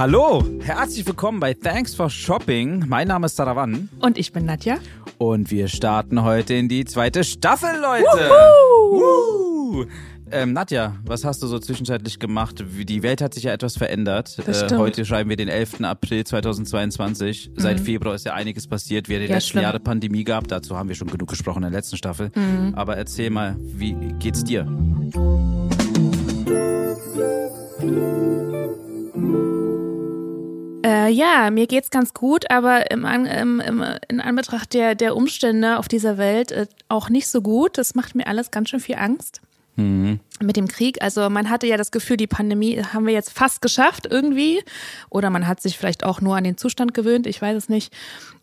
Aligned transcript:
Hallo, 0.00 0.42
herzlich 0.62 1.06
willkommen 1.06 1.40
bei 1.40 1.52
Thanks 1.52 1.94
for 1.94 2.08
Shopping. 2.08 2.86
Mein 2.88 3.08
Name 3.08 3.26
ist 3.26 3.36
Sarawan. 3.36 3.90
Und 4.00 4.16
ich 4.16 4.32
bin 4.32 4.46
Nadja. 4.46 4.78
Und 5.18 5.50
wir 5.50 5.68
starten 5.68 6.22
heute 6.22 6.54
in 6.54 6.70
die 6.70 6.86
zweite 6.86 7.22
Staffel, 7.22 7.78
Leute. 7.78 8.06
Wuhu! 8.06 9.84
Ähm, 10.30 10.54
Nadja, 10.54 10.96
was 11.04 11.26
hast 11.26 11.42
du 11.42 11.46
so 11.48 11.58
zwischenzeitlich 11.58 12.18
gemacht? 12.18 12.64
Die 12.66 13.02
Welt 13.02 13.20
hat 13.20 13.34
sich 13.34 13.42
ja 13.42 13.52
etwas 13.52 13.76
verändert. 13.76 14.38
Äh, 14.38 14.74
heute 14.74 15.04
schreiben 15.04 15.28
wir 15.28 15.36
den 15.36 15.48
11. 15.48 15.82
April 15.82 16.24
2022. 16.24 17.50
Mhm. 17.50 17.60
Seit 17.60 17.78
Februar 17.78 18.14
ist 18.14 18.24
ja 18.24 18.32
einiges 18.32 18.66
passiert, 18.68 19.10
wie 19.10 19.18
die 19.18 19.26
ja, 19.26 19.34
letzten. 19.34 19.60
Jahre 19.60 19.80
Pandemie 19.80 20.24
gab. 20.24 20.48
Dazu 20.48 20.78
haben 20.78 20.88
wir 20.88 20.96
schon 20.96 21.08
genug 21.08 21.28
gesprochen 21.28 21.58
in 21.62 21.72
der 21.72 21.78
letzten 21.78 21.98
Staffel. 21.98 22.30
Mhm. 22.34 22.72
Aber 22.74 22.96
erzähl 22.96 23.28
mal, 23.28 23.54
wie 23.60 23.92
geht's 24.18 24.44
dir? 24.44 24.66
Ja, 31.10 31.50
mir 31.50 31.66
geht's 31.66 31.90
ganz 31.90 32.14
gut, 32.14 32.50
aber 32.50 32.90
im, 32.90 33.04
im, 33.04 33.60
im, 33.60 33.84
in 34.08 34.20
Anbetracht 34.20 34.74
der, 34.74 34.94
der 34.94 35.16
Umstände 35.16 35.78
auf 35.78 35.88
dieser 35.88 36.18
Welt 36.18 36.52
äh, 36.52 36.66
auch 36.88 37.08
nicht 37.08 37.28
so 37.28 37.42
gut. 37.42 37.78
Das 37.78 37.94
macht 37.94 38.14
mir 38.14 38.26
alles 38.26 38.50
ganz 38.50 38.70
schön 38.70 38.80
viel 38.80 38.96
Angst. 38.96 39.40
Mhm. 39.76 40.20
Mit 40.42 40.56
dem 40.56 40.68
Krieg. 40.68 41.02
Also 41.02 41.30
man 41.30 41.48
hatte 41.48 41.66
ja 41.66 41.76
das 41.76 41.90
Gefühl, 41.90 42.16
die 42.16 42.26
Pandemie 42.26 42.82
haben 42.82 43.06
wir 43.06 43.12
jetzt 43.12 43.30
fast 43.30 43.62
geschafft 43.62 44.06
irgendwie. 44.10 44.62
Oder 45.08 45.30
man 45.30 45.46
hat 45.46 45.60
sich 45.60 45.78
vielleicht 45.78 46.04
auch 46.04 46.20
nur 46.20 46.36
an 46.36 46.44
den 46.44 46.56
Zustand 46.56 46.94
gewöhnt, 46.94 47.26
ich 47.26 47.40
weiß 47.40 47.56
es 47.56 47.68
nicht. 47.68 47.92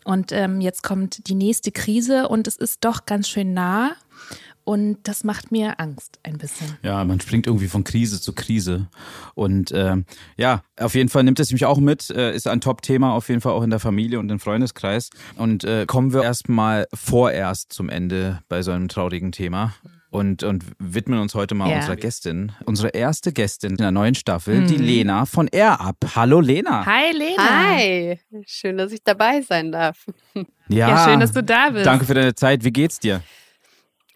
Und 0.04 0.32
ähm, 0.32 0.60
jetzt 0.60 0.82
kommt 0.82 1.28
die 1.28 1.34
nächste 1.34 1.70
Krise 1.70 2.28
und 2.28 2.46
es 2.46 2.56
ist 2.56 2.84
doch 2.84 3.06
ganz 3.06 3.28
schön 3.28 3.52
nah. 3.52 3.92
Und 4.68 4.98
das 5.04 5.24
macht 5.24 5.50
mir 5.50 5.80
Angst 5.80 6.18
ein 6.24 6.36
bisschen. 6.36 6.76
Ja, 6.82 7.02
man 7.02 7.18
springt 7.22 7.46
irgendwie 7.46 7.68
von 7.68 7.84
Krise 7.84 8.20
zu 8.20 8.34
Krise. 8.34 8.90
Und 9.34 9.72
äh, 9.72 9.96
ja, 10.36 10.60
auf 10.78 10.94
jeden 10.94 11.08
Fall 11.08 11.22
nimmt 11.22 11.40
es 11.40 11.50
mich 11.52 11.64
auch 11.64 11.78
mit. 11.78 12.10
Äh, 12.10 12.34
ist 12.34 12.46
ein 12.46 12.60
Top-Thema 12.60 13.14
auf 13.14 13.30
jeden 13.30 13.40
Fall 13.40 13.52
auch 13.52 13.62
in 13.62 13.70
der 13.70 13.78
Familie 13.78 14.18
und 14.18 14.30
im 14.30 14.38
Freundeskreis. 14.38 15.08
Und 15.36 15.64
äh, 15.64 15.86
kommen 15.86 16.12
wir 16.12 16.22
erstmal 16.22 16.86
vorerst 16.92 17.72
zum 17.72 17.88
Ende 17.88 18.42
bei 18.50 18.60
so 18.60 18.70
einem 18.70 18.88
traurigen 18.88 19.32
Thema. 19.32 19.72
Und, 20.10 20.42
und 20.42 20.66
widmen 20.78 21.18
uns 21.18 21.34
heute 21.34 21.54
mal 21.54 21.70
ja. 21.70 21.76
unserer 21.76 21.96
Gästin. 21.96 22.52
Unsere 22.66 22.88
erste 22.88 23.32
Gästin 23.32 23.70
in 23.70 23.76
der 23.78 23.90
neuen 23.90 24.16
Staffel, 24.16 24.60
mhm. 24.60 24.66
die 24.66 24.76
Lena 24.76 25.24
von 25.24 25.48
Air 25.48 25.80
Up. 25.80 25.96
Hallo 26.14 26.40
Lena. 26.40 26.84
Hi 26.84 27.10
Lena. 27.16 27.70
Hi. 27.72 28.20
Schön, 28.44 28.76
dass 28.76 28.92
ich 28.92 29.02
dabei 29.02 29.40
sein 29.40 29.72
darf. 29.72 30.04
Ja, 30.68 30.90
ja 30.90 31.04
schön, 31.06 31.20
dass 31.20 31.32
du 31.32 31.42
da 31.42 31.70
bist. 31.70 31.86
Danke 31.86 32.04
für 32.04 32.12
deine 32.12 32.34
Zeit. 32.34 32.62
Wie 32.62 32.72
geht's 32.72 32.98
dir? 33.00 33.22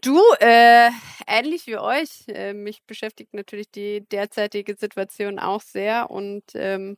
Du, 0.03 0.20
äh, 0.41 0.91
ähnlich 1.28 1.69
wie 1.69 1.78
euch. 1.78 2.25
Äh, 2.27 2.55
mich 2.55 2.83
beschäftigt 2.84 3.34
natürlich 3.34 3.70
die 3.70 4.00
derzeitige 4.08 4.75
Situation 4.75 5.39
auch 5.39 5.62
sehr. 5.62 6.11
Und 6.11 6.42
ähm, 6.55 6.97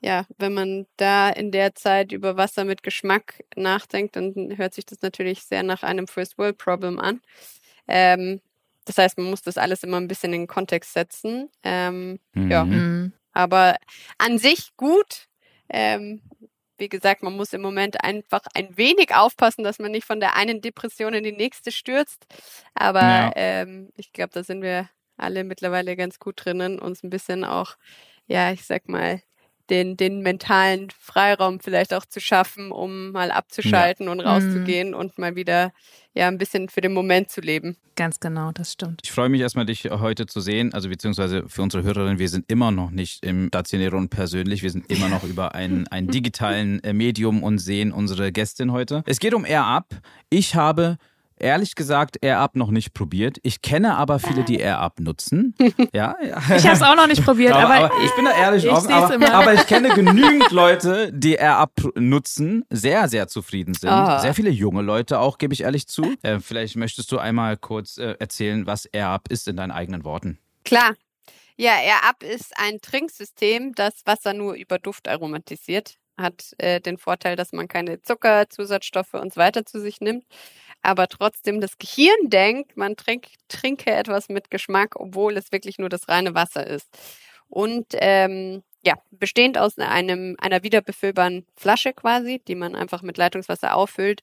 ja, 0.00 0.24
wenn 0.38 0.54
man 0.54 0.86
da 0.96 1.28
in 1.28 1.52
der 1.52 1.74
Zeit 1.74 2.10
über 2.10 2.38
Wasser 2.38 2.64
mit 2.64 2.82
Geschmack 2.82 3.44
nachdenkt, 3.54 4.16
dann 4.16 4.56
hört 4.56 4.72
sich 4.72 4.86
das 4.86 5.02
natürlich 5.02 5.42
sehr 5.42 5.62
nach 5.62 5.82
einem 5.82 6.08
First 6.08 6.38
World 6.38 6.56
Problem 6.56 6.98
an. 6.98 7.20
Ähm, 7.86 8.40
das 8.86 8.96
heißt, 8.96 9.18
man 9.18 9.28
muss 9.28 9.42
das 9.42 9.58
alles 9.58 9.82
immer 9.82 9.98
ein 9.98 10.08
bisschen 10.08 10.32
in 10.32 10.42
den 10.42 10.46
Kontext 10.46 10.94
setzen. 10.94 11.50
Ähm, 11.62 12.18
mhm. 12.32 12.50
Ja, 12.50 12.64
mhm. 12.64 13.12
aber 13.32 13.76
an 14.16 14.38
sich 14.38 14.70
gut. 14.78 15.28
Ähm, 15.68 16.22
wie 16.78 16.88
gesagt, 16.88 17.22
man 17.22 17.36
muss 17.36 17.52
im 17.52 17.60
Moment 17.60 18.02
einfach 18.02 18.42
ein 18.54 18.76
wenig 18.76 19.14
aufpassen, 19.14 19.64
dass 19.64 19.78
man 19.78 19.92
nicht 19.92 20.06
von 20.06 20.20
der 20.20 20.36
einen 20.36 20.60
Depression 20.60 21.14
in 21.14 21.24
die 21.24 21.32
nächste 21.32 21.72
stürzt. 21.72 22.26
Aber 22.74 23.00
ja. 23.00 23.32
ähm, 23.36 23.90
ich 23.96 24.12
glaube, 24.12 24.30
da 24.32 24.42
sind 24.44 24.62
wir 24.62 24.88
alle 25.16 25.44
mittlerweile 25.44 25.96
ganz 25.96 26.18
gut 26.18 26.44
drinnen, 26.44 26.78
uns 26.78 27.02
ein 27.02 27.10
bisschen 27.10 27.44
auch, 27.44 27.76
ja, 28.26 28.52
ich 28.52 28.64
sag 28.64 28.88
mal, 28.88 29.20
den, 29.70 29.96
den 29.96 30.20
mentalen 30.20 30.88
Freiraum 30.98 31.60
vielleicht 31.60 31.94
auch 31.94 32.04
zu 32.04 32.20
schaffen, 32.20 32.70
um 32.70 33.12
mal 33.12 33.30
abzuschalten 33.30 34.06
ja. 34.06 34.12
und 34.12 34.20
rauszugehen 34.20 34.90
mhm. 34.90 34.94
und 34.94 35.18
mal 35.18 35.36
wieder 35.36 35.72
ja 36.14 36.28
ein 36.28 36.38
bisschen 36.38 36.68
für 36.68 36.80
den 36.80 36.92
Moment 36.92 37.30
zu 37.30 37.40
leben. 37.40 37.76
Ganz 37.94 38.20
genau, 38.20 38.50
das 38.52 38.72
stimmt. 38.72 39.00
Ich 39.04 39.12
freue 39.12 39.28
mich 39.28 39.40
erstmal, 39.40 39.66
dich 39.66 39.84
heute 39.84 40.26
zu 40.26 40.40
sehen, 40.40 40.72
also 40.72 40.88
beziehungsweise 40.88 41.48
für 41.48 41.62
unsere 41.62 41.82
Hörerinnen, 41.82 42.18
wir 42.18 42.28
sind 42.28 42.50
immer 42.50 42.70
noch 42.70 42.90
nicht 42.90 43.24
im 43.24 43.48
Stationären 43.48 44.08
persönlich, 44.08 44.62
wir 44.62 44.70
sind 44.70 44.90
immer 44.90 45.08
noch 45.08 45.24
über 45.24 45.54
einen, 45.54 45.86
einen 45.88 46.08
digitalen 46.08 46.82
äh, 46.84 46.92
Medium 46.92 47.42
und 47.42 47.58
sehen 47.58 47.92
unsere 47.92 48.32
Gästin 48.32 48.72
heute. 48.72 49.02
Es 49.06 49.20
geht 49.20 49.34
um 49.34 49.44
Air 49.44 49.64
Up. 49.64 49.86
Ich 50.30 50.54
habe 50.54 50.96
ehrlich 51.40 51.74
gesagt 51.74 52.22
AirUp 52.22 52.56
noch 52.56 52.70
nicht 52.70 52.94
probiert. 52.94 53.38
Ich 53.42 53.62
kenne 53.62 53.96
aber 53.96 54.18
viele, 54.18 54.44
die 54.44 54.60
AirUp 54.60 55.00
nutzen. 55.00 55.54
Ja, 55.92 56.16
ja. 56.22 56.38
Ich 56.56 56.64
habe 56.64 56.76
es 56.76 56.82
auch 56.82 56.96
noch 56.96 57.06
nicht 57.06 57.24
probiert, 57.24 57.52
aber, 57.52 57.74
aber, 57.74 58.04
ich 58.04 58.14
bin 58.14 58.24
da 58.24 58.36
ehrlich 58.36 58.64
ich 58.64 58.70
offen. 58.70 58.92
Aber, 58.92 59.32
aber, 59.32 59.54
ich 59.54 59.66
kenne 59.66 59.88
genügend 59.90 60.50
Leute, 60.50 61.12
die 61.12 61.36
AirUp 61.36 61.92
nutzen, 61.96 62.64
sehr, 62.70 63.08
sehr 63.08 63.28
zufrieden 63.28 63.74
sind. 63.74 63.90
Oh. 63.90 64.18
Sehr 64.18 64.34
viele 64.34 64.50
junge 64.50 64.82
Leute 64.82 65.18
auch, 65.18 65.38
gebe 65.38 65.54
ich 65.54 65.62
ehrlich 65.62 65.88
zu. 65.88 66.14
Äh, 66.22 66.40
vielleicht 66.40 66.76
möchtest 66.76 67.10
du 67.12 67.18
einmal 67.18 67.56
kurz 67.56 67.98
äh, 67.98 68.16
erzählen, 68.18 68.66
was 68.66 68.86
AirUp 68.86 69.28
ist 69.30 69.48
in 69.48 69.56
deinen 69.56 69.70
eigenen 69.70 70.04
Worten. 70.04 70.38
Klar. 70.64 70.94
Ja, 71.56 71.72
AirUp 71.72 72.22
ist 72.22 72.52
ein 72.56 72.80
Trinksystem, 72.80 73.74
das 73.74 74.02
Wasser 74.04 74.32
nur 74.32 74.54
über 74.54 74.78
Duft 74.78 75.08
aromatisiert. 75.08 75.96
Hat 76.16 76.54
äh, 76.58 76.80
den 76.80 76.98
Vorteil, 76.98 77.36
dass 77.36 77.52
man 77.52 77.68
keine 77.68 78.02
Zucker, 78.02 78.48
Zusatzstoffe 78.48 79.14
und 79.14 79.34
so 79.34 79.40
weiter 79.40 79.64
zu 79.64 79.80
sich 79.80 80.00
nimmt 80.00 80.24
aber 80.82 81.08
trotzdem 81.08 81.60
das 81.60 81.78
Gehirn 81.78 82.30
denkt, 82.30 82.76
man 82.76 82.96
trink, 82.96 83.26
trinke 83.48 83.90
etwas 83.90 84.28
mit 84.28 84.50
Geschmack, 84.50 84.96
obwohl 84.96 85.36
es 85.36 85.52
wirklich 85.52 85.78
nur 85.78 85.88
das 85.88 86.08
reine 86.08 86.34
Wasser 86.34 86.66
ist. 86.66 86.88
Und 87.48 87.86
ähm, 87.94 88.62
ja, 88.84 88.94
bestehend 89.10 89.58
aus 89.58 89.76
einem, 89.78 90.36
einer 90.38 90.62
wiederbefüllbaren 90.62 91.44
Flasche 91.56 91.92
quasi, 91.92 92.40
die 92.46 92.54
man 92.54 92.74
einfach 92.76 93.02
mit 93.02 93.18
Leitungswasser 93.18 93.74
auffüllt 93.74 94.22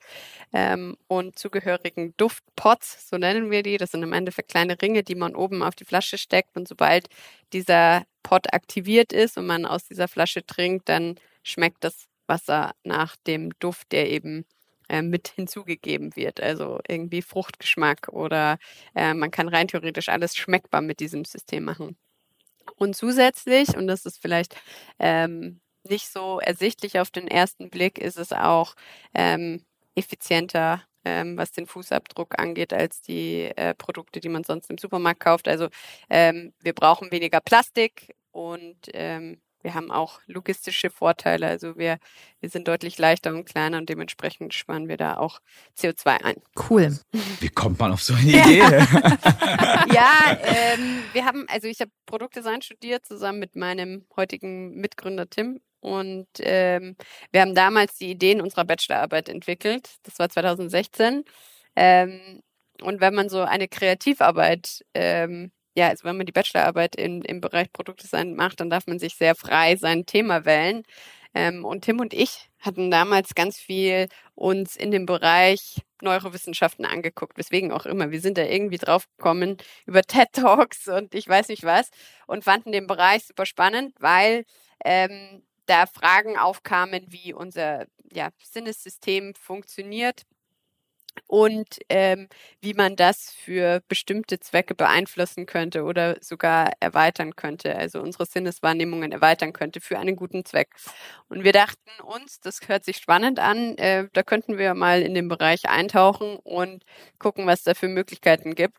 ähm, 0.53 0.97
und 1.07 1.38
zugehörigen 1.38 2.13
Duftpots, 2.17 3.09
so 3.09 3.17
nennen 3.17 3.51
wir 3.51 3.63
die. 3.63 3.77
Das 3.77 3.91
sind 3.91 4.03
im 4.03 4.13
Endeffekt 4.13 4.49
kleine 4.51 4.81
Ringe, 4.81 5.03
die 5.03 5.16
man 5.16 5.35
oben 5.35 5.61
auf 5.61 5.75
die 5.75 5.85
Flasche 5.85 6.17
steckt 6.17 6.55
und 6.55 6.67
sobald 6.67 7.09
dieser 7.53 8.05
Pot 8.23 8.53
aktiviert 8.53 9.13
ist 9.13 9.37
und 9.37 9.45
man 9.45 9.66
aus 9.66 9.85
dieser 9.85 10.07
Flasche 10.07 10.45
trinkt, 10.45 10.89
dann 10.89 11.16
schmeckt 11.43 11.83
das 11.83 12.07
Wasser 12.27 12.73
nach 12.83 13.16
dem 13.27 13.51
Duft, 13.59 13.91
der 13.91 14.09
eben 14.09 14.45
äh, 14.90 15.01
mit 15.01 15.29
hinzugegeben 15.29 16.16
wird. 16.16 16.41
Also 16.41 16.79
irgendwie 16.88 17.22
Fruchtgeschmack 17.22 18.09
oder 18.09 18.57
äh, 18.96 19.13
man 19.13 19.31
kann 19.31 19.47
rein 19.47 19.68
theoretisch 19.68 20.09
alles 20.09 20.35
schmeckbar 20.35 20.81
mit 20.81 21.00
diesem 21.00 21.25
System 21.25 21.63
machen. 21.63 21.97
Und 22.78 22.96
zusätzlich, 22.96 23.78
und 23.78 23.88
das 23.88 24.06
ist 24.06 24.22
vielleicht 24.22 24.56
ähm, 25.00 25.62
nicht 25.84 26.09
so 26.12 26.40
ersichtlich 26.40 27.00
auf 27.00 27.12
den 27.12 27.28
ersten 27.28 27.69
Blick, 27.69 28.00
ist 28.00 28.18
es 28.18 28.34
auch 28.34 28.75
ähm, 29.13 29.63
effizienter 29.96 30.84
ähm, 31.06 31.38
was 31.38 31.52
den 31.52 31.67
Fußabdruck 31.67 32.38
angeht, 32.40 32.73
als 32.73 33.02
die 33.02 33.44
äh, 33.56 33.73
Produkte, 33.75 34.19
die 34.19 34.29
man 34.29 34.44
sonst 34.44 34.69
im 34.69 34.78
Supermarkt 34.78 35.22
kauft. 35.22 35.47
Also 35.47 35.69
ähm, 36.09 36.53
wir 36.62 36.73
brauchen 36.73 37.12
weniger 37.12 37.40
Plastik 37.40 38.16
und 38.31 38.78
ähm, 38.94 39.40
wir 39.66 39.74
haben 39.74 39.90
auch 39.90 40.22
logistische 40.28 40.92
Vorteile. 40.92 41.48
Also 41.48 41.76
wir, 41.76 41.98
wir 42.40 42.50
sind 42.50 42.68
deutlich 42.68 43.00
leichter 43.00 43.31
und 43.34 43.46
kleiner 43.46 43.80
und 43.80 43.90
dementsprechend 43.90 44.53
sparen 44.53 44.88
wir 44.88 44.96
da 44.96 45.18
auch 45.18 45.40
CO2 45.76 46.24
ein. 46.24 46.36
Cool. 46.70 46.96
Wie 47.40 47.50
kommt 47.50 47.80
man 47.80 47.92
auf 47.92 48.03
so 48.03 48.14
eine 48.14 48.30
Idee? 48.30 48.59
ja, 49.92 50.38
ähm, 50.44 51.02
wir 51.14 51.26
haben, 51.26 51.48
also 51.50 51.68
ich 51.68 51.81
habe 51.81 51.90
Produktdesign 52.06 52.62
studiert 52.62 53.08
zusammen 53.08 53.40
mit 53.40 53.56
meinem 53.56 54.06
heutigen 54.16 54.76
Mitgründer 54.76 55.28
Tim 55.28 55.59
und 55.80 56.28
ähm, 56.42 56.96
wir 57.32 57.42
haben 57.42 57.56
damals 57.56 57.97
die 57.97 58.12
Ideen 58.12 58.42
unserer 58.42 58.66
Bachelorarbeit 58.66 59.30
entwickelt. 59.30 59.96
Das 60.03 60.20
war 60.20 60.30
2016. 60.30 61.24
Ähm, 61.76 62.44
und 62.82 63.02
wenn 63.02 63.16
man 63.16 63.30
so 63.30 63.42
eine 63.42 63.68
Kreativarbeit 63.68 64.85
ähm, 64.94 65.52
ja, 65.75 65.89
also 65.89 66.05
wenn 66.05 66.17
man 66.17 66.25
die 66.25 66.31
Bachelorarbeit 66.31 66.95
in, 66.95 67.22
im 67.23 67.41
Bereich 67.41 67.72
Produktdesign 67.72 68.35
macht, 68.35 68.59
dann 68.61 68.69
darf 68.69 68.87
man 68.87 68.99
sich 68.99 69.16
sehr 69.16 69.35
frei 69.35 69.75
sein 69.75 70.05
Thema 70.05 70.45
wählen. 70.45 70.83
Ähm, 71.33 71.66
und 71.66 71.83
Tim 71.83 71.99
und 71.99 72.13
ich 72.13 72.49
hatten 72.59 72.89
damals 72.89 73.35
ganz 73.35 73.59
viel 73.59 74.07
uns 74.35 74.75
in 74.77 74.91
dem 74.91 75.05
Bereich 75.05 75.81
Neurowissenschaften 76.01 76.85
angeguckt, 76.85 77.37
weswegen 77.37 77.72
auch 77.72 77.85
immer. 77.85 78.11
Wir 78.11 78.22
sind 78.22 78.37
da 78.37 78.43
irgendwie 78.43 78.77
drauf 78.77 79.07
gekommen 79.17 79.57
über 79.85 80.01
TED 80.01 80.31
Talks 80.33 80.87
und 80.87 81.13
ich 81.13 81.27
weiß 81.27 81.49
nicht 81.49 81.63
was 81.63 81.89
und 82.27 82.43
fanden 82.43 82.72
den 82.72 82.87
Bereich 82.87 83.25
super 83.25 83.45
spannend, 83.45 83.95
weil 83.99 84.45
ähm, 84.83 85.43
da 85.66 85.87
Fragen 85.87 86.37
aufkamen, 86.37 87.05
wie 87.09 87.33
unser 87.33 87.85
ja, 88.13 88.29
Sinnessystem 88.41 89.33
funktioniert 89.35 90.23
und 91.28 91.79
ähm, 91.90 92.28
wie 92.62 92.73
man 92.73 92.96
das 92.96 93.32
für 93.32 93.82
bestimmte 93.88 94.40
Zwecke 94.40 94.76
beeinflussen 94.76 95.46
könnte 95.46 95.84
oder 95.84 96.17
sogar 96.22 96.72
erweitern 96.79 97.35
könnte, 97.35 97.76
also 97.76 98.02
unsere 98.02 98.26
Sinneswahrnehmungen 98.26 99.12
erweitern 99.12 99.53
könnte 99.53 99.82
für 99.82 100.00
einen 100.00 100.16
guten 100.16 100.46
Zweck. 100.46 100.70
Und 101.29 101.44
wir 101.44 101.53
dachten 101.53 101.90
uns, 102.03 102.40
das 102.40 102.59
hört 102.67 102.85
sich 102.85 102.97
spannend 102.97 103.40
an, 103.40 103.78
äh, 103.78 104.08
da 104.14 104.23
könnten 104.23 104.58
wir 104.58 104.73
mal 104.73 105.02
in 105.02 105.14
den 105.14 105.28
Bereich 105.28 105.67
eintauchen 105.70 106.38
und 106.38 106.84
gucken, 107.20 107.47
was 107.47 107.64
da 107.64 107.73
für 107.73 107.88
Möglichkeiten 107.88 108.56
gibt. 108.56 108.78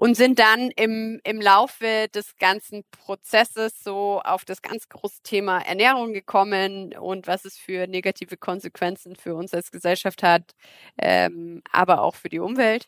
Und 0.00 0.16
sind 0.16 0.38
dann 0.38 0.70
im, 0.76 1.20
im 1.24 1.40
Laufe 1.40 2.06
des 2.14 2.36
ganzen 2.36 2.84
Prozesses 2.92 3.82
so 3.82 4.20
auf 4.24 4.44
das 4.44 4.62
ganz 4.62 4.88
große 4.88 5.22
Thema 5.24 5.58
Ernährung 5.58 6.12
gekommen 6.12 6.94
und 6.96 7.26
was 7.26 7.44
es 7.44 7.58
für 7.58 7.88
negative 7.88 8.36
Konsequenzen 8.36 9.16
für 9.16 9.34
uns 9.34 9.52
als 9.52 9.72
Gesellschaft 9.72 10.22
hat, 10.22 10.54
ähm, 10.98 11.62
aber 11.72 12.02
auch 12.02 12.14
für 12.14 12.28
die 12.28 12.38
Umwelt. 12.38 12.86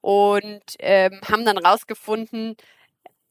Und 0.00 0.62
ähm, 0.78 1.20
haben 1.28 1.44
dann 1.44 1.58
rausgefunden, 1.58 2.56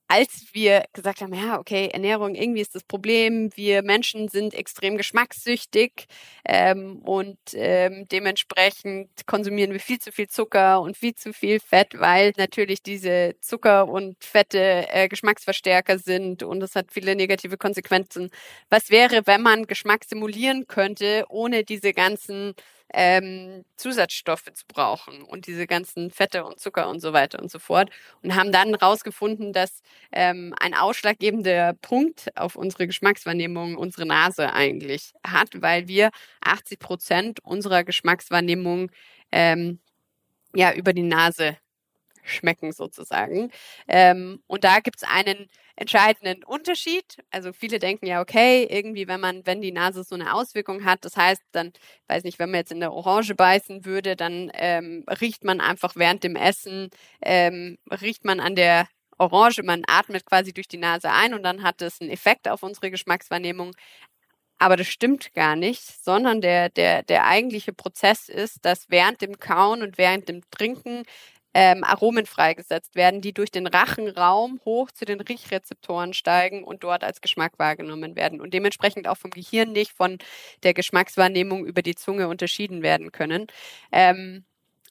als 0.07 0.46
wir 0.54 0.84
gesagt 0.94 1.22
haben, 1.22 1.34
ja, 1.34 1.60
okay, 1.60 1.90
Ernährung, 1.92 2.36
irgendwie 2.36 2.62
ist 2.62 2.75
das 2.75 2.84
Problem, 2.84 3.50
wir 3.56 3.81
Menschen 3.81 4.28
sind 4.28 4.54
extrem 4.54 4.98
geschmackssüchtig 4.98 6.06
ähm, 6.46 7.00
und 7.00 7.38
ähm, 7.54 8.06
dementsprechend 8.12 9.10
konsumieren 9.25 9.72
wir 9.72 9.80
viel 9.80 10.00
zu 10.00 10.12
viel 10.12 10.28
Zucker 10.28 10.81
und 10.81 10.96
viel 10.96 11.16
zu 11.16 11.34
viel 11.34 11.60
Fett, 11.60 12.00
weil 12.00 12.34
natürlich 12.38 12.84
diese 12.84 13.36
Zucker 13.42 13.88
und 13.88 14.24
Fette 14.24 14.86
äh, 14.90 15.07
Geschmacksverstärker 15.07 15.98
sind 15.98 16.44
und 16.44 16.60
das 16.60 16.75
hat 16.75 16.92
viele 16.92 17.16
negative 17.16 17.58
Konsequenzen. 17.58 18.30
Was 18.69 18.92
wäre, 18.92 19.25
wenn 19.25 19.42
man 19.42 19.66
Geschmack 19.66 20.04
simulieren 20.06 20.68
könnte, 20.68 21.25
ohne 21.30 21.63
diese 21.63 21.94
ganzen 21.94 22.54
ähm, 22.94 23.66
Zusatzstoffe 23.78 24.46
zu 24.54 24.66
brauchen 24.68 25.22
und 25.24 25.48
diese 25.48 25.68
ganzen 25.68 26.12
Fette 26.12 26.46
und 26.46 26.60
Zucker 26.60 26.90
und 26.90 27.00
so 27.02 27.14
weiter 27.14 27.42
und 27.42 27.52
so 27.52 27.60
fort. 27.60 27.90
Und 28.22 28.36
haben 28.36 28.52
dann 28.52 28.70
herausgefunden, 28.70 29.54
dass 29.54 29.82
ähm, 30.12 30.54
ein 30.60 30.74
ausschlaggebender 30.74 31.74
Punkt 31.82 32.36
auf 32.38 32.56
unsere 32.56 32.88
Geschmackswahrnehmung 32.88 33.76
unsere 33.76 34.06
Nase 34.06 34.54
eigentlich 34.54 35.14
hat, 35.26 35.50
weil 35.62 35.88
wir 35.88 36.10
80 36.42 36.80
Prozent 36.80 37.40
unserer 37.44 37.84
Geschmackswahrnehmung 37.84 38.92
ähm, 39.32 39.80
ja 40.56 40.74
über 40.74 40.94
die 40.94 41.04
Nase 41.04 41.58
schmecken 42.25 42.72
sozusagen. 42.72 43.51
Ähm, 43.88 44.42
und 44.48 44.63
da 44.63 44.80
gibt 44.80 44.98
es 44.98 45.04
einen 45.04 45.50
entscheidenden 45.75 46.44
Unterschied. 46.44 47.18
Also 47.31 47.51
viele 47.54 47.80
denken 47.80 48.06
ja, 48.06 48.22
okay, 48.22 48.66
irgendwie, 48.69 49.07
wenn 49.07 49.19
man, 49.19 49.45
wenn 49.45 49.62
die 49.62 49.72
Nase 49.72 50.04
so 50.04 50.16
eine 50.16 50.33
Auswirkung 50.33 50.86
hat, 50.86 51.04
das 51.06 51.18
heißt, 51.18 51.42
dann, 51.51 51.74
weiß 52.07 52.24
nicht, 52.24 52.39
wenn 52.39 52.51
man 52.51 52.60
jetzt 52.60 52.72
in 52.72 52.80
der 52.80 52.94
Orange 52.94 53.36
beißen 53.36 53.86
würde, 53.86 54.16
dann 54.16 54.51
ähm, 54.56 55.04
riecht 55.22 55.44
man 55.44 55.62
einfach 55.62 55.95
während 55.95 56.24
dem 56.24 56.36
Essen, 56.36 56.89
ähm, 57.22 57.77
riecht 57.89 58.25
man 58.25 58.39
an 58.39 58.56
der 58.56 58.88
Orange, 59.18 59.63
man 59.63 59.83
atmet 59.88 60.25
quasi 60.25 60.54
durch 60.54 60.68
die 60.68 60.77
Nase 60.77 61.12
ein 61.12 61.33
und 61.33 61.44
dann 61.44 61.63
hat 61.63 61.81
es 61.81 62.01
einen 62.01 62.10
Effekt 62.10 62.48
auf 62.48 62.63
unsere 62.63 62.92
Geschmackswahrnehmung. 62.92 63.74
Aber 64.57 64.77
das 64.77 64.88
stimmt 64.88 65.33
gar 65.33 65.56
nicht, 65.56 65.83
sondern 66.04 66.39
der, 66.39 66.69
der, 66.69 67.04
der 67.04 67.25
eigentliche 67.25 67.74
Prozess 67.74 68.30
ist, 68.30 68.63
dass 68.63 68.89
während 68.89 69.22
dem 69.22 69.38
Kauen 69.38 69.81
und 69.81 69.98
während 69.98 70.30
dem 70.30 70.42
Trinken 70.50 71.04
ähm, 71.56 71.84
Aromen 71.86 72.25
freigesetzt 72.28 72.96
werden, 72.96 73.22
die 73.22 73.34
durch 73.34 73.50
den 73.52 73.66
Rachenraum 73.68 74.60
hoch 74.66 74.92
zu 74.92 75.06
den 75.06 75.22
Riechrezeptoren 75.22 76.13
steigen 76.13 76.63
und 76.66 76.84
dort 76.84 77.04
als 77.04 77.22
Geschmack 77.22 77.54
wahrgenommen 77.60 78.16
werden 78.18 78.42
und 78.42 78.54
dementsprechend 78.54 79.07
auch 79.07 79.18
vom 79.18 79.31
Gehirn 79.31 79.72
nicht 79.72 79.92
von 79.94 80.18
der 80.63 80.74
Geschmackswahrnehmung 80.74 81.66
über 81.66 81.81
die 81.81 81.96
Zunge 81.96 82.28
unterschieden 82.28 82.84
werden 82.84 83.12
können. 83.13 83.48
Ähm, 83.92 84.46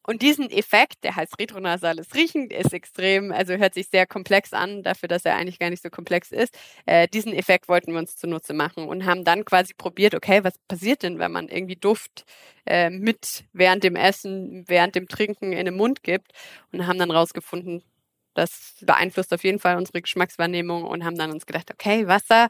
und 0.07 0.23
diesen 0.23 0.51
Effekt, 0.51 1.03
der 1.03 1.17
heißt 1.17 1.39
retronasales 1.41 2.15
Riechen, 2.15 2.51
ist 2.51 2.73
extrem, 2.73 3.33
also 3.33 3.55
hört 3.55 3.75
sich 3.75 3.89
sehr 3.89 4.07
komplex 4.07 4.53
an, 4.53 4.83
dafür, 4.83 5.09
dass 5.09 5.25
er 5.25 5.37
eigentlich 5.37 5.59
gar 5.59 5.71
nicht 5.71 5.83
so 5.83 5.89
komplex 5.89 6.31
ist. 6.31 6.57
Äh, 6.85 7.09
diesen 7.09 7.33
Effekt 7.33 7.69
wollten 7.69 7.93
wir 7.93 7.99
uns 7.99 8.17
zunutze 8.17 8.53
machen 8.53 8.87
und 8.87 9.07
haben 9.07 9.25
dann 9.25 9.45
quasi 9.45 9.73
probiert, 9.73 10.15
okay, 10.15 10.45
was 10.45 10.59
passiert 10.69 11.03
denn, 11.03 11.19
wenn 11.19 11.33
man 11.33 11.49
irgendwie 11.49 11.77
Duft 11.77 12.27
äh, 12.67 12.91
mit 12.91 13.45
während 13.53 13.83
dem 13.83 13.97
Essen, 13.97 14.65
während 14.67 14.95
dem 14.95 15.09
Trinken 15.09 15.53
in 15.53 15.65
den 15.65 15.77
Mund 15.77 16.03
gibt 16.03 16.33
und 16.73 16.87
haben 16.87 16.99
dann 16.99 17.11
rausgefunden, 17.11 17.83
das 18.35 18.77
beeinflusst 18.81 19.33
auf 19.33 19.45
jeden 19.45 19.59
Fall 19.59 19.77
unsere 19.77 20.03
Geschmackswahrnehmung 20.03 20.85
und 20.85 21.05
haben 21.05 21.17
dann 21.17 21.31
uns 21.31 21.47
gedacht, 21.47 21.71
okay, 21.73 22.07
Wasser, 22.07 22.49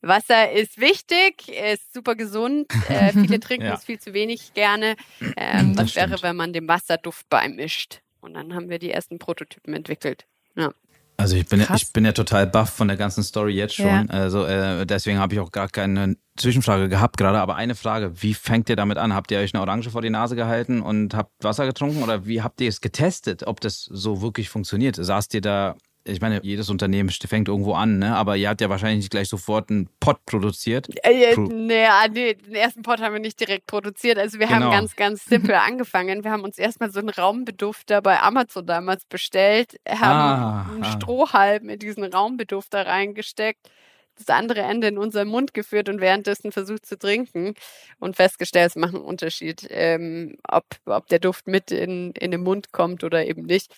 Wasser 0.00 0.52
ist 0.52 0.80
wichtig, 0.80 1.48
ist 1.48 1.92
super 1.92 2.14
gesund. 2.14 2.72
Äh, 2.88 3.12
viele 3.12 3.40
trinken 3.40 3.66
ja. 3.66 3.74
es 3.74 3.84
viel 3.84 3.98
zu 3.98 4.14
wenig 4.14 4.54
gerne. 4.54 4.96
Ähm, 5.36 5.76
was 5.76 5.96
wäre, 5.96 6.22
wenn 6.22 6.36
man 6.36 6.52
den 6.52 6.68
Wasserduft 6.68 7.28
beimischt? 7.28 8.00
Und 8.20 8.34
dann 8.34 8.54
haben 8.54 8.70
wir 8.70 8.78
die 8.78 8.90
ersten 8.90 9.18
Prototypen 9.18 9.74
entwickelt. 9.74 10.26
Ja. 10.56 10.72
Also 11.16 11.36
ich 11.36 11.46
bin, 11.46 11.60
ja, 11.60 11.74
ich 11.74 11.92
bin 11.92 12.04
ja 12.04 12.12
total 12.12 12.46
baff 12.46 12.70
von 12.70 12.88
der 12.88 12.96
ganzen 12.96 13.22
Story 13.22 13.54
jetzt 13.54 13.74
schon. 13.74 13.86
Ja. 13.86 14.04
Also 14.08 14.44
äh, 14.44 14.84
deswegen 14.84 15.18
habe 15.18 15.34
ich 15.34 15.40
auch 15.40 15.52
gar 15.52 15.68
keine 15.68 16.16
Zwischenfrage 16.36 16.88
gehabt 16.88 17.16
gerade. 17.16 17.38
Aber 17.38 17.54
eine 17.54 17.74
Frage, 17.74 18.22
wie 18.22 18.34
fängt 18.34 18.68
ihr 18.68 18.76
damit 18.76 18.98
an? 18.98 19.14
Habt 19.14 19.30
ihr 19.30 19.38
euch 19.38 19.54
eine 19.54 19.62
Orange 19.62 19.90
vor 19.90 20.02
die 20.02 20.10
Nase 20.10 20.34
gehalten 20.34 20.82
und 20.82 21.14
habt 21.14 21.30
Wasser 21.42 21.66
getrunken? 21.66 22.02
Oder 22.02 22.26
wie 22.26 22.42
habt 22.42 22.60
ihr 22.60 22.68
es 22.68 22.80
getestet, 22.80 23.46
ob 23.46 23.60
das 23.60 23.84
so 23.84 24.22
wirklich 24.22 24.48
funktioniert? 24.48 24.96
Saßt 24.96 25.34
ihr 25.34 25.40
da 25.40 25.76
ich 26.06 26.20
meine, 26.20 26.40
jedes 26.42 26.68
Unternehmen 26.68 27.08
fängt 27.08 27.48
irgendwo 27.48 27.74
an, 27.74 27.98
ne? 27.98 28.14
aber 28.14 28.36
ihr 28.36 28.50
habt 28.50 28.60
ja 28.60 28.68
wahrscheinlich 28.68 28.98
nicht 28.98 29.10
gleich 29.10 29.28
sofort 29.28 29.70
einen 29.70 29.88
Pot 30.00 30.24
produziert. 30.26 30.88
Äh, 31.02 31.34
nee, 31.36 31.86
ah, 31.86 32.06
nee, 32.08 32.34
den 32.34 32.54
ersten 32.54 32.82
Pot 32.82 33.00
haben 33.00 33.14
wir 33.14 33.20
nicht 33.20 33.40
direkt 33.40 33.66
produziert. 33.66 34.18
Also 34.18 34.38
wir 34.38 34.46
genau. 34.46 34.66
haben 34.66 34.70
ganz, 34.70 34.96
ganz 34.96 35.24
simpel 35.24 35.54
angefangen. 35.66 36.22
Wir 36.22 36.30
haben 36.30 36.44
uns 36.44 36.58
erstmal 36.58 36.90
so 36.90 37.00
einen 37.00 37.08
Raumbedufter 37.08 38.02
bei 38.02 38.20
Amazon 38.20 38.66
damals 38.66 39.06
bestellt, 39.06 39.80
haben 39.88 40.02
ah, 40.02 40.70
einen 40.70 40.84
ah. 40.84 40.92
Strohhalm 40.92 41.70
in 41.70 41.78
diesen 41.78 42.04
Raumbedufter 42.04 42.86
reingesteckt 42.86 43.70
das 44.16 44.28
andere 44.28 44.60
Ende 44.60 44.88
in 44.88 44.98
unseren 44.98 45.28
Mund 45.28 45.54
geführt 45.54 45.88
und 45.88 46.00
währenddessen 46.00 46.52
versucht 46.52 46.86
zu 46.86 46.98
trinken 46.98 47.54
und 47.98 48.16
festgestellt, 48.16 48.70
es 48.70 48.76
macht 48.76 48.94
einen 48.94 49.02
Unterschied, 49.02 49.66
ähm, 49.70 50.36
ob, 50.48 50.64
ob 50.86 51.08
der 51.08 51.18
Duft 51.18 51.48
mit 51.48 51.70
in, 51.70 52.12
in 52.12 52.30
den 52.30 52.42
Mund 52.42 52.72
kommt 52.72 53.02
oder 53.02 53.26
eben 53.26 53.42
nicht. 53.42 53.74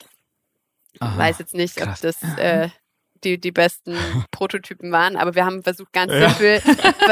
Aha, 1.00 1.19
weiß 1.19 1.38
jetzt 1.38 1.54
nicht, 1.54 1.76
krass. 1.76 1.98
ob 1.98 2.00
das 2.00 2.22
äh, 2.38 2.69
die, 3.25 3.40
die 3.40 3.52
besten 3.52 3.96
Prototypen 4.31 4.93
waren, 4.93 5.16
aber 5.16 5.34
wir 5.34 5.44
haben 5.44 5.62
versucht, 5.62 5.93
ganz 5.93 6.12
ja. 6.12 6.31
simpel, 6.31 6.60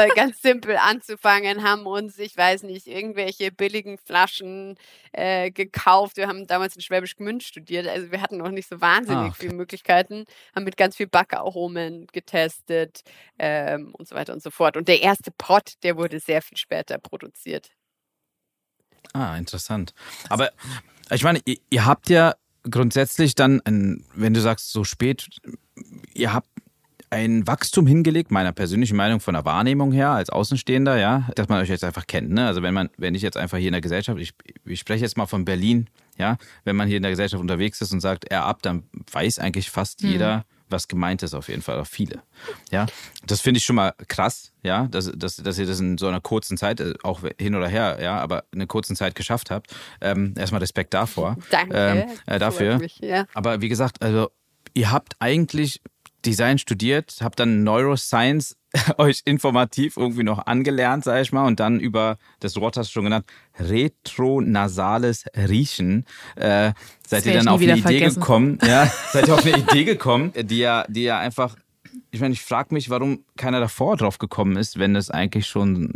ganz 0.15 0.41
simpel 0.41 0.77
anzufangen, 0.77 1.63
haben 1.63 1.85
uns, 1.85 2.17
ich 2.19 2.35
weiß 2.35 2.63
nicht, 2.63 2.87
irgendwelche 2.87 3.51
billigen 3.51 3.97
Flaschen 3.97 4.77
äh, 5.11 5.51
gekauft. 5.51 6.17
Wir 6.17 6.27
haben 6.27 6.47
damals 6.47 6.75
in 6.75 6.81
Schwäbisch 6.81 7.15
Gmünd 7.15 7.43
studiert, 7.43 7.87
also 7.87 8.11
wir 8.11 8.21
hatten 8.21 8.37
noch 8.37 8.49
nicht 8.49 8.69
so 8.69 8.81
wahnsinnig 8.81 9.31
ah, 9.31 9.35
viele 9.37 9.53
Möglichkeiten, 9.53 10.25
haben 10.55 10.63
mit 10.63 10.77
ganz 10.77 10.95
viel 10.95 11.07
Backaromen 11.07 12.07
getestet 12.07 13.01
ähm, 13.39 13.93
und 13.93 14.07
so 14.07 14.15
weiter 14.15 14.33
und 14.33 14.41
so 14.41 14.51
fort. 14.51 14.77
Und 14.77 14.87
der 14.87 15.01
erste 15.01 15.31
Pot, 15.31 15.73
der 15.83 15.97
wurde 15.97 16.19
sehr 16.19 16.41
viel 16.41 16.57
später 16.57 16.97
produziert. 16.97 17.71
Ah, 19.13 19.37
interessant. 19.37 19.93
Aber 20.29 20.51
ich 21.11 21.23
meine, 21.23 21.39
ihr, 21.45 21.57
ihr 21.69 21.85
habt 21.85 22.09
ja 22.09 22.35
grundsätzlich 22.69 23.35
dann, 23.35 23.61
ein, 23.65 24.03
wenn 24.13 24.33
du 24.33 24.41
sagst, 24.41 24.71
so 24.71 24.83
spät, 24.83 25.27
ihr 26.13 26.33
habt 26.33 26.49
ein 27.09 27.47
Wachstum 27.47 27.87
hingelegt, 27.87 28.31
meiner 28.31 28.51
persönlichen 28.51 28.97
Meinung 28.97 29.19
von 29.19 29.35
der 29.35 29.45
Wahrnehmung 29.45 29.91
her, 29.91 30.09
als 30.09 30.29
Außenstehender, 30.29 30.97
ja, 30.97 31.29
dass 31.35 31.47
man 31.47 31.61
euch 31.61 31.69
jetzt 31.69 31.83
einfach 31.83 32.07
kennt. 32.07 32.31
Ne? 32.31 32.45
Also 32.45 32.61
wenn 32.61 32.73
man, 32.73 32.89
wenn 32.97 33.15
ich 33.15 33.21
jetzt 33.21 33.37
einfach 33.37 33.57
hier 33.57 33.67
in 33.67 33.73
der 33.73 33.81
Gesellschaft, 33.81 34.19
ich, 34.19 34.33
ich 34.65 34.79
spreche 34.79 35.03
jetzt 35.03 35.17
mal 35.17 35.25
von 35.25 35.45
Berlin, 35.45 35.87
ja, 36.17 36.37
wenn 36.63 36.75
man 36.75 36.87
hier 36.87 36.97
in 36.97 37.03
der 37.03 37.11
Gesellschaft 37.11 37.41
unterwegs 37.41 37.81
ist 37.81 37.91
und 37.93 37.99
sagt, 37.99 38.25
er 38.25 38.45
ab, 38.45 38.61
dann 38.61 38.83
weiß 39.11 39.39
eigentlich 39.39 39.69
fast 39.69 40.03
mhm. 40.03 40.09
jeder, 40.09 40.45
was 40.69 40.87
gemeint 40.87 41.23
ist, 41.23 41.33
auf 41.33 41.49
jeden 41.49 41.61
Fall, 41.61 41.79
auch 41.79 41.87
viele. 41.87 42.21
Ja, 42.71 42.85
das 43.25 43.41
finde 43.41 43.59
ich 43.59 43.65
schon 43.65 43.75
mal 43.75 43.93
krass, 44.07 44.51
ja, 44.63 44.87
dass, 44.87 45.11
dass, 45.15 45.37
dass 45.37 45.57
ihr 45.59 45.65
das 45.65 45.79
in 45.79 45.97
so 45.97 46.07
einer 46.07 46.21
kurzen 46.21 46.57
Zeit, 46.57 46.79
äh, 46.79 46.93
auch 47.03 47.21
hin 47.39 47.55
oder 47.55 47.67
her, 47.67 47.99
ja, 48.01 48.19
aber 48.19 48.45
in 48.51 48.59
einer 48.59 48.67
kurzen 48.67 48.95
Zeit 48.95 49.15
geschafft 49.15 49.51
habt. 49.51 49.75
Ähm, 50.01 50.33
erstmal 50.37 50.59
Respekt 50.59 50.93
davor. 50.93 51.37
Danke. 51.51 51.75
Ähm, 51.75 52.05
äh, 52.25 52.39
dafür. 52.39 52.79
Mich, 52.79 52.99
ja. 52.99 53.25
Aber 53.33 53.61
wie 53.61 53.69
gesagt, 53.69 54.01
also 54.01 54.29
ihr 54.73 54.91
habt 54.91 55.15
eigentlich 55.19 55.81
Design 56.25 56.57
studiert, 56.57 57.17
habt 57.21 57.39
dann 57.39 57.63
Neuroscience 57.63 58.57
euch 58.97 59.21
informativ 59.25 59.97
irgendwie 59.97 60.23
noch 60.23 60.45
angelernt, 60.45 61.03
sag 61.03 61.21
ich 61.21 61.31
mal, 61.31 61.45
und 61.45 61.59
dann 61.59 61.79
über, 61.79 62.17
das 62.39 62.55
Wort 62.57 62.77
hast 62.77 62.89
du 62.89 62.93
schon 62.93 63.05
genannt, 63.05 63.25
retronasales 63.59 65.25
Riechen, 65.35 66.05
äh, 66.35 66.73
seid 67.07 67.25
ihr 67.25 67.33
dann 67.33 67.47
auf 67.47 67.61
eine 67.61 67.73
Idee 67.73 67.81
vergessen. 67.81 68.19
gekommen, 68.19 68.59
ja, 68.65 68.91
seid 69.11 69.27
ihr 69.27 69.33
auf 69.35 69.45
eine 69.45 69.57
Idee 69.57 69.83
gekommen, 69.83 70.33
die 70.35 70.57
ja, 70.57 70.85
die 70.87 71.03
ja 71.03 71.19
einfach, 71.19 71.55
ich 72.11 72.19
meine, 72.19 72.33
ich 72.33 72.41
frage 72.41 72.73
mich, 72.73 72.89
warum 72.89 73.23
keiner 73.37 73.59
davor 73.59 73.97
drauf 73.97 74.17
gekommen 74.17 74.57
ist, 74.57 74.79
wenn 74.79 74.95
es 74.95 75.09
eigentlich 75.09 75.47
schon 75.47 75.93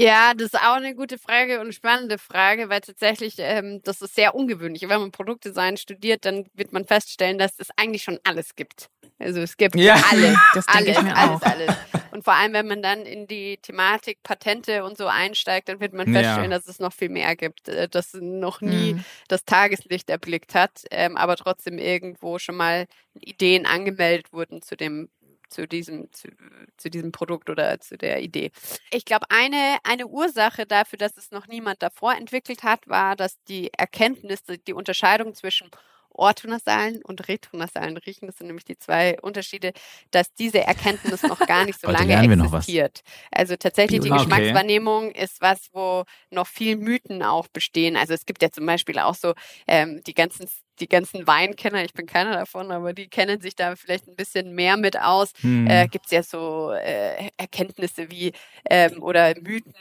ja, 0.00 0.34
das 0.34 0.46
ist 0.46 0.56
auch 0.56 0.76
eine 0.76 0.94
gute 0.94 1.18
Frage 1.18 1.60
und 1.60 1.74
spannende 1.74 2.18
Frage, 2.18 2.68
weil 2.68 2.80
tatsächlich 2.80 3.34
ähm, 3.38 3.80
das 3.84 4.00
ist 4.02 4.14
sehr 4.14 4.34
ungewöhnlich. 4.34 4.82
Wenn 4.82 5.00
man 5.00 5.12
Produktdesign 5.12 5.76
studiert, 5.76 6.24
dann 6.24 6.46
wird 6.54 6.72
man 6.72 6.84
feststellen, 6.84 7.38
dass 7.38 7.58
es 7.58 7.68
eigentlich 7.76 8.02
schon 8.02 8.18
alles 8.24 8.56
gibt. 8.56 8.88
Also 9.18 9.40
es 9.40 9.56
gibt 9.56 9.76
ja. 9.76 9.94
alles, 10.10 10.38
das 10.54 10.68
alles, 10.68 10.96
alles, 10.96 11.12
alles, 11.14 11.42
alles. 11.42 11.76
Und 12.12 12.24
vor 12.24 12.34
allem, 12.34 12.52
wenn 12.54 12.66
man 12.66 12.82
dann 12.82 13.02
in 13.06 13.26
die 13.26 13.58
Thematik 13.58 14.22
Patente 14.22 14.84
und 14.84 14.96
so 14.96 15.06
einsteigt, 15.06 15.68
dann 15.68 15.80
wird 15.80 15.92
man 15.92 16.06
feststellen, 16.12 16.50
ja. 16.50 16.58
dass 16.58 16.66
es 16.66 16.80
noch 16.80 16.92
viel 16.92 17.10
mehr 17.10 17.36
gibt, 17.36 17.68
äh, 17.68 17.88
das 17.88 18.14
noch 18.14 18.60
nie 18.60 18.94
mhm. 18.94 19.04
das 19.28 19.44
Tageslicht 19.44 20.10
erblickt 20.10 20.54
hat, 20.54 20.84
ähm, 20.90 21.16
aber 21.16 21.36
trotzdem 21.36 21.78
irgendwo 21.78 22.38
schon 22.38 22.56
mal 22.56 22.86
Ideen 23.14 23.66
angemeldet 23.66 24.32
wurden 24.32 24.62
zu 24.62 24.76
dem 24.76 25.08
zu 25.50 25.66
diesem, 25.66 26.12
zu, 26.12 26.28
zu, 26.76 26.90
diesem 26.90 27.12
Produkt 27.12 27.50
oder 27.50 27.80
zu 27.80 27.98
der 27.98 28.22
Idee. 28.22 28.50
Ich 28.90 29.04
glaube, 29.04 29.26
eine, 29.28 29.78
eine 29.84 30.06
Ursache 30.06 30.66
dafür, 30.66 30.98
dass 30.98 31.16
es 31.16 31.30
noch 31.30 31.46
niemand 31.46 31.82
davor 31.82 32.14
entwickelt 32.14 32.62
hat, 32.62 32.88
war, 32.88 33.16
dass 33.16 33.42
die 33.44 33.70
Erkenntnis, 33.74 34.42
die 34.66 34.72
Unterscheidung 34.72 35.34
zwischen 35.34 35.70
orthonasalen 36.12 37.02
und 37.02 37.28
retronasalen 37.28 37.96
Riechen. 37.96 38.26
Das 38.26 38.36
sind 38.36 38.48
nämlich 38.48 38.64
die 38.64 38.78
zwei 38.78 39.18
Unterschiede, 39.20 39.72
dass 40.10 40.34
diese 40.34 40.60
Erkenntnis 40.60 41.22
noch 41.22 41.38
gar 41.46 41.64
nicht 41.64 41.80
so 41.80 41.88
lange 41.90 42.14
existiert. 42.14 43.02
Also 43.30 43.56
tatsächlich 43.56 44.00
die 44.00 44.10
Geschmackswahrnehmung 44.10 45.08
okay. 45.08 45.24
ist 45.24 45.40
was, 45.40 45.68
wo 45.72 46.04
noch 46.30 46.46
viel 46.46 46.76
Mythen 46.76 47.22
auch 47.22 47.48
bestehen. 47.48 47.96
Also 47.96 48.14
es 48.14 48.26
gibt 48.26 48.42
ja 48.42 48.50
zum 48.50 48.66
Beispiel 48.66 48.98
auch 48.98 49.14
so 49.14 49.34
ähm, 49.66 50.02
die 50.06 50.14
ganzen 50.14 50.48
die 50.80 50.88
ganzen 50.88 51.26
Weinkenner, 51.26 51.84
ich 51.84 51.92
bin 51.92 52.06
keiner 52.06 52.32
davon, 52.32 52.70
aber 52.70 52.92
die 52.92 53.08
kennen 53.08 53.40
sich 53.40 53.54
da 53.54 53.76
vielleicht 53.76 54.08
ein 54.08 54.16
bisschen 54.16 54.54
mehr 54.54 54.76
mit 54.76 54.98
aus. 54.98 55.32
Hm. 55.40 55.66
Äh, 55.66 55.88
Gibt 55.88 56.06
es 56.06 56.12
ja 56.12 56.22
so 56.22 56.72
äh, 56.72 57.30
Erkenntnisse 57.36 58.10
wie 58.10 58.32
ähm, 58.68 59.02
oder 59.02 59.34
Mythen, 59.40 59.74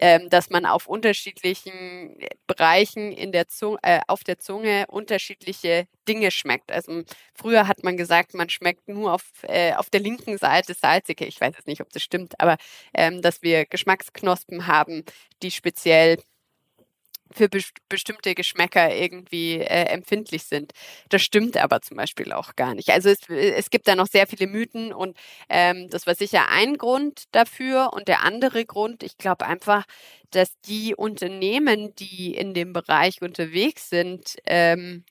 ähm, 0.00 0.28
dass 0.28 0.50
man 0.50 0.66
auf 0.66 0.86
unterschiedlichen 0.86 2.18
Bereichen 2.46 3.12
in 3.12 3.32
der 3.32 3.48
Zunge, 3.48 3.78
äh, 3.82 4.00
auf 4.06 4.24
der 4.24 4.38
Zunge 4.38 4.86
unterschiedliche 4.88 5.86
Dinge 6.06 6.30
schmeckt. 6.30 6.70
Also 6.70 7.02
früher 7.34 7.66
hat 7.66 7.82
man 7.82 7.96
gesagt, 7.96 8.34
man 8.34 8.50
schmeckt 8.50 8.88
nur 8.88 9.14
auf, 9.14 9.24
äh, 9.42 9.74
auf 9.74 9.90
der 9.90 10.00
linken 10.00 10.38
Seite 10.38 10.74
salzige. 10.74 11.24
Ich 11.24 11.40
weiß 11.40 11.54
jetzt 11.56 11.66
nicht, 11.66 11.80
ob 11.80 11.90
das 11.90 12.02
stimmt, 12.02 12.38
aber 12.40 12.56
ähm, 12.92 13.22
dass 13.22 13.42
wir 13.42 13.64
Geschmacksknospen 13.64 14.66
haben, 14.66 15.04
die 15.42 15.50
speziell 15.50 16.18
für 17.32 17.48
be 17.48 17.60
bestimmte 17.88 18.34
Geschmäcker 18.34 18.94
irgendwie 18.94 19.58
äh, 19.58 19.84
empfindlich 19.86 20.44
sind. 20.44 20.72
Das 21.08 21.22
stimmt 21.22 21.56
aber 21.56 21.80
zum 21.80 21.96
Beispiel 21.96 22.32
auch 22.32 22.54
gar 22.56 22.74
nicht. 22.74 22.90
Also 22.90 23.08
es, 23.10 23.28
es 23.28 23.70
gibt 23.70 23.88
da 23.88 23.96
noch 23.96 24.06
sehr 24.06 24.26
viele 24.26 24.46
Mythen 24.46 24.92
und 24.92 25.16
ähm, 25.48 25.88
das 25.90 26.06
war 26.06 26.14
sicher 26.14 26.48
ein 26.50 26.76
Grund 26.78 27.24
dafür. 27.32 27.92
Und 27.92 28.08
der 28.08 28.22
andere 28.22 28.64
Grund, 28.64 29.02
ich 29.02 29.16
glaube 29.18 29.46
einfach, 29.46 29.84
dass 30.30 30.58
die 30.62 30.94
Unternehmen, 30.94 31.94
die 31.96 32.34
in 32.34 32.54
dem 32.54 32.72
Bereich 32.72 33.22
unterwegs 33.22 33.88
sind, 33.90 34.36
ähm, 34.46 35.04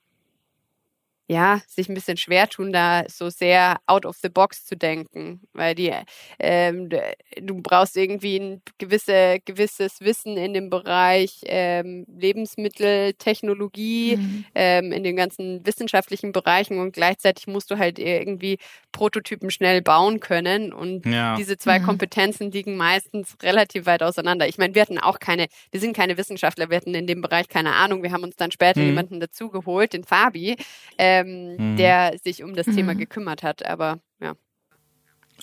ja, 1.34 1.62
sich 1.68 1.90
ein 1.90 1.96
bisschen 1.96 2.18
schwer 2.18 2.48
tun, 2.48 2.72
da 2.72 3.04
so 3.10 3.30
sehr 3.30 3.78
out 3.88 4.06
of 4.06 4.18
the 4.22 4.30
box 4.30 4.66
zu 4.66 4.78
denken, 4.78 5.42
weil 5.54 5.74
die, 5.74 5.92
ähm, 6.40 6.90
du 6.90 7.62
brauchst 7.62 7.98
irgendwie 7.98 8.38
ein 8.38 8.62
gewisse, 8.78 9.40
gewisses 9.44 10.00
Wissen 10.02 10.38
in 10.38 10.54
dem 10.54 10.70
Bereich 10.70 11.42
ähm, 11.46 12.06
Lebensmittel, 12.08 13.14
Technologie, 13.14 14.18
mhm. 14.18 14.46
ähm, 14.54 14.92
in 14.92 15.04
den 15.04 15.16
ganzen 15.16 15.66
wissenschaftlichen 15.66 16.32
Bereichen 16.32 16.80
und 16.80 16.94
gleichzeitig 16.94 17.48
musst 17.48 17.72
du 17.72 17.80
halt 17.80 17.98
irgendwie 17.98 18.60
Prototypen 18.94 19.52
schnell 19.52 19.82
bauen 19.82 20.20
können 20.20 20.74
und 20.74 21.06
ja. 21.06 21.36
diese 21.36 21.58
zwei 21.58 21.80
mhm. 21.80 21.86
Kompetenzen 21.86 22.52
liegen 22.52 22.78
meistens 22.78 23.36
relativ 23.44 23.86
weit 23.86 24.02
auseinander. 24.02 24.48
Ich 24.48 24.58
meine, 24.58 24.74
wir 24.74 24.82
hatten 24.82 25.00
auch 25.00 25.20
keine, 25.20 25.48
wir 25.72 25.80
sind 25.80 25.96
keine 25.96 26.18
Wissenschaftler, 26.18 26.70
wir 26.70 26.78
hatten 26.78 26.96
in 26.96 27.08
dem 27.08 27.22
Bereich 27.22 27.48
keine 27.48 27.74
Ahnung, 27.74 28.04
wir 28.04 28.12
haben 28.12 28.24
uns 28.24 28.36
dann 28.36 28.52
später 28.52 28.80
mhm. 28.80 28.88
jemanden 28.88 29.20
dazugeholt, 29.20 29.94
den 29.94 30.04
Fabi, 30.04 30.56
äh, 30.98 31.14
ähm, 31.14 31.56
mhm. 31.58 31.78
der 31.78 32.18
sich 32.24 32.44
um 32.44 32.56
das 32.56 32.68
mhm. 32.68 32.76
Thema 32.76 32.96
gekümmert 32.96 33.44
hat. 33.44 33.66
Aber 33.66 34.00
ja. 34.22 34.34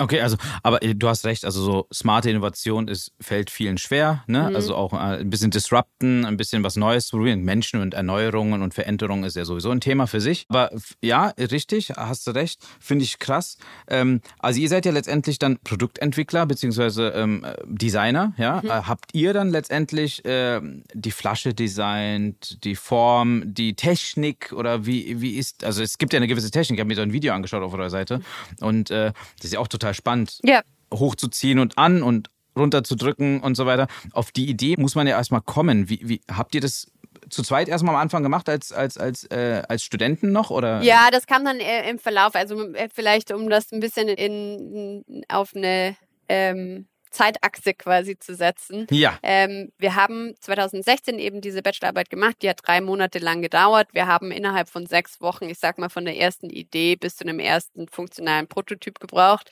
Okay, 0.00 0.22
also, 0.22 0.38
aber 0.62 0.82
äh, 0.82 0.94
du 0.94 1.08
hast 1.08 1.26
recht, 1.26 1.44
also 1.44 1.62
so 1.62 1.86
smarte 1.92 2.30
Innovation 2.30 2.88
ist, 2.88 3.12
fällt 3.20 3.50
vielen 3.50 3.76
schwer, 3.76 4.24
ne? 4.26 4.48
Mhm. 4.48 4.56
Also 4.56 4.74
auch 4.74 4.94
äh, 4.94 5.18
ein 5.20 5.28
bisschen 5.28 5.50
disrupten, 5.50 6.24
ein 6.24 6.38
bisschen 6.38 6.64
was 6.64 6.76
Neues 6.76 7.06
zu 7.06 7.18
probieren. 7.18 7.42
Menschen 7.42 7.82
und 7.82 7.92
Erneuerungen 7.92 8.62
und 8.62 8.72
Veränderungen 8.72 9.24
ist 9.24 9.36
ja 9.36 9.44
sowieso 9.44 9.70
ein 9.70 9.80
Thema 9.80 10.06
für 10.06 10.22
sich. 10.22 10.46
Aber 10.48 10.70
ja, 11.02 11.34
richtig, 11.38 11.90
hast 11.90 12.26
du 12.26 12.30
recht, 12.30 12.66
finde 12.80 13.04
ich 13.04 13.18
krass. 13.18 13.58
Ähm, 13.88 14.22
also 14.38 14.58
ihr 14.58 14.70
seid 14.70 14.86
ja 14.86 14.92
letztendlich 14.92 15.38
dann 15.38 15.58
Produktentwickler 15.58 16.46
beziehungsweise 16.46 17.08
ähm, 17.08 17.44
Designer, 17.66 18.32
ja? 18.38 18.62
Mhm. 18.62 18.70
Äh, 18.70 18.82
habt 18.82 19.10
ihr 19.12 19.34
dann 19.34 19.50
letztendlich 19.50 20.24
äh, 20.24 20.62
die 20.94 21.10
Flasche 21.10 21.52
designt, 21.52 22.64
die 22.64 22.74
Form, 22.74 23.42
die 23.44 23.74
Technik 23.74 24.54
oder 24.56 24.86
wie, 24.86 25.20
wie 25.20 25.36
ist, 25.36 25.62
also 25.62 25.82
es 25.82 25.98
gibt 25.98 26.14
ja 26.14 26.16
eine 26.16 26.26
gewisse 26.26 26.50
Technik, 26.50 26.78
ich 26.78 26.80
habe 26.80 26.88
mir 26.88 26.96
so 26.96 27.02
ein 27.02 27.12
Video 27.12 27.34
angeschaut 27.34 27.62
auf 27.62 27.74
eurer 27.74 27.90
Seite 27.90 28.22
und 28.60 28.90
äh, 28.90 29.12
das 29.36 29.44
ist 29.44 29.52
ja 29.52 29.60
auch 29.60 29.68
total 29.68 29.89
total 29.90 29.94
spannend, 29.94 30.38
ja. 30.44 30.62
hochzuziehen 30.92 31.58
und 31.58 31.78
an 31.78 32.02
und 32.02 32.30
runterzudrücken 32.56 33.40
und 33.40 33.54
so 33.54 33.66
weiter. 33.66 33.86
Auf 34.12 34.32
die 34.32 34.48
Idee 34.48 34.76
muss 34.76 34.94
man 34.94 35.06
ja 35.06 35.16
erstmal 35.16 35.40
kommen. 35.40 35.88
Wie, 35.88 36.00
wie 36.02 36.20
habt 36.30 36.54
ihr 36.54 36.60
das 36.60 36.90
zu 37.28 37.42
zweit 37.42 37.68
erstmal 37.68 37.94
am 37.94 38.00
Anfang 38.00 38.22
gemacht 38.22 38.48
als, 38.48 38.72
als, 38.72 38.98
als, 38.98 39.24
äh, 39.24 39.62
als 39.68 39.84
Studenten 39.84 40.32
noch? 40.32 40.50
Oder? 40.50 40.82
Ja, 40.82 41.10
das 41.12 41.26
kam 41.26 41.44
dann 41.44 41.60
äh, 41.60 41.88
im 41.88 41.98
Verlauf. 41.98 42.34
Also 42.34 42.72
äh, 42.74 42.88
vielleicht, 42.92 43.32
um 43.32 43.48
das 43.48 43.72
ein 43.72 43.80
bisschen 43.80 44.08
in, 44.08 45.24
auf 45.28 45.54
eine 45.54 45.96
ähm, 46.28 46.86
Zeitachse 47.10 47.74
quasi 47.74 48.18
zu 48.18 48.34
setzen. 48.34 48.86
Ja. 48.90 49.18
Ähm, 49.22 49.72
wir 49.78 49.94
haben 49.96 50.34
2016 50.40 51.18
eben 51.18 51.40
diese 51.40 51.62
Bachelorarbeit 51.62 52.10
gemacht, 52.10 52.36
die 52.42 52.48
hat 52.48 52.60
drei 52.64 52.80
Monate 52.80 53.18
lang 53.18 53.42
gedauert. 53.42 53.88
Wir 53.92 54.06
haben 54.06 54.30
innerhalb 54.30 54.68
von 54.68 54.86
sechs 54.86 55.20
Wochen, 55.20 55.48
ich 55.48 55.58
sag 55.58 55.78
mal, 55.78 55.88
von 55.88 56.04
der 56.04 56.16
ersten 56.16 56.48
Idee 56.50 56.96
bis 56.96 57.16
zu 57.16 57.24
einem 57.24 57.40
ersten 57.40 57.88
funktionalen 57.88 58.46
Prototyp 58.46 59.00
gebraucht 59.00 59.50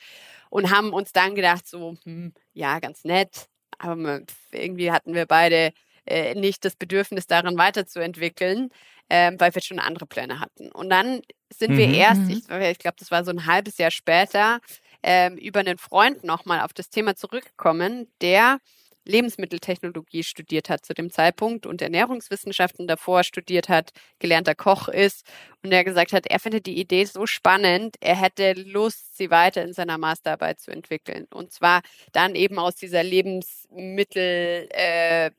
und 0.49 0.71
haben 0.71 0.93
uns 0.93 1.11
dann 1.11 1.35
gedacht, 1.35 1.67
so, 1.67 1.97
hm, 2.03 2.33
ja, 2.53 2.79
ganz 2.79 3.03
nett, 3.03 3.47
aber 3.77 4.21
irgendwie 4.51 4.91
hatten 4.91 5.13
wir 5.13 5.25
beide 5.25 5.71
äh, 6.05 6.35
nicht 6.35 6.65
das 6.65 6.75
Bedürfnis 6.75 7.27
daran 7.27 7.57
weiterzuentwickeln, 7.57 8.69
äh, 9.09 9.31
weil 9.37 9.53
wir 9.53 9.61
schon 9.61 9.79
andere 9.79 10.05
Pläne 10.05 10.39
hatten. 10.39 10.71
Und 10.71 10.89
dann 10.89 11.21
sind 11.51 11.71
mhm. 11.73 11.77
wir 11.77 11.93
erst, 11.93 12.21
ich, 12.29 12.49
ich 12.49 12.79
glaube, 12.79 12.97
das 12.99 13.11
war 13.11 13.23
so 13.23 13.31
ein 13.31 13.45
halbes 13.45 13.77
Jahr 13.77 13.91
später, 13.91 14.59
ähm, 15.03 15.37
über 15.37 15.59
einen 15.61 15.77
Freund 15.77 16.23
nochmal 16.23 16.61
auf 16.61 16.73
das 16.73 16.89
Thema 16.89 17.15
zurückgekommen, 17.15 18.07
der 18.21 18.59
Lebensmitteltechnologie 19.05 20.23
studiert 20.23 20.69
hat 20.69 20.85
zu 20.85 20.93
dem 20.93 21.09
Zeitpunkt 21.09 21.65
und 21.65 21.81
Ernährungswissenschaften 21.81 22.87
davor 22.87 23.23
studiert 23.23 23.67
hat, 23.67 23.91
gelernter 24.19 24.55
Koch 24.55 24.87
ist 24.87 25.25
und 25.63 25.71
der 25.71 25.83
gesagt 25.83 26.13
hat, 26.13 26.27
er 26.27 26.39
findet 26.39 26.67
die 26.67 26.79
Idee 26.79 27.05
so 27.05 27.25
spannend, 27.25 27.95
er 28.01 28.15
hätte 28.15 28.53
Lust, 28.53 29.17
sie 29.17 29.31
weiter 29.31 29.63
in 29.63 29.73
seiner 29.73 29.97
Masterarbeit 29.97 30.59
zu 30.59 30.71
entwickeln. 30.71 31.27
Und 31.33 31.51
zwar 31.51 31.81
dann 32.11 32.35
eben 32.35 32.59
aus 32.59 32.75
dieser 32.75 33.03
Lebensmittel 33.03 34.67
äh, 34.71 35.31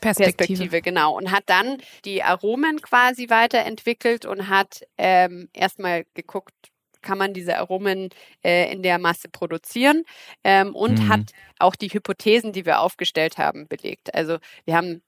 Perspektive. 0.00 0.36
Perspektive. 0.36 0.82
genau. 0.82 1.16
Und 1.16 1.30
hat 1.30 1.44
dann 1.46 1.76
die 2.04 2.22
Aromen 2.22 2.80
quasi 2.80 3.28
weiterentwickelt 3.28 4.24
und 4.24 4.48
hat 4.48 4.82
ähm, 4.96 5.48
erstmal 5.52 6.04
geguckt, 6.14 6.69
kann 7.02 7.18
man 7.18 7.34
diese 7.34 7.58
Aromen 7.58 8.08
äh, 8.44 8.72
in 8.72 8.82
der 8.82 8.98
Masse 8.98 9.28
produzieren 9.28 10.04
ähm, 10.44 10.74
und 10.74 10.98
mhm. 10.98 11.08
hat 11.08 11.32
auch 11.58 11.76
die 11.76 11.88
Hypothesen, 11.88 12.52
die 12.52 12.66
wir 12.66 12.80
aufgestellt 12.80 13.38
haben, 13.38 13.68
belegt. 13.68 14.14
Also 14.14 14.38
wir 14.64 14.76
haben 14.76 15.02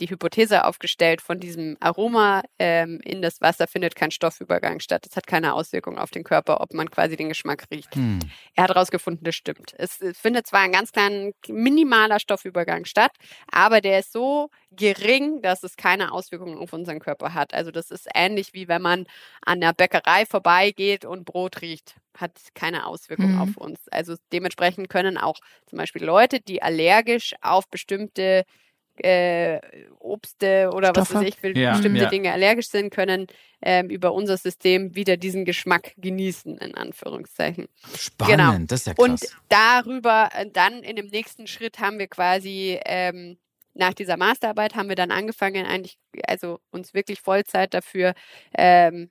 die 0.00 0.10
Hypothese 0.10 0.64
aufgestellt, 0.64 1.20
von 1.20 1.40
diesem 1.40 1.76
Aroma 1.80 2.42
ähm, 2.58 3.00
in 3.04 3.22
das 3.22 3.40
Wasser 3.40 3.66
findet 3.66 3.96
kein 3.96 4.10
Stoffübergang 4.10 4.80
statt. 4.80 5.06
Es 5.08 5.16
hat 5.16 5.26
keine 5.26 5.54
Auswirkung 5.54 5.98
auf 5.98 6.10
den 6.10 6.24
Körper, 6.24 6.60
ob 6.60 6.74
man 6.74 6.90
quasi 6.90 7.16
den 7.16 7.28
Geschmack 7.28 7.64
riecht. 7.70 7.94
Hm. 7.94 8.20
Er 8.54 8.64
hat 8.64 8.70
herausgefunden, 8.70 9.24
das 9.24 9.34
stimmt. 9.34 9.74
Es, 9.76 10.00
es 10.00 10.18
findet 10.18 10.46
zwar 10.46 10.60
ein 10.60 10.72
ganz 10.72 10.92
kleiner, 10.92 11.32
minimaler 11.48 12.20
Stoffübergang 12.20 12.84
statt, 12.84 13.12
aber 13.50 13.80
der 13.80 14.00
ist 14.00 14.12
so 14.12 14.50
gering, 14.70 15.42
dass 15.42 15.62
es 15.62 15.76
keine 15.76 16.12
Auswirkungen 16.12 16.58
auf 16.58 16.72
unseren 16.72 17.00
Körper 17.00 17.34
hat. 17.34 17.54
Also 17.54 17.70
das 17.70 17.90
ist 17.90 18.08
ähnlich 18.14 18.54
wie 18.54 18.68
wenn 18.68 18.82
man 18.82 19.06
an 19.42 19.60
der 19.60 19.72
Bäckerei 19.72 20.26
vorbeigeht 20.26 21.04
und 21.04 21.24
Brot 21.24 21.62
riecht 21.62 21.96
hat 22.20 22.32
keine 22.54 22.86
Auswirkung 22.86 23.34
mhm. 23.34 23.40
auf 23.40 23.56
uns. 23.56 23.88
Also 23.90 24.16
dementsprechend 24.32 24.88
können 24.88 25.18
auch 25.18 25.38
zum 25.66 25.78
Beispiel 25.78 26.04
Leute, 26.04 26.40
die 26.40 26.62
allergisch 26.62 27.34
auf 27.42 27.68
bestimmte 27.68 28.44
äh, 29.04 29.60
Obste 29.98 30.70
oder 30.72 30.88
Stoffe. 30.88 31.14
was 31.14 31.22
weiß 31.22 31.28
ich, 31.28 31.56
ja, 31.56 31.72
bestimmte 31.72 32.02
ja. 32.02 32.08
Dinge 32.08 32.32
allergisch 32.32 32.68
sind, 32.68 32.90
können 32.90 33.26
ähm, 33.62 33.90
über 33.90 34.12
unser 34.12 34.36
System 34.36 34.94
wieder 34.94 35.16
diesen 35.16 35.44
Geschmack 35.44 35.94
genießen, 35.96 36.58
in 36.58 36.74
Anführungszeichen. 36.74 37.68
Spannend, 37.96 38.36
genau. 38.36 38.58
das 38.66 38.80
ist 38.80 38.86
ja 38.86 38.94
krass. 38.94 39.08
Und 39.08 39.20
darüber, 39.48 40.30
äh, 40.34 40.46
dann 40.50 40.82
in 40.82 40.96
dem 40.96 41.06
nächsten 41.06 41.46
Schritt 41.46 41.78
haben 41.78 41.98
wir 41.98 42.08
quasi 42.08 42.78
ähm, 42.84 43.38
nach 43.74 43.94
dieser 43.94 44.16
Masterarbeit 44.16 44.74
haben 44.74 44.88
wir 44.88 44.96
dann 44.96 45.10
angefangen, 45.10 45.64
eigentlich, 45.64 45.98
also 46.26 46.60
uns 46.70 46.94
wirklich 46.94 47.20
Vollzeit 47.20 47.74
dafür 47.74 48.14
ähm, 48.56 49.10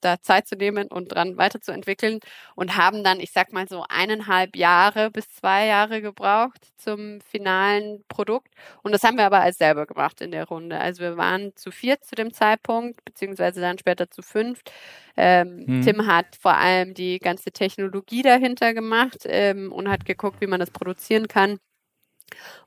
da 0.00 0.20
Zeit 0.20 0.46
zu 0.46 0.56
nehmen 0.56 0.88
und 0.88 1.08
dran 1.08 1.36
weiterzuentwickeln 1.36 2.20
und 2.54 2.76
haben 2.76 3.04
dann, 3.04 3.20
ich 3.20 3.32
sag 3.32 3.52
mal 3.52 3.68
so 3.68 3.84
eineinhalb 3.88 4.56
Jahre 4.56 5.10
bis 5.10 5.28
zwei 5.30 5.66
Jahre 5.66 6.02
gebraucht 6.02 6.66
zum 6.76 7.20
finalen 7.20 8.04
Produkt. 8.08 8.48
Und 8.82 8.92
das 8.92 9.02
haben 9.02 9.16
wir 9.16 9.26
aber 9.26 9.40
als 9.40 9.58
selber 9.58 9.86
gemacht 9.86 10.20
in 10.20 10.30
der 10.30 10.46
Runde. 10.46 10.78
Also 10.78 11.02
wir 11.02 11.16
waren 11.16 11.54
zu 11.56 11.70
viert 11.70 12.04
zu 12.04 12.14
dem 12.14 12.32
Zeitpunkt, 12.32 13.04
beziehungsweise 13.04 13.60
dann 13.60 13.78
später 13.78 14.10
zu 14.10 14.22
fünft. 14.22 14.70
Ähm, 15.16 15.64
hm. 15.66 15.82
Tim 15.82 16.06
hat 16.06 16.36
vor 16.40 16.56
allem 16.56 16.94
die 16.94 17.18
ganze 17.18 17.50
Technologie 17.52 18.22
dahinter 18.22 18.74
gemacht 18.74 19.24
ähm, 19.24 19.72
und 19.72 19.88
hat 19.88 20.04
geguckt, 20.04 20.40
wie 20.40 20.46
man 20.46 20.60
das 20.60 20.70
produzieren 20.70 21.28
kann. 21.28 21.58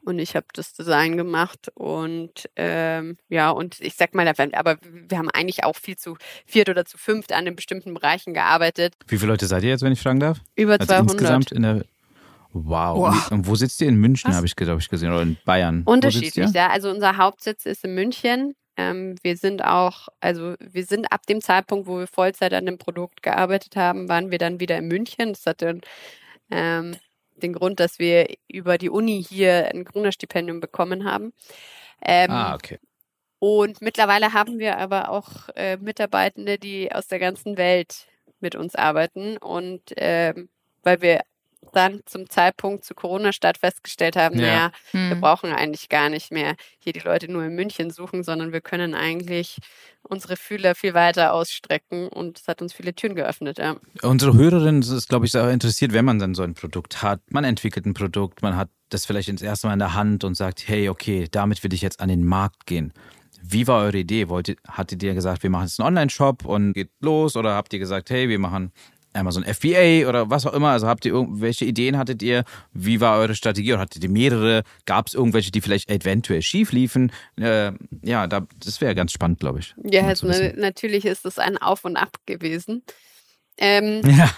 Und 0.09 0.19
ich 0.19 0.35
habe 0.35 0.47
das 0.53 0.73
Design 0.73 1.17
gemacht 1.17 1.71
und 1.75 2.49
ähm, 2.55 3.17
ja, 3.29 3.51
und 3.51 3.79
ich 3.79 3.95
sag 3.95 4.15
mal, 4.15 4.27
aber 4.27 4.77
wir 4.81 5.17
haben 5.17 5.29
eigentlich 5.29 5.63
auch 5.63 5.75
viel 5.75 5.97
zu 5.97 6.17
viert 6.45 6.67
oder 6.67 6.83
zu 6.83 6.97
fünft 6.97 7.31
an 7.31 7.45
den 7.45 7.55
bestimmten 7.55 7.93
Bereichen 7.93 8.33
gearbeitet. 8.33 8.95
Wie 9.07 9.17
viele 9.17 9.31
Leute 9.31 9.45
seid 9.45 9.63
ihr 9.63 9.69
jetzt, 9.69 9.83
wenn 9.83 9.93
ich 9.93 10.01
fragen 10.01 10.19
darf? 10.19 10.39
Über 10.55 10.73
also 10.73 10.85
200. 10.85 11.11
Insgesamt 11.11 11.51
in 11.51 11.61
der 11.61 11.85
Wow. 12.51 12.97
wow. 12.97 13.31
Und 13.31 13.45
wo 13.45 13.53
sitzt 13.53 13.79
ihr? 13.81 13.87
In 13.87 13.97
München, 13.97 14.33
habe 14.35 14.47
ich, 14.47 14.55
glaube 14.55 14.81
ich, 14.81 14.89
gesehen, 14.89 15.11
oder 15.11 15.21
in 15.21 15.37
Bayern? 15.45 15.83
Unterschiedlich, 15.85 16.51
ja. 16.53 16.69
Also 16.69 16.89
unser 16.89 17.17
Hauptsitz 17.17 17.67
ist 17.67 17.85
in 17.85 17.93
München. 17.93 18.55
Ähm, 18.75 19.15
wir 19.21 19.37
sind 19.37 19.63
auch, 19.63 20.07
also 20.19 20.55
wir 20.59 20.85
sind 20.85 21.11
ab 21.11 21.27
dem 21.27 21.41
Zeitpunkt, 21.41 21.85
wo 21.85 21.99
wir 21.99 22.07
Vollzeit 22.07 22.53
an 22.53 22.65
dem 22.65 22.79
Produkt 22.79 23.21
gearbeitet 23.21 23.75
haben, 23.75 24.09
waren 24.09 24.31
wir 24.31 24.39
dann 24.39 24.59
wieder 24.59 24.77
in 24.77 24.87
München. 24.87 25.33
Das 25.33 25.45
hatte 25.45 25.81
ähm, 26.49 26.95
den 27.43 27.53
Grund, 27.53 27.79
dass 27.79 27.99
wir 27.99 28.27
über 28.47 28.77
die 28.77 28.89
Uni 28.89 29.23
hier 29.23 29.69
ein 29.73 29.83
Gründerstipendium 29.83 30.59
bekommen 30.59 31.05
haben. 31.05 31.33
Ähm, 32.01 32.31
ah, 32.31 32.55
okay. 32.55 32.79
Und 33.39 33.81
mittlerweile 33.81 34.33
haben 34.33 34.59
wir 34.59 34.77
aber 34.77 35.09
auch 35.09 35.49
äh, 35.55 35.77
Mitarbeitende, 35.77 36.57
die 36.57 36.91
aus 36.91 37.07
der 37.07 37.19
ganzen 37.19 37.57
Welt 37.57 38.07
mit 38.39 38.55
uns 38.55 38.75
arbeiten. 38.75 39.37
Und 39.37 39.93
ähm, 39.95 40.49
weil 40.83 41.01
wir 41.01 41.21
dann 41.73 42.01
zum 42.05 42.29
Zeitpunkt 42.29 42.83
zu 42.83 42.93
Corona-Start 42.93 43.57
festgestellt 43.57 44.15
haben, 44.15 44.39
ja. 44.39 44.45
naja, 44.45 44.71
hm. 44.91 45.09
wir 45.09 45.15
brauchen 45.17 45.51
eigentlich 45.51 45.89
gar 45.89 46.09
nicht 46.09 46.31
mehr 46.31 46.55
hier 46.79 46.93
die 46.93 46.99
Leute 46.99 47.31
nur 47.31 47.43
in 47.43 47.55
München 47.55 47.91
suchen, 47.91 48.23
sondern 48.23 48.51
wir 48.51 48.61
können 48.61 48.95
eigentlich 48.95 49.57
unsere 50.01 50.37
Fühler 50.37 50.75
viel 50.75 50.93
weiter 50.93 51.33
ausstrecken 51.33 52.07
und 52.07 52.39
es 52.39 52.47
hat 52.47 52.61
uns 52.61 52.73
viele 52.73 52.93
Türen 52.93 53.15
geöffnet. 53.15 53.57
Ja. 53.59 53.75
Unsere 54.01 54.33
Hörerin 54.33 54.81
ist, 54.81 55.09
glaube 55.09 55.25
ich, 55.25 55.31
sehr 55.31 55.49
interessiert, 55.51 55.93
wenn 55.93 56.05
man 56.05 56.19
dann 56.19 56.35
so 56.35 56.43
ein 56.43 56.53
Produkt 56.53 57.03
hat. 57.03 57.21
Man 57.29 57.43
entwickelt 57.43 57.85
ein 57.85 57.93
Produkt, 57.93 58.41
man 58.41 58.55
hat 58.55 58.69
das 58.89 59.05
vielleicht 59.05 59.29
ins 59.29 59.41
erste 59.41 59.67
Mal 59.67 59.73
in 59.73 59.79
der 59.79 59.93
Hand 59.93 60.23
und 60.23 60.35
sagt, 60.35 60.67
hey, 60.67 60.89
okay, 60.89 61.27
damit 61.29 61.63
will 61.63 61.73
ich 61.73 61.81
jetzt 61.81 61.99
an 61.99 62.09
den 62.09 62.25
Markt 62.25 62.65
gehen. 62.65 62.93
Wie 63.41 63.67
war 63.67 63.83
eure 63.83 63.99
Idee? 63.99 64.29
Wollt 64.29 64.49
ihr, 64.49 64.55
hattet 64.67 65.01
ihr 65.03 65.13
gesagt, 65.13 65.43
wir 65.43 65.49
machen 65.49 65.65
jetzt 65.65 65.79
einen 65.79 65.87
Online-Shop 65.87 66.45
und 66.45 66.73
geht 66.73 66.91
los? 66.99 67.35
Oder 67.35 67.55
habt 67.55 67.71
ihr 67.73 67.79
gesagt, 67.79 68.09
hey, 68.09 68.27
wir 68.27 68.39
machen 68.39 68.71
Amazon 69.13 69.43
FBA 69.43 70.07
oder 70.07 70.29
was 70.29 70.45
auch 70.45 70.53
immer? 70.53 70.69
Also 70.69 70.87
habt 70.87 71.05
ihr 71.05 71.13
irgendwelche 71.13 71.65
Ideen 71.65 71.97
hattet 71.97 72.21
ihr? 72.21 72.43
Wie 72.73 73.01
war 73.01 73.17
eure 73.19 73.35
Strategie? 73.35 73.73
Oder 73.73 73.81
hattet 73.81 74.03
ihr 74.03 74.09
mehrere? 74.09 74.63
Gab 74.85 75.07
es 75.07 75.13
irgendwelche, 75.13 75.51
die 75.51 75.61
vielleicht 75.61 75.89
eventuell 75.89 76.41
schief 76.41 76.71
liefen? 76.71 77.11
Äh, 77.39 77.71
ja, 78.03 78.27
da, 78.27 78.47
das 78.63 78.81
wäre 78.81 78.95
ganz 78.95 79.11
spannend, 79.11 79.39
glaube 79.39 79.59
ich. 79.59 79.75
Ja, 79.83 80.05
also 80.05 80.27
natürlich 80.27 81.05
ist 81.05 81.25
es 81.25 81.39
ein 81.39 81.57
Auf 81.57 81.85
und 81.85 81.97
Ab 81.97 82.17
gewesen. 82.25 82.83
Ähm, 83.57 84.01
ja. 84.05 84.29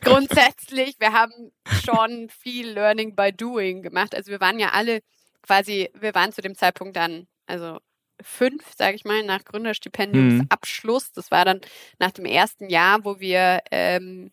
grundsätzlich, 0.00 0.96
wir 0.98 1.12
haben 1.12 1.52
schon 1.84 2.28
viel 2.30 2.70
Learning 2.70 3.14
by 3.14 3.32
Doing 3.32 3.82
gemacht. 3.82 4.14
Also 4.14 4.30
wir 4.30 4.40
waren 4.40 4.58
ja 4.58 4.70
alle 4.70 5.00
quasi, 5.42 5.90
wir 5.98 6.14
waren 6.14 6.32
zu 6.32 6.40
dem 6.40 6.54
Zeitpunkt 6.54 6.96
dann, 6.96 7.26
also 7.46 7.78
fünf, 8.20 8.64
sage 8.76 8.96
ich 8.96 9.04
mal, 9.04 9.22
nach 9.22 9.44
Gründerstipendiumsabschluss. 9.44 11.08
Mhm. 11.08 11.12
Das 11.14 11.30
war 11.30 11.44
dann 11.44 11.60
nach 11.98 12.10
dem 12.10 12.24
ersten 12.24 12.68
Jahr, 12.68 13.04
wo 13.04 13.20
wir, 13.20 13.60
ähm, 13.70 14.32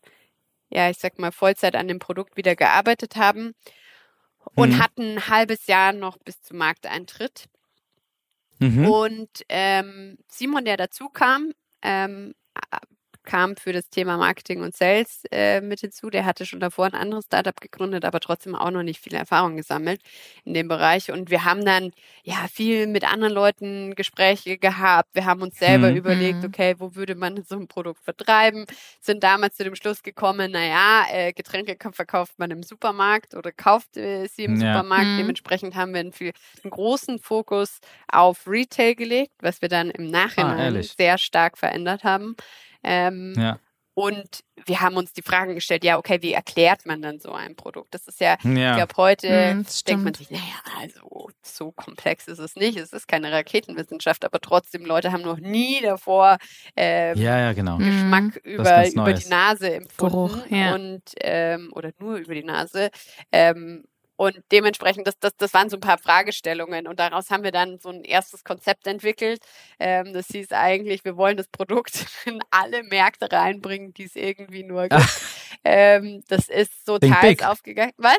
ja, 0.69 0.89
ich 0.89 0.97
sag 0.97 1.19
mal, 1.19 1.31
Vollzeit 1.31 1.75
an 1.75 1.87
dem 1.87 1.99
Produkt 1.99 2.37
wieder 2.37 2.55
gearbeitet 2.55 3.15
haben 3.15 3.55
und 4.55 4.73
mhm. 4.73 4.79
hatten 4.79 5.15
ein 5.15 5.27
halbes 5.27 5.67
Jahr 5.67 5.93
noch 5.93 6.17
bis 6.17 6.41
zum 6.41 6.57
Markteintritt. 6.57 7.45
Mhm. 8.59 8.89
Und 8.89 9.45
ähm, 9.47 10.17
Simon, 10.27 10.65
der 10.65 10.77
dazu 10.77 11.09
kam, 11.09 11.53
ähm, 11.81 12.35
kam 13.29 13.55
für 13.55 13.73
das 13.73 13.89
Thema 13.91 14.17
Marketing 14.17 14.63
und 14.63 14.75
Sales 14.75 15.21
äh, 15.31 15.61
mit 15.61 15.81
hinzu. 15.81 16.09
Der 16.09 16.25
hatte 16.25 16.47
schon 16.47 16.59
davor 16.59 16.87
ein 16.87 16.95
anderes 16.95 17.25
Startup 17.25 17.61
gegründet, 17.61 18.03
aber 18.03 18.19
trotzdem 18.19 18.55
auch 18.55 18.71
noch 18.71 18.81
nicht 18.81 18.99
viel 18.99 19.13
Erfahrung 19.13 19.55
gesammelt 19.55 20.01
in 20.45 20.55
dem 20.55 20.67
Bereich. 20.67 21.11
Und 21.11 21.29
wir 21.29 21.45
haben 21.45 21.63
dann 21.63 21.91
ja 22.23 22.47
viel 22.51 22.87
mit 22.87 23.03
anderen 23.03 23.31
Leuten 23.31 23.93
Gespräche 23.93 24.57
gehabt. 24.57 25.09
Wir 25.13 25.25
haben 25.25 25.43
uns 25.43 25.59
selber 25.59 25.91
mhm. 25.91 25.97
überlegt, 25.97 26.39
mhm. 26.39 26.45
okay, 26.45 26.73
wo 26.79 26.95
würde 26.95 27.13
man 27.13 27.43
so 27.43 27.55
ein 27.55 27.67
Produkt 27.67 28.03
vertreiben? 28.03 28.65
Sind 28.99 29.23
damals 29.23 29.57
zu 29.57 29.63
dem 29.63 29.75
Schluss 29.75 30.01
gekommen, 30.01 30.51
naja, 30.51 31.05
äh, 31.11 31.31
Getränke 31.31 31.77
verkauft 31.91 32.39
man 32.39 32.49
im 32.49 32.63
Supermarkt 32.63 33.35
oder 33.35 33.51
kauft 33.51 33.95
äh, 33.95 34.25
sie 34.25 34.45
im 34.45 34.59
ja. 34.59 34.73
Supermarkt. 34.73 35.05
Mhm. 35.05 35.17
Dementsprechend 35.19 35.75
haben 35.75 35.93
wir 35.93 35.99
einen, 35.99 36.13
viel, 36.13 36.31
einen 36.63 36.71
großen 36.71 37.19
Fokus 37.19 37.79
auf 38.11 38.47
Retail 38.47 38.95
gelegt, 38.95 39.33
was 39.41 39.61
wir 39.61 39.69
dann 39.69 39.91
im 39.91 40.07
ah, 40.07 40.23
Nachhinein 40.23 40.75
ah, 40.75 40.81
sehr 40.81 41.19
stark 41.19 41.59
verändert 41.59 42.03
haben. 42.03 42.35
Ähm, 42.83 43.33
ja. 43.37 43.59
Und 43.99 44.45
wir 44.65 44.79
haben 44.79 44.95
uns 44.95 45.11
die 45.11 45.21
Fragen 45.21 45.55
gestellt, 45.55 45.83
ja, 45.83 45.97
okay, 45.97 46.19
wie 46.21 46.31
erklärt 46.31 46.85
man 46.85 47.01
dann 47.01 47.19
so 47.19 47.33
ein 47.33 47.57
Produkt? 47.57 47.93
Das 47.93 48.07
ist 48.07 48.21
ja, 48.21 48.37
ja. 48.43 48.71
ich 48.71 48.77
glaube, 48.77 48.93
heute 48.95 49.55
mhm, 49.55 49.65
denkt 49.85 50.03
man 50.05 50.13
sich, 50.13 50.31
naja, 50.31 50.43
also 50.79 51.29
so 51.41 51.73
komplex 51.73 52.29
ist 52.29 52.39
es 52.39 52.55
nicht. 52.55 52.77
Es 52.77 52.93
ist 52.93 53.09
keine 53.09 53.29
Raketenwissenschaft, 53.29 54.23
aber 54.23 54.39
trotzdem, 54.39 54.85
Leute 54.85 55.11
haben 55.11 55.23
noch 55.23 55.39
nie 55.39 55.81
davor 55.81 56.37
ähm, 56.77 57.17
ja, 57.17 57.39
ja, 57.39 57.51
genau. 57.51 57.77
Geschmack 57.77 58.35
mhm. 58.45 58.51
über, 58.51 58.87
über 58.87 59.13
die 59.13 59.27
Nase 59.27 59.73
empfunden 59.73 60.13
Geruch, 60.13 60.37
ja. 60.49 60.75
und 60.75 61.01
ähm, 61.19 61.69
oder 61.73 61.91
nur 61.99 62.15
über 62.15 62.35
die 62.35 62.45
Nase. 62.45 62.91
Ähm, 63.33 63.83
und 64.19 64.37
dementsprechend, 64.51 65.07
das, 65.07 65.17
das, 65.17 65.37
das 65.37 65.53
waren 65.53 65.69
so 65.69 65.77
ein 65.77 65.79
paar 65.79 65.97
Fragestellungen. 65.97 66.87
Und 66.87 66.99
daraus 66.99 67.31
haben 67.31 67.45
wir 67.45 67.53
dann 67.53 67.79
so 67.79 67.87
ein 67.87 68.03
erstes 68.03 68.43
Konzept 68.43 68.85
entwickelt. 68.85 69.39
Ähm, 69.79 70.11
das 70.11 70.27
hieß 70.27 70.51
eigentlich, 70.51 71.05
wir 71.05 71.15
wollen 71.15 71.37
das 71.37 71.47
Produkt 71.47 72.05
in 72.25 72.41
alle 72.51 72.83
Märkte 72.83 73.31
reinbringen, 73.31 73.93
die 73.93 74.03
es 74.03 74.17
irgendwie 74.17 74.63
nur 74.63 74.89
gibt. 74.89 75.21
ähm, 75.63 76.21
das 76.27 76.49
ist 76.49 76.85
so 76.85 76.99
Think 76.99 77.13
teils 77.13 77.37
big. 77.37 77.45
aufgegangen. 77.45 77.93
Was? 77.95 78.17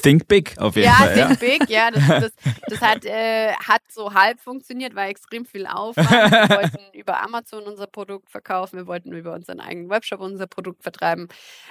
Think 0.00 0.26
Big 0.26 0.56
auf 0.56 0.74
jeden 0.74 0.88
ja, 0.88 0.94
Fall. 0.94 1.12
Think 1.12 1.18
ja, 1.18 1.36
Think 1.36 1.58
Big, 1.58 1.68
ja. 1.68 1.90
Das, 1.90 2.08
das, 2.08 2.54
das 2.68 2.80
hat, 2.80 3.04
äh, 3.04 3.52
hat 3.52 3.82
so 3.90 4.14
halb 4.14 4.40
funktioniert, 4.40 4.94
war 4.94 5.06
extrem 5.06 5.44
viel 5.44 5.66
Aufwand. 5.66 6.08
Wir 6.08 6.48
wollten 6.56 6.98
über 6.98 7.22
Amazon 7.22 7.64
unser 7.64 7.88
Produkt 7.88 8.30
verkaufen, 8.30 8.78
wir 8.78 8.86
wollten 8.86 9.12
über 9.12 9.34
unseren 9.34 9.60
eigenen 9.60 9.90
Webshop 9.90 10.20
unser 10.20 10.46
Produkt 10.46 10.82
vertreiben. 10.82 11.28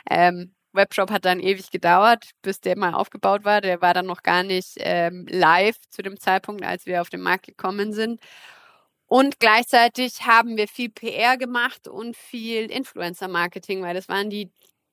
Ähm, 0.07 0.53
Webshop 0.73 1.11
hat 1.11 1.25
dann 1.25 1.39
ewig 1.39 1.71
gedauert, 1.71 2.31
bis 2.41 2.61
der 2.61 2.77
mal 2.77 2.93
aufgebaut 2.93 3.43
war. 3.43 3.61
Der 3.61 3.81
war 3.81 3.93
dann 3.93 4.05
noch 4.05 4.23
gar 4.23 4.43
nicht 4.43 4.75
ähm, 4.77 5.25
live 5.29 5.77
zu 5.89 6.01
dem 6.01 6.19
Zeitpunkt, 6.19 6.63
als 6.63 6.85
wir 6.85 7.01
auf 7.01 7.09
den 7.09 7.21
Markt 7.21 7.45
gekommen 7.45 7.93
sind. 7.93 8.19
Und 9.07 9.39
gleichzeitig 9.39 10.25
haben 10.25 10.55
wir 10.55 10.69
viel 10.69 10.89
PR 10.89 11.37
gemacht 11.37 11.87
und 11.87 12.15
viel 12.15 12.71
Influencer-Marketing, 12.71 13.81
weil 13.81 13.93
das 13.93 14.07
waren 14.07 14.29
die, 14.29 14.49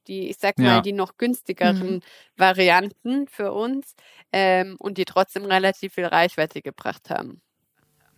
die, 0.08 0.28
ich 0.28 0.38
sag 0.38 0.58
mal, 0.58 0.64
ja. 0.64 0.80
die 0.80 0.92
noch 0.92 1.16
günstigeren 1.18 1.96
mhm. 1.96 2.02
Varianten 2.36 3.28
für 3.28 3.52
uns 3.52 3.94
ähm, 4.32 4.74
und 4.80 4.98
die 4.98 5.04
trotzdem 5.04 5.44
relativ 5.44 5.94
viel 5.94 6.06
Reichweite 6.06 6.62
gebracht 6.62 7.10
haben. 7.10 7.40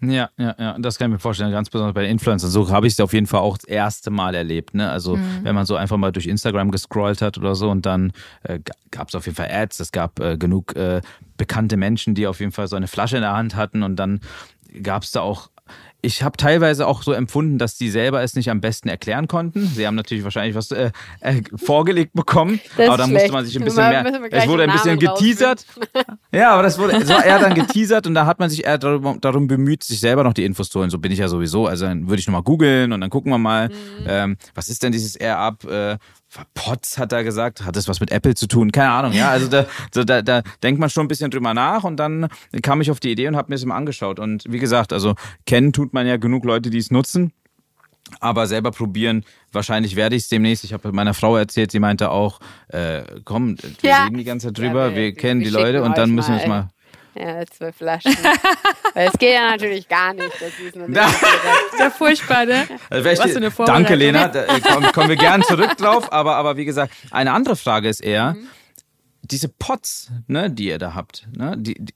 Ja, 0.02 0.30
ja, 0.38 0.54
ja, 0.58 0.76
das 0.78 0.98
kann 0.98 1.10
ich 1.10 1.14
mir 1.14 1.18
vorstellen, 1.18 1.50
ganz 1.52 1.68
besonders 1.68 1.94
bei 1.94 2.02
den 2.02 2.12
Influencern. 2.12 2.50
So 2.50 2.70
habe 2.70 2.86
ich 2.86 2.94
es 2.94 3.00
auf 3.00 3.12
jeden 3.12 3.26
Fall 3.26 3.40
auch 3.40 3.58
das 3.58 3.66
erste 3.66 4.10
Mal 4.10 4.34
erlebt. 4.34 4.74
Ne? 4.74 4.90
Also, 4.90 5.16
mhm. 5.16 5.40
wenn 5.42 5.54
man 5.54 5.66
so 5.66 5.76
einfach 5.76 5.98
mal 5.98 6.10
durch 6.10 6.26
Instagram 6.26 6.70
gescrollt 6.70 7.20
hat 7.20 7.36
oder 7.36 7.54
so 7.54 7.70
und 7.70 7.84
dann 7.84 8.12
äh, 8.44 8.60
gab 8.90 9.08
es 9.08 9.14
auf 9.14 9.26
jeden 9.26 9.36
Fall 9.36 9.50
Ads, 9.50 9.80
es 9.80 9.92
gab 9.92 10.18
äh, 10.20 10.38
genug 10.38 10.74
äh, 10.74 11.02
bekannte 11.36 11.76
Menschen, 11.76 12.14
die 12.14 12.26
auf 12.26 12.40
jeden 12.40 12.52
Fall 12.52 12.68
so 12.68 12.76
eine 12.76 12.88
Flasche 12.88 13.16
in 13.16 13.22
der 13.22 13.34
Hand 13.34 13.56
hatten 13.56 13.82
und 13.82 13.96
dann 13.96 14.20
gab 14.82 15.02
es 15.02 15.10
da 15.10 15.20
auch 15.20 15.50
ich 16.02 16.22
habe 16.22 16.36
teilweise 16.36 16.86
auch 16.86 17.02
so 17.02 17.12
empfunden, 17.12 17.58
dass 17.58 17.76
die 17.76 17.90
selber 17.90 18.22
es 18.22 18.34
nicht 18.34 18.50
am 18.50 18.60
besten 18.60 18.88
erklären 18.88 19.28
konnten. 19.28 19.66
Sie 19.66 19.86
haben 19.86 19.94
natürlich 19.94 20.24
wahrscheinlich 20.24 20.54
was 20.54 20.70
äh, 20.70 20.90
äh, 21.20 21.42
vorgelegt 21.56 22.12
bekommen, 22.14 22.60
das 22.76 22.88
aber 22.88 22.96
da 22.98 23.06
musste 23.06 23.32
man 23.32 23.44
sich 23.44 23.56
ein 23.56 23.64
bisschen 23.64 23.88
mehr. 23.88 24.30
Es 24.30 24.48
wurde 24.48 24.64
ein 24.64 24.72
bisschen 24.72 24.98
geteasert. 24.98 25.66
ja, 26.32 26.52
aber 26.52 26.62
das 26.62 26.78
wurde, 26.78 26.96
es 26.96 27.08
war 27.08 27.24
eher 27.24 27.38
dann 27.38 27.54
geteasert 27.54 28.06
und 28.06 28.14
da 28.14 28.26
hat 28.26 28.38
man 28.38 28.50
sich 28.50 28.64
eher 28.64 28.78
darum, 28.78 29.20
darum, 29.20 29.46
bemüht, 29.46 29.82
sich 29.82 30.00
selber 30.00 30.24
noch 30.24 30.34
die 30.34 30.44
Infos 30.44 30.70
zu 30.70 30.80
holen. 30.80 30.90
So 30.90 30.98
bin 30.98 31.12
ich 31.12 31.18
ja 31.18 31.28
sowieso. 31.28 31.66
Also 31.66 31.86
dann 31.86 32.08
würde 32.08 32.20
ich 32.20 32.26
nochmal 32.26 32.42
googeln 32.42 32.92
und 32.92 33.00
dann 33.00 33.10
gucken 33.10 33.32
wir 33.32 33.38
mal, 33.38 33.68
mhm. 33.68 33.74
ähm, 34.06 34.36
was 34.54 34.68
ist 34.68 34.82
denn 34.82 34.92
dieses 34.92 35.16
Air-Up? 35.16 35.64
Äh, 35.64 35.98
Potz 36.54 36.98
hat 36.98 37.12
er 37.12 37.24
gesagt, 37.24 37.64
hat 37.64 37.76
das 37.76 37.88
was 37.88 38.00
mit 38.00 38.10
Apple 38.12 38.34
zu 38.34 38.46
tun? 38.46 38.70
Keine 38.70 38.90
Ahnung, 38.90 39.12
ja. 39.12 39.30
Also 39.30 39.48
da, 39.48 39.66
da, 39.92 40.22
da 40.22 40.42
denkt 40.62 40.80
man 40.80 40.90
schon 40.90 41.04
ein 41.04 41.08
bisschen 41.08 41.30
drüber 41.30 41.54
nach 41.54 41.84
und 41.84 41.96
dann 41.96 42.28
kam 42.62 42.80
ich 42.80 42.90
auf 42.90 43.00
die 43.00 43.10
Idee 43.10 43.28
und 43.28 43.36
habe 43.36 43.50
mir 43.50 43.56
es 43.56 43.64
mal 43.64 43.76
angeschaut. 43.76 44.18
Und 44.20 44.44
wie 44.48 44.58
gesagt, 44.58 44.92
also 44.92 45.14
kennen 45.46 45.72
tut 45.72 45.92
man 45.92 46.06
ja 46.06 46.16
genug 46.16 46.44
Leute, 46.44 46.70
die 46.70 46.78
es 46.78 46.90
nutzen. 46.90 47.32
Aber 48.18 48.46
selber 48.48 48.72
probieren, 48.72 49.24
wahrscheinlich 49.52 49.94
werde 49.94 50.16
ich 50.16 50.24
es 50.24 50.28
demnächst. 50.28 50.64
Ich 50.64 50.72
habe 50.72 50.90
meiner 50.90 51.14
Frau 51.14 51.36
erzählt, 51.36 51.70
sie 51.70 51.78
meinte 51.78 52.10
auch, 52.10 52.40
äh, 52.68 53.02
komm, 53.24 53.56
wir 53.80 53.90
ja. 53.90 54.04
reden 54.04 54.16
die 54.16 54.24
ganze 54.24 54.48
Zeit 54.48 54.58
drüber, 54.58 54.88
ja, 54.88 54.96
wir, 54.96 55.02
wir, 55.02 55.14
kennen 55.14 55.40
wir 55.40 55.48
die 55.48 55.52
Leute 55.52 55.82
und 55.82 55.96
dann 55.96 56.10
müssen 56.10 56.34
wir 56.34 56.40
es 56.40 56.48
mal 56.48 56.70
ja, 57.14 57.44
zwölf 57.46 57.76
Flaschen. 57.76 58.12
Weil 58.94 59.08
es 59.08 59.18
geht 59.18 59.34
ja 59.34 59.50
natürlich 59.50 59.88
gar 59.88 60.14
nicht. 60.14 60.32
Das 60.40 60.58
ist, 60.58 60.76
das 60.76 61.12
ist 61.12 61.78
ja 61.78 61.90
furchtbar, 61.90 62.46
ne? 62.46 62.66
Also 62.88 63.08
Was 63.08 63.30
für 63.30 63.36
eine 63.36 63.50
Danke, 63.50 63.94
Lena. 63.94 64.28
Da 64.28 64.44
äh, 64.44 64.60
kommen, 64.60 64.92
kommen 64.92 65.08
wir 65.08 65.16
gern 65.16 65.42
zurück 65.42 65.76
drauf. 65.78 66.12
Aber, 66.12 66.36
aber 66.36 66.56
wie 66.56 66.64
gesagt, 66.64 66.92
eine 67.10 67.32
andere 67.32 67.56
Frage 67.56 67.88
ist 67.88 68.00
eher, 68.00 68.34
mhm. 68.34 68.48
diese 69.22 69.48
Pots, 69.48 70.10
ne, 70.26 70.50
die 70.50 70.66
ihr 70.66 70.78
da 70.78 70.94
habt, 70.94 71.28
ne, 71.36 71.56
die, 71.58 71.74
die, 71.78 71.94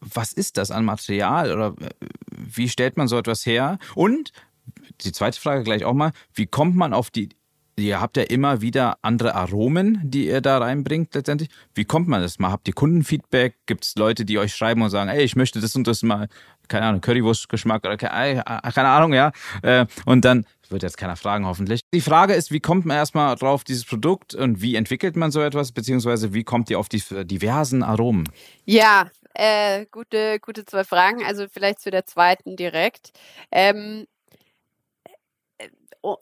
was 0.00 0.32
ist 0.32 0.56
das 0.56 0.70
an 0.70 0.84
Material 0.84 1.52
oder 1.52 1.74
äh, 1.80 1.90
wie 2.30 2.68
stellt 2.68 2.96
man 2.96 3.08
so 3.08 3.18
etwas 3.18 3.46
her? 3.46 3.78
Und 3.94 4.32
die 5.00 5.12
zweite 5.12 5.40
Frage 5.40 5.64
gleich 5.64 5.84
auch 5.84 5.94
mal, 5.94 6.12
wie 6.34 6.46
kommt 6.46 6.76
man 6.76 6.92
auf 6.92 7.10
die 7.10 7.30
Ihr 7.76 8.00
habt 8.00 8.16
ja 8.16 8.22
immer 8.22 8.60
wieder 8.60 8.98
andere 9.02 9.34
Aromen, 9.34 10.00
die 10.04 10.26
ihr 10.26 10.40
da 10.40 10.58
reinbringt 10.58 11.14
letztendlich. 11.14 11.48
Wie 11.74 11.84
kommt 11.84 12.06
man 12.06 12.22
das 12.22 12.38
mal? 12.38 12.50
Habt 12.52 12.68
ihr 12.68 12.74
Kundenfeedback? 12.74 13.56
Gibt 13.66 13.84
es 13.84 13.96
Leute, 13.96 14.24
die 14.24 14.38
euch 14.38 14.54
schreiben 14.54 14.82
und 14.82 14.90
sagen, 14.90 15.10
ey, 15.10 15.22
ich 15.22 15.34
möchte 15.34 15.60
das 15.60 15.74
und 15.74 15.86
das 15.86 16.02
mal, 16.02 16.28
keine 16.68 16.86
Ahnung, 16.86 17.00
Currywurstgeschmack 17.00 17.84
oder 17.84 17.96
keine, 17.96 18.44
keine 18.44 18.88
Ahnung, 18.88 19.12
ja. 19.12 19.32
Äh, 19.62 19.86
und 20.06 20.24
dann 20.24 20.46
wird 20.68 20.82
jetzt 20.82 20.96
keiner 20.96 21.16
fragen, 21.16 21.46
hoffentlich. 21.46 21.80
Die 21.92 22.00
Frage 22.00 22.34
ist, 22.34 22.50
wie 22.50 22.60
kommt 22.60 22.86
man 22.86 22.96
erstmal 22.96 23.34
drauf 23.36 23.64
dieses 23.64 23.84
Produkt 23.84 24.34
und 24.34 24.60
wie 24.60 24.76
entwickelt 24.76 25.16
man 25.16 25.30
so 25.30 25.40
etwas, 25.40 25.72
beziehungsweise 25.72 26.32
wie 26.32 26.44
kommt 26.44 26.70
ihr 26.70 26.78
auf 26.78 26.88
die 26.88 27.02
diversen 27.24 27.82
Aromen? 27.82 28.28
Ja, 28.64 29.10
äh, 29.34 29.86
gute, 29.90 30.38
gute 30.40 30.64
zwei 30.64 30.84
Fragen. 30.84 31.24
Also 31.24 31.46
vielleicht 31.48 31.80
zu 31.80 31.90
der 31.90 32.06
zweiten 32.06 32.56
direkt. 32.56 33.12
Ähm, 33.50 34.06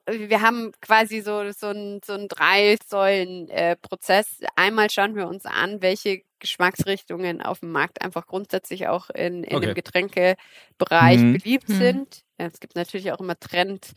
wir 0.07 0.41
haben 0.41 0.71
quasi 0.81 1.21
so, 1.21 1.51
so 1.51 1.67
ein, 1.69 2.01
so 2.05 2.13
ein 2.13 2.29
Drei-Säulen-Prozess. 2.29 4.41
Äh, 4.41 4.47
Einmal 4.57 4.91
schauen 4.91 5.17
wir 5.17 5.27
uns 5.27 5.45
an, 5.45 5.83
welche 5.83 6.23
Geschmacksrichtungen 6.39 7.43
auf 7.43 7.61
dem 7.61 7.73
Markt 7.73 8.01
einfach 8.03 8.27
grundsätzlich 8.27 8.89
auch 8.89 9.11
in, 9.11 9.45
in 9.45 9.57
okay. 9.57 9.67
dem 9.67 9.75
Getränkebereich 9.75 11.21
mhm. 11.21 11.35
beliebt 11.35 11.69
mhm. 11.69 11.75
sind. 11.75 12.23
Es 12.37 12.61
gibt 12.61 12.77
natürlich 12.77 13.13
auch 13.13 13.21
immer 13.21 13.39
Trend, 13.39 13.93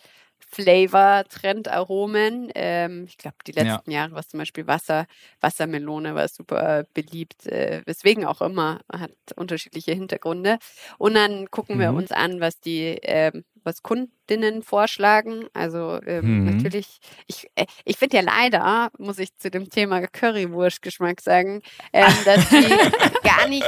Flavor, 0.47 1.25
Trendaromen. 1.27 2.51
Ähm, 2.55 3.05
ich 3.07 3.17
glaube, 3.17 3.37
die 3.45 3.51
letzten 3.51 3.91
ja. 3.91 4.01
Jahre 4.01 4.13
war 4.13 4.27
zum 4.27 4.39
Beispiel 4.39 4.67
Wasser, 4.67 5.05
Wassermelone 5.41 6.15
war 6.15 6.27
super 6.27 6.85
beliebt, 6.93 7.45
äh, 7.47 7.81
weswegen 7.85 8.25
auch 8.25 8.41
immer, 8.41 8.79
hat 8.91 9.11
unterschiedliche 9.35 9.93
Hintergründe. 9.93 10.57
Und 10.97 11.15
dann 11.15 11.49
gucken 11.51 11.77
mhm. 11.77 11.81
wir 11.81 11.93
uns 11.93 12.11
an, 12.11 12.39
was 12.39 12.59
die, 12.59 13.01
äh, 13.03 13.31
was 13.65 13.81
Kundinnen 13.81 14.63
vorschlagen. 14.63 15.47
Also 15.53 15.99
ähm, 16.05 16.39
mhm. 16.39 16.55
natürlich, 16.55 16.99
ich, 17.27 17.47
äh, 17.55 17.65
ich 17.83 17.97
finde 17.97 18.17
ja 18.17 18.23
leider, 18.23 18.91
muss 18.97 19.19
ich 19.19 19.35
zu 19.37 19.49
dem 19.49 19.69
Thema 19.69 20.05
Currywurst-Geschmack 20.07 21.21
sagen, 21.21 21.61
ähm, 21.91 22.13
dass 22.23 22.49
die 22.49 22.63
gar 23.23 23.47
nicht, 23.47 23.65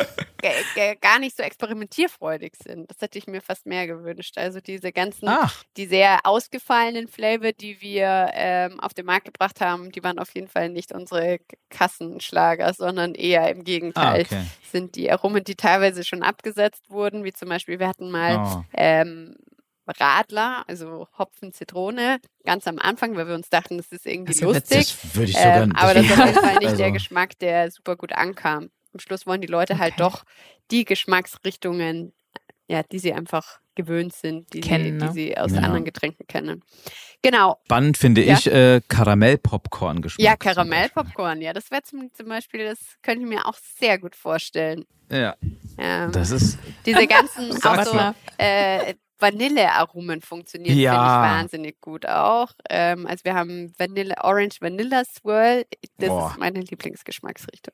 gar 1.01 1.19
nicht 1.19 1.35
so 1.35 1.43
experimentierfreudig 1.43 2.53
sind. 2.63 2.89
Das 2.89 3.01
hätte 3.01 3.17
ich 3.17 3.27
mir 3.27 3.41
fast 3.41 3.65
mehr 3.65 3.87
gewünscht. 3.87 4.37
Also 4.37 4.59
diese 4.59 4.91
ganzen, 4.91 5.27
Ach. 5.27 5.63
die 5.75 5.87
sehr 5.87 6.19
ausgefallenen 6.23 7.07
Flavor, 7.07 7.51
die 7.51 7.81
wir 7.81 8.29
ähm, 8.33 8.79
auf 8.79 8.93
den 8.93 9.05
Markt 9.05 9.25
gebracht 9.25 9.61
haben, 9.61 9.91
die 9.91 10.03
waren 10.03 10.19
auf 10.19 10.33
jeden 10.35 10.47
Fall 10.47 10.69
nicht 10.69 10.91
unsere 10.91 11.39
Kassenschlager, 11.69 12.73
sondern 12.73 13.15
eher 13.15 13.49
im 13.49 13.63
Gegenteil. 13.63 14.25
Ah, 14.29 14.35
okay. 14.37 14.45
Sind 14.71 14.95
die 14.95 15.11
Aromen, 15.11 15.43
die 15.43 15.55
teilweise 15.55 16.03
schon 16.03 16.23
abgesetzt 16.23 16.89
wurden, 16.89 17.23
wie 17.23 17.33
zum 17.33 17.49
Beispiel, 17.49 17.79
wir 17.79 17.87
hatten 17.87 18.11
mal 18.11 18.37
oh. 18.37 18.63
ähm, 18.73 19.35
Radler, 19.99 20.63
also 20.67 21.07
Hopfen, 21.17 21.53
Zitrone, 21.53 22.19
ganz 22.45 22.67
am 22.67 22.79
Anfang, 22.79 23.15
weil 23.15 23.27
wir 23.27 23.35
uns 23.35 23.49
dachten, 23.49 23.77
das 23.77 23.87
ist 23.91 24.05
irgendwie 24.05 24.33
also, 24.33 24.53
lustig. 24.53 24.79
Das 24.79 25.15
würde 25.15 25.31
ich 25.31 25.37
sogar, 25.37 25.63
ähm, 25.63 25.75
aber 25.75 25.93
das 25.93 26.05
ist 26.05 26.11
auf 26.11 26.25
jeden 26.25 26.39
Fall 26.39 26.55
nicht 26.55 26.67
also. 26.67 26.77
der 26.77 26.91
Geschmack, 26.91 27.39
der 27.39 27.71
super 27.71 27.95
gut 27.95 28.13
ankam. 28.13 28.69
Am 28.93 28.99
Schluss 28.99 29.25
wollen 29.25 29.41
die 29.41 29.47
Leute 29.47 29.77
halt 29.77 29.93
okay. 29.93 30.03
halt 30.03 30.13
doch 30.13 30.23
die 30.71 30.85
Geschmacksrichtungen, 30.85 32.13
ja, 32.67 32.83
die 32.83 32.99
sie 32.99 33.13
einfach 33.13 33.59
gewöhnt 33.75 34.13
sind, 34.13 34.51
die, 34.53 34.61
kennen, 34.61 34.99
sie, 34.99 35.05
ne? 35.05 35.07
die 35.07 35.13
sie 35.13 35.37
aus 35.37 35.51
ja. 35.51 35.59
anderen 35.59 35.85
Getränken 35.85 36.27
kennen. 36.27 36.63
Genau. 37.21 37.59
Spannend 37.65 37.97
finde 37.97 38.23
ja? 38.23 38.33
ich 38.33 38.47
äh, 38.47 38.81
Karamell-Popcorn-Geschmack. 38.87 40.23
Ja, 40.23 40.35
Karamell-Popcorn, 40.35 41.41
ja, 41.41 41.53
das 41.53 41.71
wäre 41.71 41.83
zum, 41.83 42.11
zum 42.13 42.27
Beispiel, 42.27 42.65
das 42.65 42.79
könnte 43.01 43.23
ich 43.23 43.29
mir 43.29 43.45
auch 43.45 43.57
sehr 43.79 43.99
gut 43.99 44.15
vorstellen. 44.15 44.85
Ja. 45.09 45.35
Ähm, 45.77 46.11
das 46.11 46.31
ist. 46.31 46.57
Diese 46.85 47.07
ganzen 47.07 47.51
auch 47.63 47.83
so, 47.83 47.99
äh, 48.37 48.95
Vanillearomen 49.19 50.21
funktionieren, 50.21 50.77
ja. 50.77 50.91
finde 50.91 51.05
ich 51.05 51.39
wahnsinnig 51.39 51.81
gut 51.81 52.05
auch. 52.05 52.51
Ähm, 52.69 53.07
also 53.07 53.23
wir 53.23 53.33
haben 53.33 53.73
Vanille, 53.77 54.15
Orange 54.21 54.61
Vanilla 54.61 55.03
Swirl. 55.05 55.65
Das 55.97 56.09
Boah. 56.09 56.31
ist 56.31 56.39
meine 56.39 56.59
Lieblingsgeschmacksrichtung. 56.61 57.73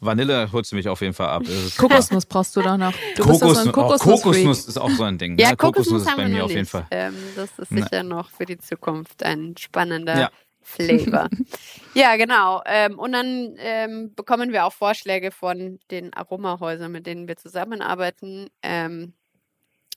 Vanille 0.00 0.50
holst 0.52 0.72
du 0.72 0.76
mich 0.76 0.88
auf 0.88 1.00
jeden 1.00 1.14
Fall 1.14 1.28
ab. 1.28 1.42
Kokosnuss 1.78 2.26
brauchst 2.26 2.54
du 2.56 2.62
doch 2.62 2.76
noch. 2.76 2.92
Du 3.16 3.22
Kokos, 3.22 3.64
so 3.64 3.72
Kokosnuss, 3.72 4.20
oh, 4.20 4.22
Kokosnuss 4.22 4.68
ist 4.68 4.78
auch 4.78 4.90
so 4.90 5.04
ein 5.04 5.18
Ding. 5.18 5.38
Ja, 5.38 5.50
ne? 5.50 5.56
Kokosnuss, 5.56 6.04
Kokosnuss 6.04 6.08
ist 6.08 6.16
bei 6.16 6.28
mir 6.28 6.44
auf 6.44 6.50
jeden 6.50 6.66
Fall. 6.66 6.86
Ähm, 6.90 7.14
das 7.36 7.58
ist 7.58 7.70
sicher 7.70 8.02
ne. 8.02 8.08
noch 8.08 8.30
für 8.30 8.44
die 8.44 8.58
Zukunft 8.58 9.22
ein 9.22 9.56
spannender 9.56 10.18
ja. 10.18 10.30
Flavor. 10.60 11.28
ja, 11.94 12.16
genau. 12.16 12.62
Ähm, 12.66 12.98
und 12.98 13.12
dann 13.12 13.54
ähm, 13.58 14.14
bekommen 14.14 14.52
wir 14.52 14.66
auch 14.66 14.72
Vorschläge 14.72 15.30
von 15.30 15.78
den 15.90 16.12
Aromahäusern, 16.12 16.92
mit 16.92 17.06
denen 17.06 17.28
wir 17.28 17.36
zusammenarbeiten. 17.36 18.48
Ähm, 18.62 19.14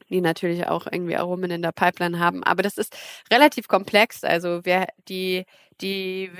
die 0.09 0.21
natürlich 0.21 0.67
auch 0.67 0.87
irgendwie 0.91 1.17
Aromen 1.17 1.51
in 1.51 1.61
der 1.61 1.71
Pipeline 1.71 2.19
haben. 2.19 2.43
Aber 2.43 2.63
das 2.63 2.77
ist 2.77 2.95
relativ 3.31 3.67
komplex. 3.67 4.23
Also 4.23 4.65
wir, 4.65 4.87
die, 5.07 5.45
die, 5.81 6.31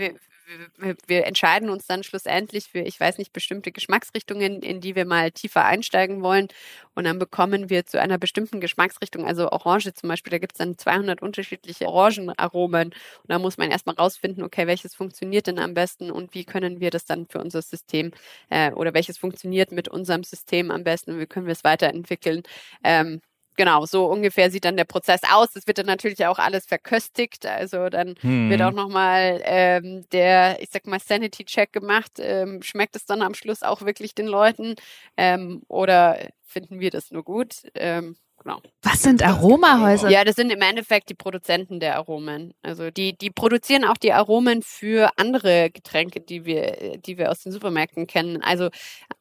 wir, 0.77 0.95
wir, 1.08 1.25
entscheiden 1.25 1.69
uns 1.69 1.88
dann 1.88 2.03
schlussendlich 2.03 2.69
für, 2.69 2.80
ich 2.80 2.99
weiß 2.99 3.17
nicht, 3.17 3.34
bestimmte 3.34 3.71
Geschmacksrichtungen, 3.71 4.62
in 4.62 4.80
die 4.80 4.95
wir 4.95 5.06
mal 5.06 5.32
tiefer 5.32 5.65
einsteigen 5.65 6.21
wollen. 6.21 6.47
Und 6.95 7.03
dann 7.03 7.19
bekommen 7.19 7.69
wir 7.69 7.86
zu 7.86 7.99
einer 7.99 8.17
bestimmten 8.17 8.62
Geschmacksrichtung, 8.62 9.25
also 9.25 9.51
Orange 9.51 9.93
zum 9.93 10.10
Beispiel, 10.10 10.32
da 10.32 10.38
gibt 10.38 10.53
es 10.53 10.58
dann 10.58 10.77
200 10.77 11.21
unterschiedliche 11.21 11.88
Orangenaromen. 11.88 12.88
Und 12.88 12.95
da 13.27 13.39
muss 13.39 13.58
man 13.58 13.71
erstmal 13.71 13.95
rausfinden, 13.95 14.43
okay, 14.43 14.67
welches 14.67 14.95
funktioniert 14.95 15.47
denn 15.47 15.60
am 15.60 15.73
besten 15.73 16.12
und 16.12 16.34
wie 16.34 16.45
können 16.45 16.80
wir 16.80 16.91
das 16.91 17.06
dann 17.06 17.27
für 17.27 17.39
unser 17.39 17.62
System 17.62 18.12
äh, 18.49 18.71
oder 18.71 18.93
welches 18.93 19.17
funktioniert 19.17 19.71
mit 19.71 19.89
unserem 19.89 20.23
System 20.23 20.71
am 20.71 20.84
besten 20.84 21.12
und 21.12 21.19
wie 21.19 21.27
können 21.27 21.45
wir 21.45 21.53
es 21.53 21.63
weiterentwickeln. 21.63 22.43
Ähm, 22.84 23.21
genau, 23.58 23.86
so 23.86 24.06
ungefähr 24.06 24.50
sieht 24.50 24.63
dann 24.63 24.78
der 24.78 24.86
Prozess 24.86 25.22
aus. 25.30 25.56
Es 25.56 25.67
wird 25.67 25.80
dann 25.80 25.86
natürlich 25.86 26.26
auch 26.26 26.39
alles 26.39 26.65
verköstigt. 26.65 27.46
Also 27.46 27.89
dann 27.89 28.15
hm. 28.22 28.50
wird 28.50 28.62
auch 28.62 28.72
nochmal 28.72 29.41
ähm, 29.43 30.06
der, 30.12 30.62
ich 30.62 30.70
sag 30.72 30.88
mal, 30.88 31.00
Sanity-Check 31.00 31.74
gemacht. 31.74 32.13
Ähm, 32.20 32.62
schmeckt 32.62 32.96
es 32.96 33.06
dann 33.06 33.22
am 33.22 33.34
Schluss 33.34 33.63
auch 33.63 33.82
wirklich 33.82 34.15
den 34.15 34.28
Leuten? 34.28 34.76
Ähm, 35.17 35.63
oder 35.67 36.30
finden 36.46 36.80
wir 36.80 36.91
das 36.91 37.12
nur 37.12 37.24
gut? 37.24 37.63
Ähm, 37.76 38.15
Genau. 38.43 38.62
Was 38.84 39.02
sind 39.02 39.23
Aromahäuser? 39.23 40.10
Ja, 40.10 40.23
das 40.23 40.36
sind 40.36 40.52
im 40.52 40.62
Endeffekt 40.62 41.10
die 41.10 41.15
Produzenten 41.15 41.80
der 41.80 41.95
Aromen. 41.95 42.54
Also 42.62 42.91
die, 42.91 43.17
die 43.17 43.30
produzieren 43.30 43.84
auch 43.84 43.97
die 43.97 44.13
Aromen 44.13 44.62
für 44.62 45.12
andere 45.17 45.69
Getränke, 45.71 46.21
die 46.21 46.45
wir, 46.45 46.97
die 46.97 47.17
wir 47.17 47.32
aus 47.32 47.41
den 47.41 47.52
Supermärkten 47.52 48.08
kennen. 48.08 48.41
Also 48.41 48.69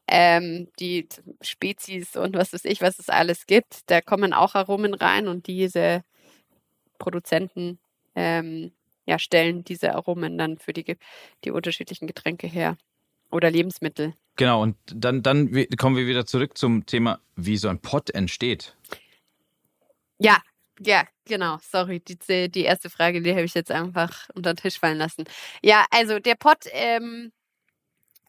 ähm, 0.06 0.68
die 0.78 1.08
Spezies 1.40 2.16
und 2.16 2.36
was 2.36 2.52
weiß 2.52 2.64
ich, 2.66 2.82
was 2.82 2.98
es 2.98 3.08
alles 3.08 3.46
gibt. 3.46 3.80
Da 3.86 4.00
kommen 4.00 4.32
auch 4.32 4.54
Aromen 4.54 4.94
rein 4.94 5.28
und 5.28 5.46
diese 5.46 6.04
Produzenten 6.98 7.78
ähm, 8.14 8.72
ja, 9.06 9.18
stellen 9.18 9.64
diese 9.64 9.94
Aromen 9.94 10.36
dann 10.36 10.58
für 10.58 10.72
die, 10.72 10.96
die 11.44 11.50
unterschiedlichen 11.50 12.06
Getränke 12.06 12.46
her 12.46 12.76
oder 13.30 13.50
Lebensmittel. 13.50 14.14
Genau, 14.36 14.62
und 14.62 14.76
dann, 14.86 15.22
dann 15.22 15.50
kommen 15.78 15.96
wir 15.96 16.06
wieder 16.06 16.26
zurück 16.26 16.58
zum 16.58 16.84
Thema, 16.86 17.20
wie 17.36 17.56
so 17.56 17.68
ein 17.68 17.78
Pot 17.78 18.10
entsteht. 18.10 18.76
Ja, 20.20 20.38
ja, 20.80 21.04
genau. 21.24 21.58
Sorry, 21.62 22.00
die, 22.00 22.50
die 22.50 22.64
erste 22.64 22.90
Frage, 22.90 23.20
die 23.22 23.30
habe 23.32 23.42
ich 23.44 23.54
jetzt 23.54 23.70
einfach 23.70 24.28
unter 24.34 24.54
den 24.54 24.56
Tisch 24.56 24.78
fallen 24.78 24.98
lassen. 24.98 25.24
Ja, 25.62 25.84
also 25.90 26.18
der 26.18 26.34
Pot 26.36 26.64
ähm, 26.72 27.32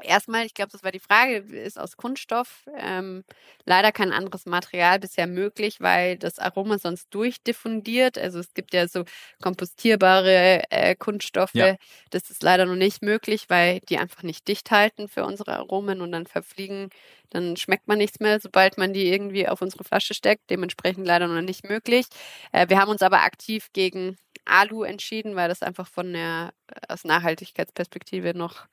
Erstmal, 0.03 0.45
ich 0.45 0.53
glaube, 0.53 0.71
das 0.71 0.83
war 0.83 0.91
die 0.91 0.99
Frage, 0.99 1.37
ist 1.37 1.79
aus 1.79 1.97
Kunststoff 1.97 2.65
ähm, 2.77 3.23
leider 3.65 3.91
kein 3.91 4.13
anderes 4.13 4.45
Material 4.45 4.99
bisher 4.99 5.25
möglich, 5.25 5.81
weil 5.81 6.17
das 6.17 6.37
Aroma 6.37 6.77
sonst 6.77 7.07
durchdiffundiert. 7.09 8.17
Also 8.19 8.39
es 8.39 8.53
gibt 8.53 8.75
ja 8.75 8.87
so 8.87 9.05
kompostierbare 9.41 10.63
äh, 10.69 10.95
Kunststoffe. 10.95 11.55
Ja. 11.55 11.77
Das 12.11 12.29
ist 12.29 12.43
leider 12.43 12.65
noch 12.67 12.75
nicht 12.75 13.01
möglich, 13.01 13.45
weil 13.49 13.79
die 13.89 13.97
einfach 13.97 14.21
nicht 14.21 14.47
dicht 14.47 14.69
halten 14.69 15.07
für 15.07 15.25
unsere 15.25 15.57
Aromen 15.57 16.01
und 16.01 16.11
dann 16.11 16.27
verfliegen. 16.27 16.89
Dann 17.31 17.57
schmeckt 17.57 17.87
man 17.87 17.97
nichts 17.97 18.19
mehr, 18.19 18.39
sobald 18.39 18.77
man 18.77 18.93
die 18.93 19.11
irgendwie 19.11 19.47
auf 19.47 19.63
unsere 19.63 19.83
Flasche 19.83 20.13
steckt. 20.13 20.49
Dementsprechend 20.51 21.07
leider 21.07 21.27
noch 21.27 21.41
nicht 21.41 21.67
möglich. 21.67 22.05
Äh, 22.51 22.69
wir 22.69 22.79
haben 22.79 22.91
uns 22.91 23.01
aber 23.01 23.21
aktiv 23.21 23.69
gegen 23.73 24.15
Alu 24.45 24.83
entschieden, 24.83 25.35
weil 25.35 25.49
das 25.49 25.63
einfach 25.63 25.87
von 25.87 26.13
der 26.13 26.53
aus 26.87 27.03
Nachhaltigkeitsperspektive 27.03 28.37
noch 28.37 28.67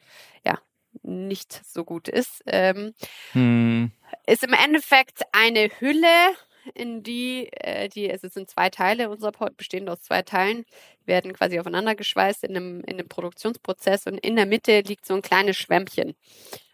ja 0.44 0.58
nicht 1.02 1.60
so 1.66 1.84
gut 1.84 2.08
ist. 2.08 2.42
Ähm, 2.46 2.94
hm. 3.32 3.90
Ist 4.26 4.44
im 4.44 4.52
Endeffekt 4.52 5.22
eine 5.32 5.70
Hülle, 5.80 6.34
in 6.74 7.02
die, 7.02 7.48
äh, 7.52 7.88
die, 7.88 8.10
also 8.10 8.26
es 8.26 8.34
sind 8.34 8.48
zwei 8.48 8.70
Teile, 8.70 9.10
unser 9.10 9.32
Pod 9.32 9.56
bestehend 9.56 9.90
aus 9.90 10.02
zwei 10.02 10.22
Teilen, 10.22 10.64
werden 11.04 11.32
quasi 11.32 11.58
aufeinander 11.58 11.94
geschweißt 11.94 12.44
in 12.44 12.56
einem, 12.56 12.80
in 12.80 12.94
einem 12.94 13.08
Produktionsprozess 13.08 14.06
und 14.06 14.18
in 14.18 14.36
der 14.36 14.46
Mitte 14.46 14.80
liegt 14.80 15.04
so 15.06 15.14
ein 15.14 15.22
kleines 15.22 15.56
Schwämmchen. 15.56 16.14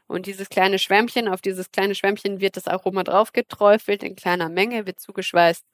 Und 0.06 0.26
dieses 0.26 0.48
kleine 0.48 0.78
Schwämmchen, 0.78 1.28
auf 1.28 1.40
dieses 1.40 1.70
kleine 1.70 1.94
Schwämmchen 1.94 2.40
wird 2.40 2.56
das 2.56 2.66
Aroma 2.66 3.04
draufgeträufelt 3.04 4.02
in 4.02 4.16
kleiner 4.16 4.48
Menge, 4.48 4.86
wird 4.86 5.00
zugeschweißt 5.00 5.64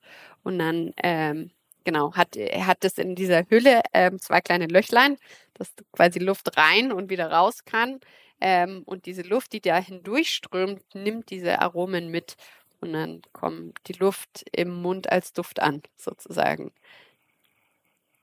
und 0.42 0.59
dann 0.59 0.92
ähm, 1.02 1.50
genau, 1.85 2.12
hat, 2.14 2.37
hat 2.37 2.85
es 2.85 2.98
in 2.98 3.14
dieser 3.14 3.44
Hülle 3.48 3.80
ähm, 3.94 4.20
zwei 4.20 4.42
kleine 4.42 4.66
Löchlein, 4.66 5.16
dass 5.54 5.72
quasi 5.92 6.18
Luft 6.18 6.54
rein 6.59 6.92
und 6.92 7.09
wieder 7.09 7.30
raus 7.30 7.64
kann. 7.64 8.00
Ähm, 8.40 8.83
und 8.85 9.07
diese 9.07 9.22
Luft, 9.22 9.53
die 9.53 9.61
da 9.61 9.79
hindurchströmt, 9.79 10.83
nimmt 10.94 11.31
diese 11.31 11.61
Aromen 11.61 12.11
mit 12.11 12.37
und 12.81 12.92
dann 12.92 13.22
kommt 13.33 13.79
die 13.87 13.94
Luft 13.94 14.44
im 14.53 14.70
Mund 14.70 15.11
als 15.11 15.33
Duft 15.33 15.61
an, 15.61 15.83
sozusagen. 15.96 16.72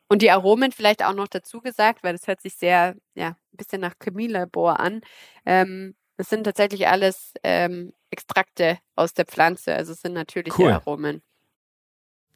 Und 0.07 0.21
die 0.21 0.29
Aromen 0.29 0.71
vielleicht 0.71 1.03
auch 1.03 1.13
noch 1.13 1.27
dazu 1.27 1.61
gesagt, 1.61 2.03
weil 2.03 2.13
das 2.13 2.27
hört 2.27 2.41
sich 2.41 2.53
sehr, 2.55 2.95
ja, 3.15 3.29
ein 3.29 3.57
bisschen 3.57 3.81
nach 3.81 3.95
Chemielabor 4.01 4.79
an. 4.79 5.01
Ähm, 5.45 5.95
das 6.17 6.29
sind 6.29 6.43
tatsächlich 6.43 6.87
alles 6.87 7.33
ähm, 7.43 7.93
Extrakte 8.11 8.77
aus 8.95 9.13
der 9.13 9.25
Pflanze, 9.25 9.73
also 9.73 9.93
es 9.93 10.01
sind 10.01 10.13
natürliche 10.13 10.61
cool. 10.61 10.71
Aromen. 10.71 11.23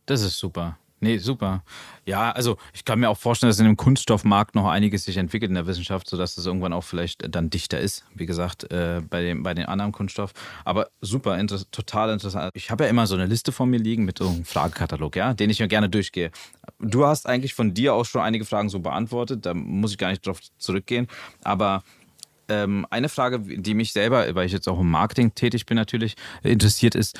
Das 0.08 0.22
ist 0.22 0.38
super. 0.38 0.80
Nee, 1.00 1.20
super. 1.20 1.64
Ja, 2.06 2.32
also 2.32 2.58
ich 2.74 2.84
kann 2.84 3.00
mir 3.00 3.10
auch 3.10 3.18
vorstellen, 3.18 3.50
dass 3.50 3.60
in 3.60 3.66
dem 3.66 3.78
Kunststoffmarkt 3.78 4.56
noch 4.56 4.68
einiges 4.68 5.06
sich 5.06 5.18
entwickelt 5.18 5.50
in 5.50 5.56
der 5.56 5.68
Wissenschaft, 5.68 6.10
sodass 6.10 6.38
es 6.38 6.46
irgendwann 6.46 6.74
auch 6.74 6.84
vielleicht 6.84 7.36
dann 7.36 7.52
dichter 7.52 7.80
ist, 7.80 8.04
wie 8.16 8.26
gesagt, 8.26 8.72
äh, 8.72 9.02
bei, 9.08 9.22
dem, 9.22 9.44
bei 9.44 9.54
den 9.54 9.66
anderen 9.66 9.92
Kunststoff. 9.92 10.34
Aber 10.66 10.90
super, 11.02 11.38
inter 11.38 11.60
total 11.72 12.12
interessant. 12.12 12.52
Ich 12.56 12.72
habe 12.72 12.86
ja 12.86 12.90
immer 12.90 13.06
so 13.06 13.14
eine 13.14 13.28
Liste 13.28 13.52
vor 13.52 13.68
mir 13.68 13.78
liegen 13.78 14.06
mit 14.06 14.18
so 14.18 14.28
einem 14.28 14.44
Fragekatalog, 14.44 15.16
ja, 15.16 15.36
den 15.36 15.52
ich 15.52 15.60
mir 15.60 15.68
gerne 15.68 15.88
durchgehe. 15.88 16.32
Du 16.80 17.06
hast 17.06 17.28
eigentlich 17.28 17.54
von 17.54 17.76
dir 17.76 17.94
auch 17.94 18.06
schon 18.06 18.22
einige 18.22 18.46
Fragen 18.46 18.70
so 18.70 18.80
beantwortet, 18.80 19.46
da 19.46 19.54
muss 19.54 19.92
ich 19.92 19.98
gar 20.00 20.10
nicht 20.10 20.26
drauf 20.26 20.40
zurückgehen. 20.58 21.08
Aber 21.44 21.84
ähm, 22.50 22.88
eine 22.90 23.10
Frage, 23.10 23.40
die 23.40 23.74
mich 23.76 23.92
selber, 23.92 24.34
weil 24.34 24.48
ich 24.48 24.52
jetzt 24.52 24.68
auch 24.68 24.80
im 24.80 24.90
Marketing 24.90 25.36
tätig 25.36 25.66
bin 25.66 25.76
natürlich, 25.76 26.16
interessiert 26.42 26.96
ist, 26.96 27.20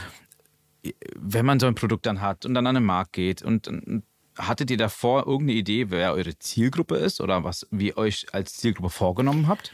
wenn 1.16 1.46
man 1.46 1.60
so 1.60 1.68
ein 1.68 1.76
Produkt 1.76 2.06
dann 2.06 2.22
hat 2.22 2.46
und 2.46 2.54
dann 2.54 2.68
an 2.68 2.76
den 2.76 2.84
Markt 2.84 3.14
geht 3.14 3.42
und, 3.42 3.68
und 3.68 4.04
hattet 4.38 4.72
ihr 4.72 4.78
davor 4.78 5.28
irgendeine 5.28 5.60
Idee, 5.60 5.90
wer 5.90 6.14
eure 6.14 6.38
Zielgruppe 6.38 6.96
ist 6.98 7.22
oder 7.22 7.44
was 7.44 7.68
wie 7.72 7.96
euch 7.98 8.28
als 8.34 8.54
Zielgruppe 8.58 8.90
vorgenommen 8.90 9.48
habt? 9.48 9.72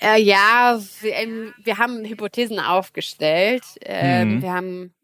Äh, 0.00 0.20
ja, 0.20 0.78
wir, 1.00 1.14
ähm, 1.14 1.54
wir, 1.62 1.78
haben 1.78 2.04
Hypothesen 2.04 2.58
aufgestellt. 2.58 3.62
Ähm, 3.82 4.36
mhm. 4.36 4.42
Wir 4.42 4.52
haben 4.52 4.94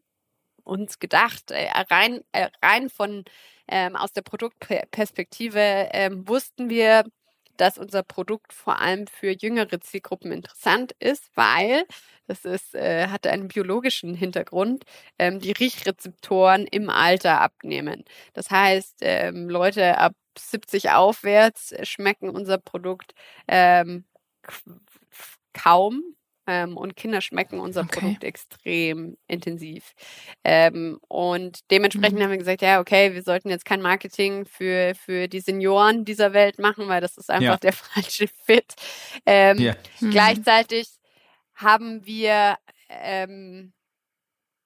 uns 0.63 0.99
gedacht, 0.99 1.51
äh, 1.51 1.67
rein, 1.89 2.21
äh, 2.31 2.49
rein 2.61 2.89
von 2.89 3.23
ähm, 3.67 3.95
aus 3.95 4.11
der 4.11 4.21
Produktperspektive 4.21 5.89
ähm, 5.91 6.27
wussten 6.27 6.69
wir, 6.69 7.05
dass 7.57 7.77
unser 7.77 8.03
Produkt 8.03 8.53
vor 8.53 8.79
allem 8.81 9.07
für 9.07 9.31
jüngere 9.31 9.79
Zielgruppen 9.81 10.31
interessant 10.31 10.93
ist, 10.99 11.29
weil 11.35 11.85
das 12.27 12.45
ist, 12.45 12.73
äh, 12.75 13.07
hatte 13.07 13.31
einen 13.31 13.47
biologischen 13.49 14.13
Hintergrund, 14.15 14.85
ähm, 15.19 15.39
die 15.39 15.51
Riechrezeptoren 15.51 16.65
im 16.67 16.89
Alter 16.89 17.41
abnehmen. 17.41 18.03
Das 18.33 18.49
heißt, 18.49 18.97
ähm, 19.01 19.49
Leute 19.49 19.97
ab 19.97 20.13
70 20.37 20.91
aufwärts 20.91 21.73
schmecken 21.83 22.29
unser 22.29 22.57
Produkt 22.57 23.13
ähm, 23.47 24.05
kaum 25.53 26.15
ähm, 26.47 26.77
und 26.77 26.95
Kinder 26.95 27.21
schmecken 27.21 27.59
unser 27.59 27.81
okay. 27.81 27.99
Produkt 27.99 28.23
extrem 28.23 29.17
intensiv. 29.27 29.93
Ähm, 30.43 30.99
und 31.07 31.59
dementsprechend 31.71 32.19
mhm. 32.19 32.23
haben 32.23 32.31
wir 32.31 32.37
gesagt, 32.37 32.61
ja, 32.61 32.79
okay, 32.79 33.13
wir 33.13 33.23
sollten 33.23 33.49
jetzt 33.49 33.65
kein 33.65 33.81
Marketing 33.81 34.45
für, 34.45 34.93
für 34.95 35.27
die 35.27 35.39
Senioren 35.39 36.05
dieser 36.05 36.33
Welt 36.33 36.59
machen, 36.59 36.87
weil 36.87 37.01
das 37.01 37.17
ist 37.17 37.29
einfach 37.29 37.43
ja. 37.43 37.57
der 37.57 37.73
falsche 37.73 38.27
Fit. 38.27 38.73
Ähm, 39.25 39.57
ja. 39.57 39.75
mhm. 39.99 40.11
Gleichzeitig 40.11 40.87
haben 41.55 42.05
wir 42.05 42.57
ähm, 42.89 43.73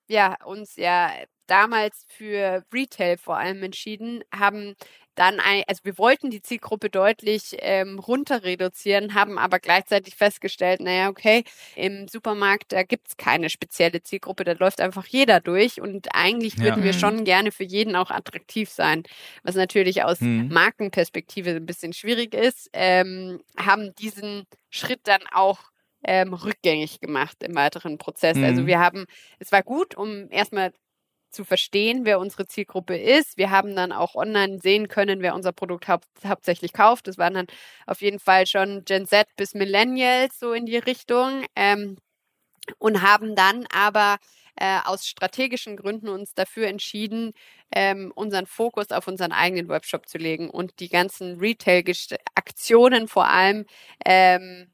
ja 0.07 0.37
uns 0.45 0.75
ja 0.75 1.11
damals 1.47 2.05
für 2.07 2.63
Retail 2.73 3.17
vor 3.17 3.37
allem 3.37 3.63
entschieden, 3.63 4.23
haben 4.33 4.75
dann 5.17 5.39
ein, 5.39 5.63
also 5.67 5.81
wir 5.83 5.97
wollten 5.97 6.29
die 6.29 6.41
Zielgruppe 6.41 6.89
deutlich 6.89 7.57
ähm, 7.59 7.99
runter 7.99 8.43
reduzieren, 8.43 9.15
haben 9.15 9.37
aber 9.37 9.59
gleichzeitig 9.59 10.15
festgestellt, 10.15 10.79
naja, 10.79 11.09
okay, 11.09 11.43
im 11.75 12.07
Supermarkt, 12.07 12.71
da 12.71 12.83
gibt's 12.83 13.17
keine 13.17 13.49
spezielle 13.49 14.03
Zielgruppe, 14.03 14.43
da 14.43 14.53
läuft 14.53 14.79
einfach 14.79 15.07
jeder 15.07 15.39
durch 15.39 15.81
und 15.81 16.09
eigentlich 16.13 16.59
würden 16.59 16.79
ja. 16.79 16.85
wir 16.85 16.93
mhm. 16.93 16.99
schon 16.99 17.23
gerne 17.23 17.51
für 17.51 17.63
jeden 17.63 17.95
auch 17.95 18.11
attraktiv 18.11 18.69
sein, 18.69 19.03
was 19.43 19.55
natürlich 19.55 20.03
aus 20.03 20.21
mhm. 20.21 20.49
Markenperspektive 20.49 21.49
ein 21.49 21.65
bisschen 21.65 21.93
schwierig 21.93 22.35
ist, 22.35 22.69
ähm, 22.73 23.41
haben 23.57 23.95
diesen 23.95 24.45
Schritt 24.69 25.01
dann 25.05 25.21
auch 25.31 25.59
ähm, 26.03 26.33
rückgängig 26.33 26.99
gemacht 26.99 27.41
im 27.41 27.55
weiteren 27.55 27.97
Prozess. 27.97 28.37
Also 28.37 28.39
mhm. 28.39 28.45
Also 28.45 28.67
wir 28.67 28.79
haben, 28.79 29.05
es 29.39 29.51
war 29.51 29.63
gut, 29.63 29.95
um 29.95 30.29
erstmal 30.29 30.73
zu 31.29 31.43
verstehen, 31.45 32.05
wer 32.05 32.19
unsere 32.19 32.47
Zielgruppe 32.47 32.97
ist. 32.97 33.37
Wir 33.37 33.51
haben 33.51 33.75
dann 33.75 33.91
auch 33.91 34.15
online 34.15 34.59
sehen 34.59 34.87
können, 34.87 35.21
wer 35.21 35.35
unser 35.35 35.51
Produkt 35.51 35.87
hau 35.87 35.97
hauptsächlich 36.25 36.73
kauft. 36.73 37.07
Das 37.07 37.17
waren 37.17 37.33
dann 37.33 37.47
auf 37.85 38.01
jeden 38.01 38.19
Fall 38.19 38.47
schon 38.47 38.83
Gen 38.85 39.05
Z 39.07 39.27
bis 39.35 39.53
Millennials 39.53 40.39
so 40.39 40.53
in 40.53 40.65
die 40.65 40.77
Richtung 40.77 41.45
ähm, 41.55 41.97
und 42.79 43.01
haben 43.01 43.35
dann 43.35 43.65
aber 43.73 44.17
äh, 44.55 44.79
aus 44.85 45.07
strategischen 45.07 45.77
Gründen 45.77 46.09
uns 46.09 46.33
dafür 46.33 46.67
entschieden, 46.67 47.33
ähm, 47.71 48.11
unseren 48.15 48.45
Fokus 48.47 48.91
auf 48.91 49.07
unseren 49.07 49.31
eigenen 49.31 49.69
Webshop 49.69 50.07
zu 50.07 50.17
legen 50.17 50.49
und 50.49 50.79
die 50.79 50.89
ganzen 50.89 51.39
Retail-Aktionen 51.39 53.07
vor 53.07 53.27
allem 53.27 53.65
ähm, 54.05 54.71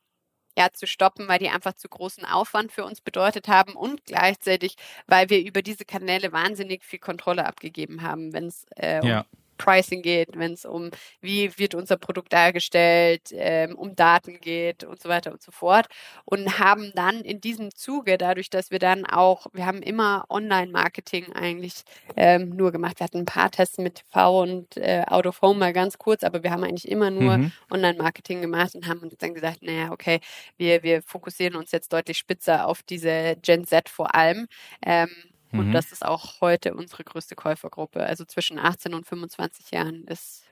ja, 0.57 0.71
zu 0.71 0.87
stoppen, 0.87 1.27
weil 1.27 1.39
die 1.39 1.49
einfach 1.49 1.73
zu 1.73 1.89
großen 1.89 2.25
Aufwand 2.25 2.71
für 2.71 2.85
uns 2.85 3.01
bedeutet 3.01 3.47
haben 3.47 3.73
und 3.75 4.05
gleichzeitig, 4.05 4.75
weil 5.07 5.29
wir 5.29 5.39
über 5.43 5.61
diese 5.61 5.85
Kanäle 5.85 6.31
wahnsinnig 6.31 6.83
viel 6.83 6.99
Kontrolle 6.99 7.45
abgegeben 7.45 8.01
haben, 8.03 8.33
wenn 8.33 8.45
es 8.45 8.65
äh, 8.77 9.05
ja. 9.05 9.25
Pricing 9.63 10.01
geht, 10.01 10.29
wenn 10.37 10.53
es 10.53 10.65
um, 10.65 10.91
wie 11.21 11.57
wird 11.57 11.73
unser 11.73 11.95
Produkt 11.97 12.33
dargestellt, 12.33 13.29
ähm, 13.31 13.75
um 13.75 13.95
Daten 13.95 14.39
geht 14.41 14.83
und 14.83 15.01
so 15.01 15.07
weiter 15.07 15.31
und 15.31 15.41
so 15.41 15.51
fort. 15.51 15.87
Und 16.25 16.59
haben 16.59 16.91
dann 16.95 17.21
in 17.21 17.39
diesem 17.39 17.73
Zuge, 17.73 18.17
dadurch, 18.17 18.49
dass 18.49 18.71
wir 18.71 18.79
dann 18.79 19.05
auch, 19.05 19.47
wir 19.53 19.65
haben 19.65 19.81
immer 19.81 20.25
Online-Marketing 20.29 21.31
eigentlich 21.33 21.83
ähm, 22.17 22.49
nur 22.49 22.71
gemacht. 22.73 22.99
Wir 22.99 23.05
hatten 23.05 23.19
ein 23.19 23.25
paar 23.25 23.51
Tests 23.51 23.77
mit 23.77 23.95
TV 23.95 24.41
und 24.41 24.75
äh, 24.77 25.03
Out 25.07 25.27
of 25.27 25.41
Home 25.41 25.59
mal 25.59 25.73
ganz 25.73 25.97
kurz, 25.97 26.23
aber 26.23 26.43
wir 26.43 26.51
haben 26.51 26.63
eigentlich 26.63 26.89
immer 26.89 27.09
nur 27.09 27.37
mhm. 27.37 27.51
Online-Marketing 27.71 28.41
gemacht 28.41 28.75
und 28.75 28.87
haben 28.87 28.99
uns 28.99 29.15
dann 29.17 29.33
gesagt, 29.33 29.63
naja, 29.63 29.91
okay, 29.91 30.19
wir, 30.57 30.83
wir 30.83 31.01
fokussieren 31.03 31.55
uns 31.55 31.71
jetzt 31.71 31.93
deutlich 31.93 32.17
spitzer 32.17 32.67
auf 32.67 32.83
diese 32.83 33.37
Gen 33.41 33.65
Z 33.65 33.87
vor 33.87 34.13
allem. 34.13 34.47
Ähm, 34.85 35.09
und 35.53 35.67
mhm. 35.69 35.71
das 35.71 35.91
ist 35.91 36.03
auch 36.03 36.41
heute 36.41 36.73
unsere 36.73 37.03
größte 37.03 37.35
Käufergruppe. 37.35 38.03
Also 38.03 38.25
zwischen 38.25 38.57
18 38.57 38.93
und 38.93 39.05
25 39.05 39.71
Jahren 39.71 40.03
ist 40.05 40.43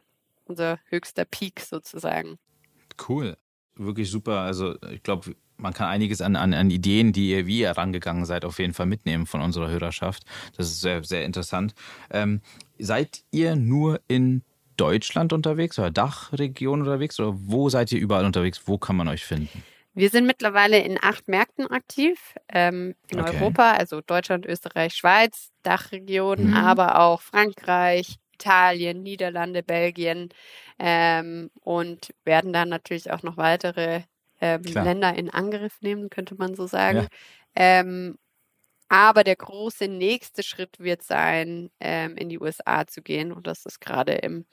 unser 0.46 0.80
höchster 0.86 1.26
Peak 1.26 1.60
sozusagen. 1.60 2.38
Cool. 3.10 3.36
Wirklich 3.76 4.12
super. 4.12 4.40
Also 4.40 4.76
ich 4.92 5.02
glaube, 5.02 5.36
man 5.58 5.74
kann 5.74 5.88
einiges 5.88 6.22
an, 6.22 6.36
an, 6.36 6.54
an 6.54 6.70
Ideen, 6.70 7.14
die 7.14 7.32
ihr, 7.32 7.48
wie 7.48 7.60
ihr 7.60 7.72
rangegangen 7.72 8.26
seid, 8.26 8.46
auf 8.46 8.60
jeden 8.60 8.74
Fall 8.74 8.86
mitnehmen 8.86 9.26
von 9.26 9.42
unserer 9.42 9.70
Hörerschaft. 9.70 10.24
Das 10.56 10.68
ist 10.68 10.82
sehr, 10.82 11.04
sehr 11.04 11.26
interessant. 11.26 11.74
Ähm, 12.12 12.42
seid 12.78 13.24
ihr 13.32 13.56
nur 13.56 14.02
in 14.08 14.44
Deutschland 14.78 15.34
unterwegs 15.34 15.80
oder 15.80 15.92
Dachregion 15.92 16.82
unterwegs 16.82 17.20
oder 17.20 17.34
wo 17.36 17.70
seid 17.70 17.92
ihr 17.92 18.00
überall 18.00 18.26
unterwegs? 18.26 18.62
Wo 18.66 18.78
kann 18.78 18.96
man 18.96 19.08
euch 19.08 19.24
finden? 19.24 19.64
Wir 19.94 20.10
sind 20.10 20.26
mittlerweile 20.26 20.80
in 20.80 20.98
acht 21.02 21.28
Märkten 21.28 21.68
aktiv 21.68 22.36
ähm, 22.48 22.96
in 23.10 23.20
okay. 23.20 23.36
Europa, 23.36 23.74
also 23.74 24.02
Deutschland, 24.02 24.46
Österreich, 24.46 24.94
Schweiz, 24.94 25.52
Dachregion, 25.64 26.48
mhm. 26.48 26.54
aber 26.54 27.00
auch 27.00 27.22
Frankreich, 27.22 28.18
Italien, 28.36 29.04
Niederlande, 29.04 29.64
Belgien 29.64 30.30
ähm, 30.80 31.52
und 31.60 32.14
werden 32.24 32.54
dann 32.54 32.70
natürlich 32.70 33.12
auch 33.12 33.22
noch 33.22 33.38
weitere 33.38 34.02
ähm, 34.40 34.64
Länder 34.64 35.14
in 35.16 35.30
Angriff 35.30 35.82
nehmen, 35.82 36.10
könnte 36.10 36.36
man 36.36 36.56
so 36.56 36.66
sagen. 36.68 37.02
Ja. 37.02 37.08
Ähm, 37.56 38.18
aber 38.92 39.24
der 39.24 39.38
große 39.38 39.88
nächste 39.88 40.44
Schritt 40.44 40.80
wird 40.80 41.02
sein, 41.04 41.70
ähm, 41.80 42.18
in 42.18 42.28
die 42.28 42.40
USA 42.40 42.86
zu 42.86 43.02
gehen. 43.02 43.32
Und 43.32 43.48
das 43.48 43.66
ist 43.66 43.80
gerade 43.80 44.16
im 44.16 44.46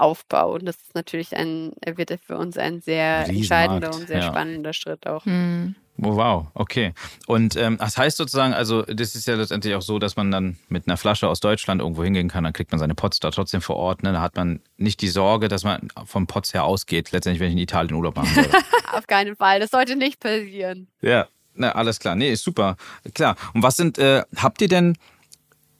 Aufbau. 0.00 0.54
Und 0.54 0.64
das 0.66 0.76
ist 0.76 0.94
natürlich 0.94 1.36
ein, 1.36 1.72
wird 1.84 2.12
für 2.24 2.36
uns 2.36 2.56
ein 2.56 2.80
sehr 2.80 3.28
Riesenmarkt. 3.28 3.38
entscheidender 3.38 3.94
und 3.94 4.08
sehr 4.08 4.20
ja. 4.20 4.28
spannender 4.28 4.72
Schritt 4.72 5.06
auch. 5.06 5.24
Mhm. 5.26 5.74
Oh, 6.02 6.16
wow, 6.16 6.46
okay. 6.54 6.94
Und 7.26 7.56
ähm, 7.56 7.76
das 7.78 7.98
heißt 7.98 8.16
sozusagen, 8.16 8.54
also 8.54 8.82
das 8.82 9.14
ist 9.14 9.26
ja 9.26 9.34
letztendlich 9.34 9.74
auch 9.74 9.82
so, 9.82 9.98
dass 9.98 10.16
man 10.16 10.30
dann 10.30 10.56
mit 10.68 10.86
einer 10.86 10.96
Flasche 10.96 11.28
aus 11.28 11.40
Deutschland 11.40 11.82
irgendwo 11.82 12.02
hingehen 12.02 12.28
kann, 12.28 12.44
dann 12.44 12.54
kriegt 12.54 12.72
man 12.72 12.78
seine 12.78 12.94
Pots 12.94 13.20
da 13.20 13.30
trotzdem 13.30 13.60
vor 13.60 13.76
Ort. 13.76 14.02
Ne? 14.02 14.12
Da 14.12 14.22
hat 14.22 14.34
man 14.36 14.60
nicht 14.78 15.02
die 15.02 15.08
Sorge, 15.08 15.48
dass 15.48 15.62
man 15.62 15.88
vom 16.06 16.26
Pots 16.26 16.54
her 16.54 16.64
ausgeht, 16.64 17.12
letztendlich, 17.12 17.40
wenn 17.40 17.48
ich 17.48 17.54
in 17.54 17.58
Italien 17.58 17.94
Urlaub 17.94 18.16
machen 18.16 18.34
würde. 18.34 18.50
Auf 18.92 19.06
keinen 19.06 19.36
Fall, 19.36 19.60
das 19.60 19.70
sollte 19.70 19.94
nicht 19.94 20.20
passieren. 20.20 20.88
Ja, 21.02 21.26
na, 21.54 21.72
alles 21.72 21.98
klar. 21.98 22.14
Nee, 22.14 22.32
ist 22.32 22.44
super. 22.44 22.76
Klar. 23.12 23.36
Und 23.52 23.62
was 23.62 23.76
sind, 23.76 23.98
äh, 23.98 24.22
habt 24.36 24.62
ihr 24.62 24.68
denn 24.68 24.96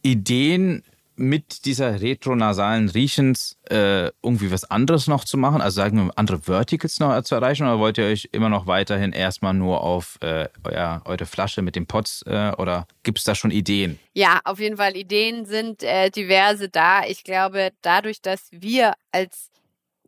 Ideen, 0.02 0.83
mit 1.20 1.66
dieser 1.66 2.00
retronasalen 2.00 2.88
Riechens 2.88 3.59
äh, 3.68 4.06
irgendwie 4.22 4.50
was 4.50 4.64
anderes 4.70 5.06
noch 5.06 5.24
zu 5.24 5.37
machen? 5.37 5.61
Also 5.61 5.76
sagen 5.76 6.06
wir 6.06 6.18
andere 6.18 6.40
Verticals 6.40 6.98
noch 6.98 7.22
zu 7.22 7.35
erreichen 7.35 7.64
oder 7.64 7.78
wollt 7.78 7.98
ihr 7.98 8.06
euch 8.06 8.30
immer 8.33 8.48
noch 8.48 8.66
weiterhin 8.66 9.12
erstmal 9.12 9.52
nur 9.52 9.83
auf 9.83 10.18
äh, 10.22 10.48
euer, 10.64 11.02
eure 11.04 11.26
Flasche 11.26 11.61
mit 11.61 11.76
den 11.76 11.87
Pots 11.87 12.22
äh, 12.26 12.52
oder 12.56 12.87
gibt 13.02 13.18
es 13.18 13.24
da 13.24 13.35
schon 13.35 13.50
Ideen? 13.50 13.98
Ja, 14.14 14.40
auf 14.44 14.59
jeden 14.59 14.78
Fall. 14.78 14.96
Ideen 14.96 15.44
sind 15.44 15.83
äh, 15.83 16.11
diverse 16.11 16.70
da. 16.70 17.04
Ich 17.06 17.22
glaube, 17.22 17.70
dadurch, 17.83 18.22
dass 18.22 18.48
wir 18.50 18.94
als 19.12 19.50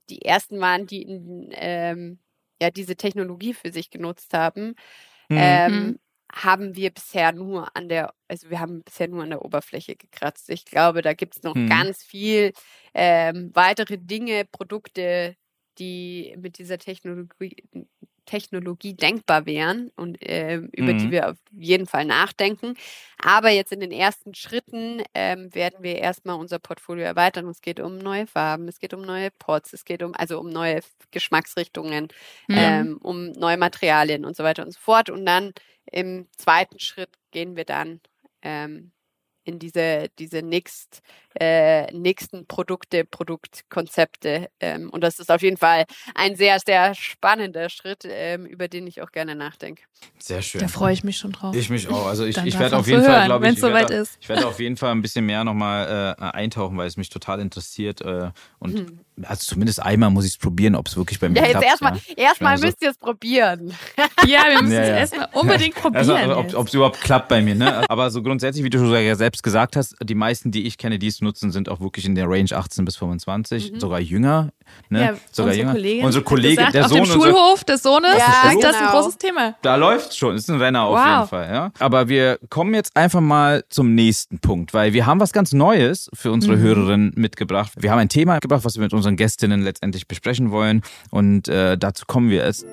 die 0.08 0.22
ersten 0.22 0.60
waren, 0.60 0.86
die 0.86 1.04
ähm, 1.52 2.18
ja 2.60 2.70
diese 2.70 2.96
Technologie 2.96 3.52
für 3.52 3.70
sich 3.70 3.90
genutzt 3.90 4.32
haben, 4.32 4.74
mhm. 5.28 5.36
ähm, 5.38 5.98
haben 6.32 6.76
wir 6.76 6.90
bisher 6.90 7.32
nur 7.32 7.76
an 7.76 7.88
der, 7.88 8.14
also 8.28 8.50
wir 8.50 8.60
haben 8.60 8.82
bisher 8.82 9.08
nur 9.08 9.22
an 9.22 9.30
der 9.30 9.44
Oberfläche 9.44 9.96
gekratzt. 9.96 10.48
Ich 10.50 10.64
glaube, 10.64 11.02
da 11.02 11.12
gibt 11.12 11.36
es 11.36 11.42
noch 11.42 11.54
hm. 11.54 11.68
ganz 11.68 12.02
viel 12.02 12.52
ähm, 12.94 13.50
weitere 13.54 13.98
Dinge, 13.98 14.44
Produkte, 14.50 15.36
die 15.78 16.34
mit 16.38 16.58
dieser 16.58 16.78
Technologie, 16.78 17.56
Technologie 18.26 18.94
denkbar 18.94 19.46
wären 19.46 19.90
und 19.96 20.22
äh, 20.22 20.56
über 20.56 20.92
mhm. 20.92 20.98
die 20.98 21.10
wir 21.10 21.30
auf 21.30 21.36
jeden 21.52 21.86
Fall 21.86 22.04
nachdenken. 22.04 22.74
Aber 23.18 23.50
jetzt 23.50 23.72
in 23.72 23.80
den 23.80 23.92
ersten 23.92 24.34
Schritten 24.34 25.02
ähm, 25.14 25.54
werden 25.54 25.82
wir 25.82 25.96
erstmal 25.96 26.36
unser 26.38 26.58
Portfolio 26.58 27.04
erweitern. 27.04 27.48
Es 27.48 27.60
geht 27.60 27.80
um 27.80 27.98
neue 27.98 28.26
Farben, 28.26 28.68
es 28.68 28.78
geht 28.78 28.94
um 28.94 29.02
neue 29.02 29.30
Pots, 29.30 29.72
es 29.72 29.84
geht 29.84 30.02
um 30.02 30.14
also 30.14 30.38
um 30.38 30.50
neue 30.50 30.80
Geschmacksrichtungen, 31.10 32.08
mhm. 32.48 32.56
ähm, 32.56 32.98
um 33.02 33.32
neue 33.32 33.56
Materialien 33.56 34.24
und 34.24 34.36
so 34.36 34.44
weiter 34.44 34.64
und 34.64 34.72
so 34.72 34.80
fort. 34.80 35.10
Und 35.10 35.26
dann 35.26 35.52
im 35.90 36.28
zweiten 36.36 36.78
Schritt 36.78 37.10
gehen 37.30 37.56
wir 37.56 37.64
dann 37.64 38.00
ähm, 38.42 38.92
in 39.44 39.58
diese, 39.58 40.08
diese 40.18 40.42
nächst, 40.42 41.02
äh, 41.38 41.90
nächsten 41.92 42.46
Produkte, 42.46 43.04
Produktkonzepte. 43.04 44.48
Ähm, 44.60 44.90
und 44.90 45.02
das 45.02 45.18
ist 45.18 45.30
auf 45.30 45.42
jeden 45.42 45.56
Fall 45.56 45.84
ein 46.14 46.36
sehr, 46.36 46.58
sehr 46.64 46.94
spannender 46.94 47.68
Schritt, 47.68 48.04
ähm, 48.04 48.46
über 48.46 48.68
den 48.68 48.86
ich 48.86 49.02
auch 49.02 49.10
gerne 49.10 49.34
nachdenke. 49.34 49.82
Sehr 50.18 50.42
schön. 50.42 50.60
Da 50.60 50.68
freue 50.68 50.92
ich 50.92 51.04
mich 51.04 51.16
schon 51.16 51.32
drauf. 51.32 51.54
Ich 51.54 51.70
mich 51.70 51.88
auch. 51.88 52.06
Also 52.06 52.24
ich, 52.24 52.36
ich 52.36 52.58
werde 52.58 52.76
auf 52.76 52.86
jeden 52.86 53.04
Fall, 53.04 53.26
glaube 53.26 53.46
ich, 53.48 53.56
ich 53.56 53.62
werde, 53.62 54.06
ich 54.20 54.28
werde 54.28 54.46
auf 54.46 54.60
jeden 54.60 54.76
Fall 54.76 54.90
ein 54.92 55.02
bisschen 55.02 55.26
mehr 55.26 55.44
nochmal 55.44 56.16
äh, 56.18 56.22
eintauchen, 56.22 56.76
weil 56.76 56.86
es 56.86 56.96
mich 56.96 57.08
total 57.08 57.40
interessiert. 57.40 58.00
Äh, 58.00 58.30
und 58.58 58.78
hm. 58.78 59.00
Also 59.24 59.44
zumindest 59.44 59.82
einmal 59.82 60.10
muss 60.10 60.24
ich 60.24 60.32
es 60.32 60.38
probieren, 60.38 60.74
ob 60.74 60.88
es 60.88 60.96
wirklich 60.96 61.20
bei 61.20 61.28
mir 61.28 61.40
ja, 61.40 61.48
klappt. 61.48 61.64
Erstmal 61.64 61.96
ja. 61.96 62.14
erstmal 62.16 62.58
müsst 62.58 62.80
so 62.80 62.86
ihr 62.86 62.90
es 62.90 62.98
probieren. 62.98 63.72
ja, 64.26 64.40
wir 64.48 64.62
müssen 64.62 64.72
ja, 64.72 64.80
es 64.80 64.88
ja. 64.88 64.96
erstmal 64.96 65.28
unbedingt 65.32 65.74
probieren. 65.82 66.10
Also, 66.10 66.58
ob 66.58 66.66
es 66.68 66.74
überhaupt 66.74 67.00
klappt 67.00 67.28
bei 67.28 67.42
mir. 67.42 67.54
Ne? 67.54 67.88
Aber 67.88 68.10
so 68.10 68.22
grundsätzlich, 68.22 68.64
wie 68.64 68.70
du 68.70 68.78
schon 68.78 69.16
selbst 69.16 69.42
gesagt 69.42 69.76
hast, 69.76 69.96
die 70.02 70.14
meisten, 70.14 70.50
die 70.50 70.66
ich 70.66 70.78
kenne, 70.78 70.98
die 70.98 71.06
es 71.06 71.20
nutzen, 71.20 71.52
sind 71.52 71.68
auch 71.68 71.80
wirklich 71.80 72.04
in 72.04 72.14
der 72.14 72.28
Range 72.28 72.50
18 72.50 72.84
bis 72.84 72.96
25, 72.96 73.72
mhm. 73.72 73.80
sogar 73.80 74.00
jünger. 74.00 74.52
Ne? 74.88 75.00
Ja, 75.00 75.14
sogar 75.30 75.54
jünger. 75.54 75.72
Kollegin 75.72 76.04
unsere 76.04 76.24
Kollegin, 76.24 76.56
gesagt, 76.56 76.74
der 76.74 76.84
auf 76.84 76.90
Sohn. 76.90 76.98
Dem 76.98 77.06
Schulhof 77.06 77.64
des 77.64 77.82
Sohnes 77.82 78.16
ja, 78.16 78.50
ist 78.50 78.62
das 78.62 78.76
genau. 78.76 78.86
ein 78.86 78.92
großes 78.92 79.18
Thema. 79.18 79.54
Da 79.62 79.76
läuft 79.76 80.10
es 80.10 80.16
schon, 80.16 80.34
ist 80.34 80.50
ein 80.50 80.60
Renner 80.60 80.82
auf 80.82 80.98
wow. 80.98 81.06
jeden 81.06 81.28
Fall. 81.28 81.52
Ja? 81.52 81.72
Aber 81.78 82.08
wir 82.08 82.38
kommen 82.48 82.74
jetzt 82.74 82.96
einfach 82.96 83.20
mal 83.20 83.64
zum 83.68 83.94
nächsten 83.94 84.38
Punkt, 84.38 84.74
weil 84.74 84.92
wir 84.92 85.06
haben 85.06 85.20
was 85.20 85.32
ganz 85.32 85.52
Neues 85.52 86.10
für 86.12 86.32
unsere 86.32 86.56
mhm. 86.56 86.60
Hörerinnen 86.60 87.12
mitgebracht. 87.16 87.72
Wir 87.76 87.90
haben 87.90 87.98
ein 87.98 88.08
Thema 88.08 88.38
gebracht, 88.38 88.64
was 88.64 88.76
wir 88.76 88.82
mit 88.82 88.92
unseren 88.92 89.11
Gästinnen 89.16 89.62
letztendlich 89.62 90.06
besprechen 90.06 90.50
wollen 90.50 90.82
und 91.10 91.48
äh, 91.48 91.76
dazu 91.76 92.04
kommen 92.06 92.30
wir 92.30 92.44
jetzt. 92.44 92.64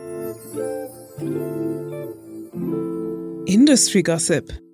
Industry 3.46 4.04
Gossip. 4.04 4.69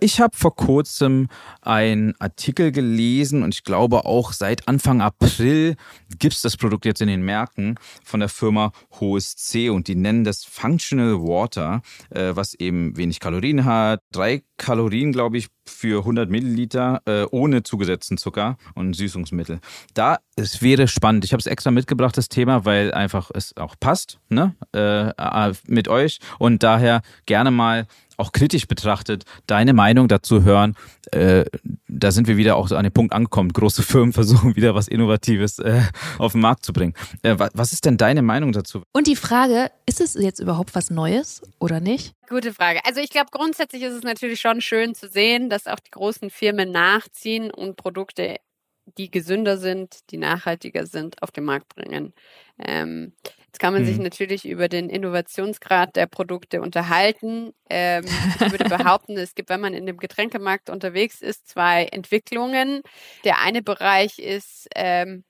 Ich 0.00 0.20
habe 0.20 0.36
vor 0.36 0.54
kurzem 0.54 1.28
einen 1.62 2.14
Artikel 2.20 2.70
gelesen 2.70 3.42
und 3.42 3.54
ich 3.54 3.64
glaube 3.64 4.04
auch 4.04 4.32
seit 4.32 4.68
Anfang 4.68 5.00
April 5.00 5.76
gibt 6.18 6.34
es 6.34 6.42
das 6.42 6.56
Produkt 6.56 6.84
jetzt 6.84 7.00
in 7.00 7.08
den 7.08 7.22
Märkten 7.22 7.76
von 8.04 8.20
der 8.20 8.28
Firma 8.28 8.72
Hohes 9.00 9.36
C 9.36 9.70
und 9.70 9.88
die 9.88 9.94
nennen 9.94 10.24
das 10.24 10.44
Functional 10.44 11.14
Water, 11.20 11.80
äh, 12.10 12.32
was 12.34 12.54
eben 12.54 12.96
wenig 12.96 13.20
Kalorien 13.20 13.64
hat. 13.64 14.00
Drei 14.12 14.42
Kalorien, 14.58 15.12
glaube 15.12 15.38
ich, 15.38 15.48
für 15.66 16.00
100 16.00 16.30
Milliliter 16.30 17.02
äh, 17.06 17.24
ohne 17.30 17.62
zugesetzten 17.62 18.18
Zucker 18.18 18.56
und 18.74 18.94
Süßungsmittel. 18.94 19.60
Da 19.94 20.18
es 20.36 20.60
wäre 20.62 20.86
spannend. 20.86 21.24
Ich 21.24 21.32
habe 21.32 21.40
es 21.40 21.46
extra 21.46 21.70
mitgebracht, 21.70 22.16
das 22.16 22.28
Thema, 22.28 22.64
weil 22.64 22.92
einfach 22.92 23.30
es 23.34 23.56
auch 23.56 23.74
passt 23.80 24.18
ne? 24.28 24.54
Äh, 24.74 25.08
äh, 25.08 25.54
mit 25.66 25.88
euch 25.88 26.18
und 26.38 26.62
daher 26.62 27.00
gerne 27.24 27.50
mal 27.50 27.86
auch 28.16 28.32
kritisch 28.32 28.66
betrachtet, 28.66 29.24
deine 29.46 29.72
Meinung 29.72 30.08
dazu 30.08 30.42
hören. 30.42 30.76
Äh, 31.12 31.44
da 31.88 32.10
sind 32.10 32.28
wir 32.28 32.36
wieder 32.36 32.56
auch 32.56 32.70
an 32.70 32.84
den 32.84 32.92
Punkt 32.92 33.12
angekommen. 33.12 33.52
Große 33.52 33.82
Firmen 33.82 34.12
versuchen 34.12 34.56
wieder 34.56 34.74
was 34.74 34.88
Innovatives 34.88 35.58
äh, 35.58 35.82
auf 36.18 36.32
den 36.32 36.40
Markt 36.40 36.64
zu 36.64 36.72
bringen. 36.72 36.94
Äh, 37.22 37.36
was 37.38 37.72
ist 37.72 37.84
denn 37.84 37.96
deine 37.96 38.22
Meinung 38.22 38.52
dazu? 38.52 38.82
Und 38.92 39.06
die 39.06 39.16
Frage, 39.16 39.70
ist 39.86 40.00
es 40.00 40.14
jetzt 40.14 40.40
überhaupt 40.40 40.74
was 40.74 40.90
Neues 40.90 41.42
oder 41.58 41.80
nicht? 41.80 42.14
Gute 42.28 42.52
Frage. 42.52 42.80
Also 42.84 43.00
ich 43.00 43.10
glaube, 43.10 43.28
grundsätzlich 43.30 43.82
ist 43.82 43.94
es 43.94 44.02
natürlich 44.02 44.40
schon 44.40 44.60
schön 44.60 44.94
zu 44.94 45.08
sehen, 45.08 45.48
dass 45.48 45.66
auch 45.66 45.80
die 45.80 45.90
großen 45.90 46.30
Firmen 46.30 46.72
nachziehen 46.72 47.50
und 47.50 47.76
Produkte 47.76 48.36
die 48.98 49.10
gesünder 49.10 49.58
sind, 49.58 50.10
die 50.10 50.16
nachhaltiger 50.16 50.86
sind, 50.86 51.22
auf 51.22 51.30
den 51.30 51.44
Markt 51.44 51.74
bringen. 51.74 52.14
Ähm, 52.58 53.12
jetzt 53.56 53.60
kann 53.60 53.72
man 53.72 53.82
mhm. 53.82 53.86
sich 53.86 53.98
natürlich 53.98 54.46
über 54.46 54.68
den 54.68 54.90
Innovationsgrad 54.90 55.96
der 55.96 56.06
Produkte 56.06 56.60
unterhalten. 56.60 57.54
Ähm, 57.70 58.04
ich 58.38 58.50
würde 58.50 58.68
behaupten, 58.68 59.16
es 59.16 59.34
gibt, 59.34 59.48
wenn 59.48 59.62
man 59.62 59.72
in 59.72 59.86
dem 59.86 59.96
Getränkemarkt 59.96 60.68
unterwegs 60.68 61.22
ist, 61.22 61.48
zwei 61.48 61.84
Entwicklungen. 61.84 62.82
Der 63.24 63.40
eine 63.40 63.62
Bereich 63.62 64.18
ist 64.18 64.68
ähm, 64.74 65.24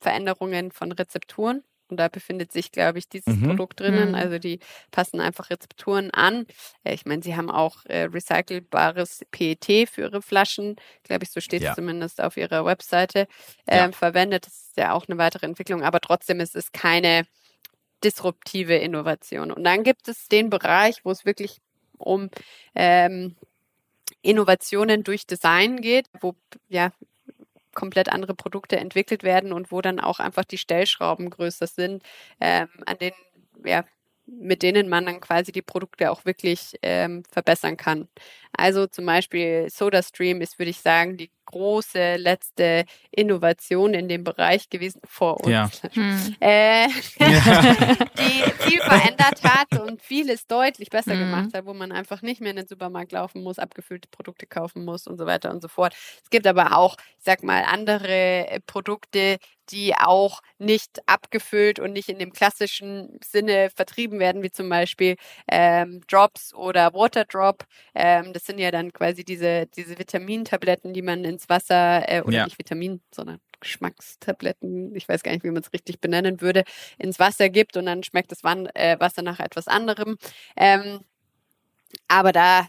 Veränderungen 0.00 0.70
von 0.70 0.92
Rezepturen. 0.92 1.64
Und 1.88 1.96
da 1.96 2.08
befindet 2.08 2.52
sich, 2.52 2.70
glaube 2.70 3.00
ich, 3.00 3.08
dieses 3.08 3.36
mhm. 3.36 3.48
Produkt 3.48 3.80
drinnen. 3.80 4.10
Mhm. 4.10 4.14
Also 4.14 4.38
die 4.38 4.60
passen 4.92 5.20
einfach 5.20 5.50
Rezepturen 5.50 6.10
an. 6.12 6.46
Ich 6.84 7.04
meine, 7.04 7.22
sie 7.22 7.36
haben 7.36 7.50
auch 7.50 7.84
äh, 7.86 8.04
recycelbares 8.04 9.26
PET 9.32 9.88
für 9.90 10.02
ihre 10.02 10.22
Flaschen, 10.22 10.76
glaube 11.02 11.24
ich, 11.24 11.30
so 11.32 11.40
steht 11.40 11.62
es 11.62 11.66
ja. 11.66 11.74
zumindest 11.74 12.22
auf 12.22 12.36
ihrer 12.36 12.64
Webseite, 12.64 13.26
äh, 13.66 13.78
ja. 13.78 13.92
verwendet. 13.92 14.46
Das 14.46 14.54
ist 14.54 14.76
ja 14.76 14.92
auch 14.92 15.06
eine 15.08 15.18
weitere 15.18 15.44
Entwicklung, 15.46 15.82
aber 15.82 16.00
trotzdem 16.00 16.40
ist 16.40 16.54
es 16.56 16.70
keine 16.70 17.26
disruptive 18.04 18.76
Innovation. 18.76 19.50
Und 19.50 19.64
dann 19.64 19.82
gibt 19.82 20.08
es 20.08 20.28
den 20.28 20.50
Bereich, 20.50 21.04
wo 21.04 21.10
es 21.10 21.24
wirklich 21.24 21.58
um 21.98 22.30
ähm, 22.74 23.36
Innovationen 24.22 25.04
durch 25.04 25.26
Design 25.26 25.80
geht, 25.80 26.06
wo 26.20 26.34
ja 26.68 26.92
komplett 27.74 28.10
andere 28.10 28.34
Produkte 28.34 28.76
entwickelt 28.76 29.22
werden 29.22 29.52
und 29.52 29.72
wo 29.72 29.80
dann 29.80 29.98
auch 29.98 30.20
einfach 30.20 30.44
die 30.44 30.58
Stellschrauben 30.58 31.30
größer 31.30 31.66
sind, 31.66 32.02
ähm, 32.40 32.68
an 32.86 32.98
denen, 32.98 33.16
ja, 33.64 33.84
mit 34.26 34.62
denen 34.62 34.88
man 34.88 35.06
dann 35.06 35.20
quasi 35.20 35.52
die 35.52 35.62
Produkte 35.62 36.10
auch 36.10 36.24
wirklich 36.24 36.76
ähm, 36.82 37.22
verbessern 37.30 37.76
kann. 37.76 38.08
Also 38.56 38.86
zum 38.86 39.06
Beispiel 39.06 39.68
SodaStream 39.70 40.40
ist, 40.40 40.58
würde 40.58 40.70
ich 40.70 40.78
sagen, 40.78 41.16
die 41.16 41.30
große 41.46 42.16
letzte 42.16 42.84
Innovation 43.10 43.94
in 43.94 44.08
dem 44.08 44.24
Bereich 44.24 44.68
gewesen 44.70 45.00
vor 45.04 45.40
uns, 45.40 45.50
ja. 45.50 45.70
hm. 45.92 46.36
äh, 46.40 46.88
die 47.18 48.52
viel 48.58 48.80
verändert 48.80 49.42
hat 49.42 49.80
und 49.80 50.02
vieles 50.02 50.46
deutlich 50.46 50.90
besser 50.90 51.14
mhm. 51.14 51.20
gemacht 51.20 51.54
hat, 51.54 51.66
wo 51.66 51.74
man 51.74 51.92
einfach 51.92 52.22
nicht 52.22 52.40
mehr 52.40 52.50
in 52.50 52.56
den 52.56 52.68
Supermarkt 52.68 53.12
laufen 53.12 53.42
muss, 53.42 53.58
abgefüllte 53.58 54.08
Produkte 54.08 54.46
kaufen 54.46 54.84
muss 54.84 55.06
und 55.06 55.18
so 55.18 55.26
weiter 55.26 55.50
und 55.50 55.60
so 55.62 55.68
fort. 55.68 55.94
Es 56.22 56.30
gibt 56.30 56.46
aber 56.46 56.76
auch, 56.76 56.96
ich 57.18 57.24
sag 57.24 57.42
mal, 57.42 57.64
andere 57.64 58.48
äh, 58.48 58.60
Produkte, 58.60 59.38
die 59.70 59.94
auch 59.94 60.40
nicht 60.58 61.00
abgefüllt 61.06 61.78
und 61.78 61.92
nicht 61.92 62.08
in 62.08 62.18
dem 62.18 62.32
klassischen 62.32 63.18
Sinne 63.24 63.70
vertrieben 63.74 64.18
werden, 64.18 64.42
wie 64.42 64.50
zum 64.50 64.68
Beispiel 64.68 65.16
ähm, 65.48 66.02
Drops 66.08 66.54
oder 66.54 66.94
Waterdrop. 66.94 67.64
Ähm, 67.94 68.32
das 68.32 68.44
sind 68.44 68.58
ja 68.58 68.70
dann 68.70 68.92
quasi 68.92 69.24
diese, 69.24 69.66
diese 69.66 69.98
Vitamintabletten, 69.98 70.92
die 70.92 71.02
man 71.02 71.24
ins 71.24 71.48
Wasser, 71.48 72.08
äh, 72.08 72.22
oder 72.22 72.38
ja. 72.38 72.44
nicht 72.44 72.58
Vitamin, 72.58 73.00
sondern 73.14 73.38
Geschmackstabletten, 73.60 74.94
ich 74.96 75.08
weiß 75.08 75.22
gar 75.22 75.32
nicht, 75.32 75.44
wie 75.44 75.50
man 75.50 75.62
es 75.62 75.72
richtig 75.72 76.00
benennen 76.00 76.40
würde, 76.40 76.64
ins 76.98 77.18
Wasser 77.18 77.48
gibt 77.48 77.76
und 77.76 77.86
dann 77.86 78.02
schmeckt 78.02 78.32
das 78.32 78.42
äh, 78.42 78.98
Wasser 78.98 79.22
nach 79.22 79.40
etwas 79.40 79.68
anderem. 79.68 80.18
Ähm, 80.56 81.00
aber 82.08 82.32
da 82.32 82.66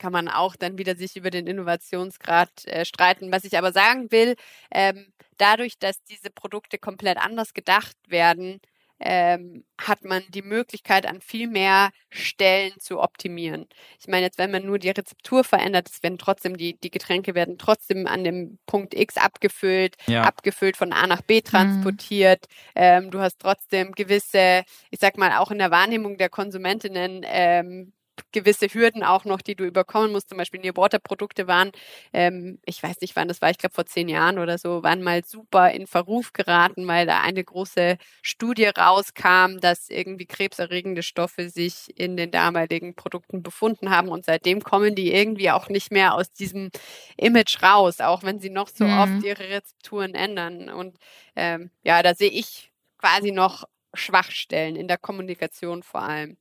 kann 0.00 0.12
man 0.12 0.28
auch 0.28 0.56
dann 0.56 0.78
wieder 0.78 0.96
sich 0.96 1.14
über 1.14 1.30
den 1.30 1.46
Innovationsgrad 1.46 2.66
äh, 2.66 2.84
streiten. 2.84 3.30
Was 3.30 3.44
ich 3.44 3.56
aber 3.56 3.70
sagen 3.70 4.10
will, 4.10 4.34
ähm, 4.72 5.12
dadurch, 5.36 5.78
dass 5.78 6.02
diese 6.04 6.30
Produkte 6.30 6.78
komplett 6.78 7.18
anders 7.18 7.54
gedacht 7.54 7.96
werden, 8.08 8.60
ähm, 9.02 9.64
hat 9.80 10.04
man 10.04 10.22
die 10.28 10.42
Möglichkeit, 10.42 11.06
an 11.06 11.20
viel 11.20 11.48
mehr 11.48 11.90
Stellen 12.10 12.72
zu 12.78 13.00
optimieren. 13.00 13.66
Ich 13.98 14.08
meine, 14.08 14.26
jetzt, 14.26 14.38
wenn 14.38 14.50
man 14.50 14.66
nur 14.66 14.78
die 14.78 14.90
Rezeptur 14.90 15.42
verändert, 15.42 15.88
es 15.90 16.02
werden 16.02 16.18
trotzdem 16.18 16.56
die, 16.56 16.78
die 16.78 16.90
Getränke 16.90 17.34
werden 17.34 17.56
trotzdem 17.56 18.06
an 18.06 18.24
dem 18.24 18.58
Punkt 18.66 18.92
X 18.94 19.16
abgefüllt, 19.16 19.96
ja. 20.06 20.22
abgefüllt 20.22 20.76
von 20.76 20.92
A 20.92 21.06
nach 21.06 21.22
B 21.22 21.36
mhm. 21.36 21.44
transportiert. 21.44 22.46
Mhm. 22.48 22.72
Ähm, 22.74 23.10
du 23.10 23.20
hast 23.20 23.38
trotzdem 23.38 23.92
gewisse, 23.92 24.64
ich 24.90 25.00
sag 25.00 25.16
mal, 25.16 25.32
auch 25.38 25.50
in 25.50 25.58
der 25.58 25.70
Wahrnehmung 25.70 26.18
der 26.18 26.28
Konsumentinnen 26.28 27.22
ähm, 27.24 27.92
gewisse 28.32 28.66
Hürden 28.66 29.02
auch 29.02 29.24
noch, 29.24 29.40
die 29.42 29.54
du 29.54 29.64
überkommen 29.64 30.12
musst. 30.12 30.28
Zum 30.28 30.38
Beispiel 30.38 30.60
Nearwater-Produkte 30.60 31.46
waren, 31.46 31.72
ähm, 32.12 32.58
ich 32.64 32.82
weiß 32.82 33.00
nicht 33.00 33.16
wann 33.16 33.28
das 33.28 33.42
war, 33.42 33.50
ich 33.50 33.58
glaube 33.58 33.74
vor 33.74 33.86
zehn 33.86 34.08
Jahren 34.08 34.38
oder 34.38 34.58
so, 34.58 34.82
waren 34.82 35.02
mal 35.02 35.24
super 35.24 35.70
in 35.70 35.86
Verruf 35.86 36.32
geraten, 36.32 36.86
weil 36.86 37.06
da 37.06 37.20
eine 37.20 37.42
große 37.44 37.96
Studie 38.22 38.66
rauskam, 38.66 39.58
dass 39.60 39.88
irgendwie 39.88 40.26
krebserregende 40.26 41.02
Stoffe 41.02 41.48
sich 41.50 41.96
in 41.98 42.16
den 42.16 42.30
damaligen 42.30 42.94
Produkten 42.94 43.42
befunden 43.42 43.90
haben 43.90 44.08
und 44.08 44.24
seitdem 44.24 44.62
kommen 44.62 44.94
die 44.94 45.12
irgendwie 45.12 45.50
auch 45.50 45.68
nicht 45.68 45.90
mehr 45.90 46.14
aus 46.14 46.32
diesem 46.32 46.70
Image 47.16 47.62
raus, 47.62 48.00
auch 48.00 48.22
wenn 48.22 48.40
sie 48.40 48.50
noch 48.50 48.68
so 48.68 48.84
mhm. 48.84 48.98
oft 48.98 49.24
ihre 49.24 49.48
Rezepturen 49.48 50.14
ändern. 50.14 50.68
Und 50.68 50.96
ähm, 51.36 51.70
ja, 51.82 52.02
da 52.02 52.14
sehe 52.14 52.30
ich 52.30 52.72
quasi 52.98 53.32
noch 53.32 53.64
Schwachstellen 53.94 54.76
in 54.76 54.88
der 54.88 54.98
Kommunikation 54.98 55.82
vor 55.82 56.02
allem. 56.02 56.36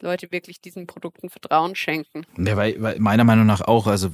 Leute 0.00 0.30
wirklich 0.32 0.60
diesen 0.60 0.86
Produkten 0.86 1.28
Vertrauen 1.30 1.74
schenken. 1.74 2.24
Ja, 2.38 2.56
weil, 2.56 2.80
weil 2.80 2.98
meiner 2.98 3.24
Meinung 3.24 3.46
nach 3.46 3.60
auch, 3.60 3.86
also 3.86 4.10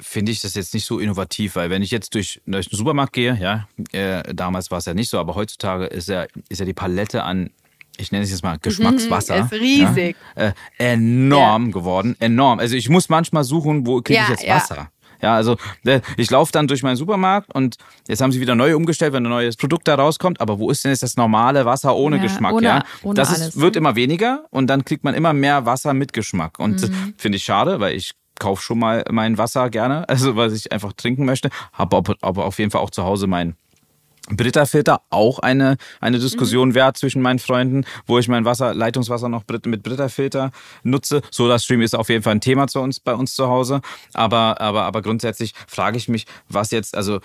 finde 0.00 0.32
ich 0.32 0.40
das 0.40 0.54
jetzt 0.54 0.74
nicht 0.74 0.86
so 0.86 0.98
innovativ, 0.98 1.56
weil 1.56 1.70
wenn 1.70 1.82
ich 1.82 1.90
jetzt 1.90 2.14
durch, 2.14 2.40
durch 2.46 2.68
den 2.68 2.76
Supermarkt 2.76 3.12
gehe, 3.12 3.38
ja, 3.40 3.68
äh, 3.92 4.34
damals 4.34 4.70
war 4.70 4.78
es 4.78 4.86
ja 4.86 4.94
nicht 4.94 5.08
so, 5.08 5.18
aber 5.18 5.34
heutzutage 5.34 5.86
ist 5.86 6.08
ja, 6.08 6.26
ist 6.48 6.58
ja 6.58 6.66
die 6.66 6.74
Palette 6.74 7.22
an 7.22 7.50
ich 7.96 8.10
nenne 8.10 8.24
es 8.24 8.30
jetzt 8.30 8.42
mal 8.42 8.58
Geschmackswasser. 8.58 9.44
ist 9.44 9.52
riesig. 9.52 10.16
Ja, 10.36 10.48
äh, 10.48 10.52
enorm 10.78 11.66
ja. 11.66 11.72
geworden, 11.72 12.16
enorm. 12.18 12.58
Also 12.58 12.74
ich 12.74 12.88
muss 12.88 13.08
manchmal 13.08 13.44
suchen, 13.44 13.86
wo 13.86 14.00
kriege 14.02 14.20
ich 14.20 14.28
jetzt 14.28 14.48
Wasser. 14.48 14.90
Ja, 15.24 15.34
also 15.34 15.56
äh, 15.84 16.02
ich 16.18 16.30
laufe 16.30 16.52
dann 16.52 16.68
durch 16.68 16.82
meinen 16.82 16.96
Supermarkt 16.96 17.54
und 17.54 17.76
jetzt 18.06 18.20
haben 18.20 18.30
sie 18.30 18.42
wieder 18.42 18.54
neu 18.54 18.76
umgestellt, 18.76 19.14
wenn 19.14 19.24
ein 19.24 19.30
neues 19.30 19.56
Produkt 19.56 19.88
da 19.88 19.94
rauskommt. 19.94 20.38
Aber 20.40 20.58
wo 20.58 20.70
ist 20.70 20.84
denn 20.84 20.90
jetzt 20.90 21.02
das 21.02 21.16
normale 21.16 21.64
Wasser 21.64 21.96
ohne 21.96 22.16
ja, 22.16 22.22
Geschmack? 22.22 22.52
Ohne, 22.52 22.66
ja, 22.66 22.84
ohne 23.02 23.14
das 23.14 23.32
ist, 23.32 23.58
wird 23.58 23.74
ne? 23.74 23.78
immer 23.78 23.96
weniger 23.96 24.44
und 24.50 24.66
dann 24.66 24.84
kriegt 24.84 25.02
man 25.02 25.14
immer 25.14 25.32
mehr 25.32 25.64
Wasser 25.64 25.94
mit 25.94 26.12
Geschmack. 26.12 26.58
Und 26.58 26.82
mhm. 26.82 27.14
finde 27.16 27.36
ich 27.36 27.44
schade, 27.44 27.80
weil 27.80 27.96
ich 27.96 28.12
kaufe 28.38 28.62
schon 28.62 28.78
mal 28.78 29.02
mein 29.10 29.38
Wasser 29.38 29.70
gerne, 29.70 30.06
also 30.10 30.36
was 30.36 30.52
ich 30.52 30.72
einfach 30.72 30.92
trinken 30.92 31.24
möchte. 31.24 31.48
Habe 31.72 32.02
aber 32.20 32.44
auf 32.44 32.58
jeden 32.58 32.70
Fall 32.70 32.82
auch 32.82 32.90
zu 32.90 33.04
Hause 33.04 33.26
mein 33.26 33.56
Britta-Filter 34.30 35.02
auch 35.10 35.38
eine, 35.38 35.76
eine 36.00 36.18
Diskussion 36.18 36.70
mhm. 36.70 36.74
wert 36.74 36.96
zwischen 36.96 37.20
meinen 37.20 37.38
Freunden, 37.38 37.84
wo 38.06 38.18
ich 38.18 38.28
mein 38.28 38.44
Wasser, 38.44 38.74
Leitungswasser 38.74 39.28
noch 39.28 39.44
mit 39.66 39.82
Britta-Filter 39.82 40.50
nutze. 40.82 41.22
Soda-Stream 41.30 41.82
ist 41.82 41.94
auf 41.94 42.08
jeden 42.08 42.22
Fall 42.22 42.34
ein 42.34 42.40
Thema 42.40 42.66
zu 42.66 42.80
uns, 42.80 43.00
bei 43.00 43.14
uns 43.14 43.34
zu 43.34 43.48
Hause. 43.48 43.80
Aber, 44.12 44.60
aber, 44.60 44.84
aber 44.84 45.02
grundsätzlich 45.02 45.52
frage 45.66 45.98
ich 45.98 46.08
mich, 46.08 46.26
was 46.48 46.70
jetzt, 46.70 46.96
also 46.96 47.20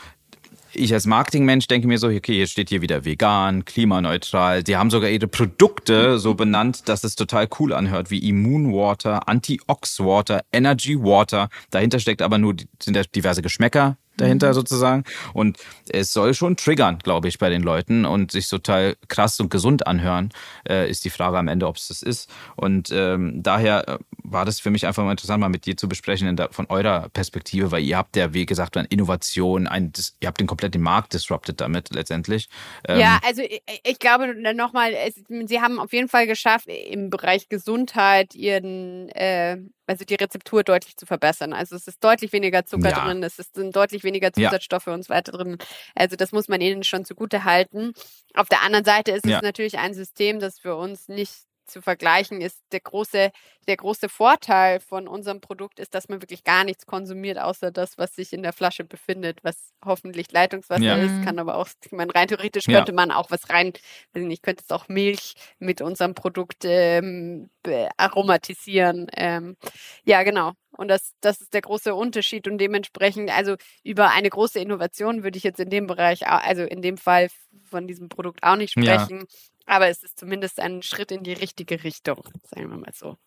ich 0.74 0.93
als 0.93 1.06
Marketingmensch 1.06 1.68
denke 1.68 1.88
mir 1.88 1.97
so, 1.97 2.08
okay, 2.08 2.38
jetzt 2.38 2.52
steht 2.52 2.70
hier 2.70 2.82
wieder 2.82 3.06
vegan, 3.06 3.66
klimaneutral. 3.66 4.64
Die 4.64 4.78
haben 4.78 4.91
sogar 4.91 5.10
ihre 5.10 5.28
Produkte 5.28 6.20
so 6.20 6.36
benannt, 6.36 6.88
dass 6.88 7.04
es 7.04 7.16
total 7.16 7.47
cool 7.60 7.74
anhört, 7.74 8.12
wie 8.12 8.20
Immune 8.28 8.72
Water, 8.74 9.28
Anti-Ox 9.28 10.00
Water, 10.00 10.43
Energy 10.52 11.00
Water. 11.00 11.50
Dahinter 11.72 12.00
steckt 12.00 12.22
aber 12.22 12.38
nur, 12.38 12.56
sind 12.82 12.95
da 12.95 13.02
diverse 13.04 13.41
Geschmäcker 13.41 13.97
dahinter 14.20 14.49
mhm. 14.49 14.53
sozusagen. 14.53 15.03
Und 15.34 15.57
es 15.89 16.13
soll 16.13 16.34
schon 16.34 16.55
triggern, 16.57 16.99
glaube 16.99 17.28
ich, 17.28 17.38
bei 17.38 17.49
den 17.49 17.61
Leuten 17.61 18.05
und 18.05 18.32
sich 18.32 18.47
total 18.47 18.95
krass 19.07 19.39
und 19.39 19.49
gesund 19.49 19.88
anhören, 19.88 20.30
äh, 20.67 20.89
ist 20.89 21.05
die 21.05 21.09
Frage 21.09 21.38
am 21.38 21.47
Ende, 21.47 21.67
ob 21.67 21.78
es 21.78 21.88
das 21.88 22.01
ist. 22.01 22.30
Und 22.55 22.91
ähm, 22.91 23.41
daher 23.41 23.88
äh, 23.88 23.97
war 24.24 24.45
das 24.45 24.59
für 24.59 24.70
mich 24.70 24.86
einfach 24.86 25.03
mal 25.03 25.11
interessant, 25.11 25.39
mal 25.39 25.49
mit 25.49 25.65
dir 25.65 25.76
zu 25.78 25.88
besprechen 25.88 26.36
der, 26.36 26.49
von 26.51 26.67
eurer 26.67 27.09
Perspektive, 27.09 27.72
weil 27.72 27.84
ihr 27.84 27.97
habt 27.97 28.15
ja, 28.15 28.34
wie 28.34 28.45
gesagt, 28.45 28.78
eine 28.78 28.88
Innovation, 28.88 29.67
ein, 29.67 29.91
das, 29.91 30.15
ihr 30.20 30.28
habt 30.28 30.39
den 30.39 30.47
kompletten 30.47 30.82
Markt 30.82 31.13
disrupted 31.13 31.59
damit 31.61 31.93
letztendlich. 31.93 32.49
Ähm, 32.88 32.99
ja, 32.99 33.20
also 33.26 33.41
ich, 33.41 33.61
ich 33.84 33.99
glaube 33.99 34.36
nochmal, 34.53 34.93
sie 35.45 35.61
haben 35.61 35.80
auf 35.80 35.93
jeden 35.93 36.09
Fall 36.09 36.28
geschafft, 36.28 36.67
im 36.67 37.09
Bereich 37.09 37.49
Gesundheit 37.49 38.36
ihren 38.36 39.09
äh, 39.09 39.57
also 39.90 40.06
die 40.06 40.16
Rezeptur 40.16 40.64
deutlich 40.64 40.96
zu 40.98 41.06
verbessern. 41.06 41.52
Also 41.52 41.76
es 41.76 41.88
ist 41.88 42.04
deutlich 42.04 42.32
weniger 42.32 42.66
Zucker 42.66 42.92
ja. 42.92 43.06
drin, 43.06 43.24
es 43.24 43.38
sind 43.38 43.76
deutlich 43.76 44.04
weniger 44.04 44.32
Zusatzstoffe 44.32 44.88
ja. 44.88 44.94
und 44.94 45.04
so 45.04 45.10
weiter 45.10 45.32
drin. 45.32 45.58
Also 45.96 46.16
das 46.16 46.32
muss 46.32 46.48
man 46.48 46.62
ihnen 46.62 46.84
schon 46.84 47.06
zugute 47.06 47.44
halten. 47.44 47.94
Auf 48.36 48.48
der 48.48 48.62
anderen 48.62 48.86
Seite 48.86 49.12
ist 49.12 49.26
ja. 49.26 49.38
es 49.38 49.42
natürlich 49.42 49.80
ein 49.80 49.94
System, 49.94 50.40
das 50.40 50.60
für 50.60 50.76
uns 50.76 51.08
nicht 51.08 51.49
zu 51.70 51.82
vergleichen 51.82 52.41
ist, 52.41 52.61
der 52.72 52.80
große, 52.80 53.32
der 53.67 53.78
große 53.78 54.09
Vorteil 54.09 54.80
von 54.80 55.07
unserem 55.07 55.41
Produkt 55.41 55.80
ist, 55.80 55.93
dass 55.95 56.09
man 56.09 56.22
wirklich 56.22 56.43
gar 56.43 56.63
nichts 56.63 56.86
konsumiert, 56.86 57.39
außer 57.39 57.72
das, 57.72 57.97
was 57.97 58.15
sich 58.15 58.34
in 58.34 58.43
der 58.43 58.53
Flasche 58.53 58.84
befindet, 58.84 59.43
was 59.43 59.74
hoffentlich 59.86 60.32
Leitungswasser 60.32 60.84
ja. 60.84 60.97
ist, 60.97 61.24
kann 61.24 61.39
aber 61.39 61.55
auch, 61.55 61.67
ich 61.84 61.91
meine, 61.91 62.13
rein 62.13 62.28
theoretisch 62.28 62.65
könnte 62.65 62.91
ja. 62.91 62.95
man 62.95 63.11
auch 63.11 63.32
was 63.32 63.49
rein, 63.49 63.74
ich 64.13 64.41
könnte 64.41 64.63
jetzt 64.63 64.74
auch 64.74 64.88
Milch 64.88 65.36
mit 65.59 65.82
unserem 65.82 66.15
Produkt 66.15 66.63
ähm, 66.65 67.49
aromatisieren. 67.97 69.07
Ähm, 69.15 69.55
ja, 70.03 70.24
genau. 70.24 70.53
Und 70.72 70.88
das, 70.88 71.13
das 71.20 71.41
ist 71.41 71.53
der 71.53 71.61
große 71.61 71.93
Unterschied 71.93 72.47
und 72.47 72.57
dementsprechend, 72.57 73.36
also 73.36 73.55
über 73.84 74.11
eine 74.11 74.30
große 74.30 74.59
Innovation 74.59 75.24
würde 75.24 75.38
ich 75.38 75.43
jetzt 75.43 75.59
in 75.59 75.70
dem 75.70 75.88
Bereich, 75.88 76.28
also 76.28 76.63
in 76.63 76.82
dem 76.82 76.97
Fall 76.97 77.28
von 77.65 77.88
diesem 77.88 78.09
Produkt 78.09 78.43
auch 78.43 78.55
nicht 78.55 78.72
sprechen. 78.72 79.20
Ja. 79.20 79.26
Aber 79.70 79.88
es 79.88 80.01
ist 80.01 80.17
zumindest 80.17 80.59
ein 80.59 80.82
Schritt 80.82 81.11
in 81.11 81.24
die 81.24 81.34
richtige 81.34 81.84
Richtung, 81.84 82.24
sagen 82.43 82.72
wir 82.72 82.78
mal 82.78 82.91
so. 82.91 83.17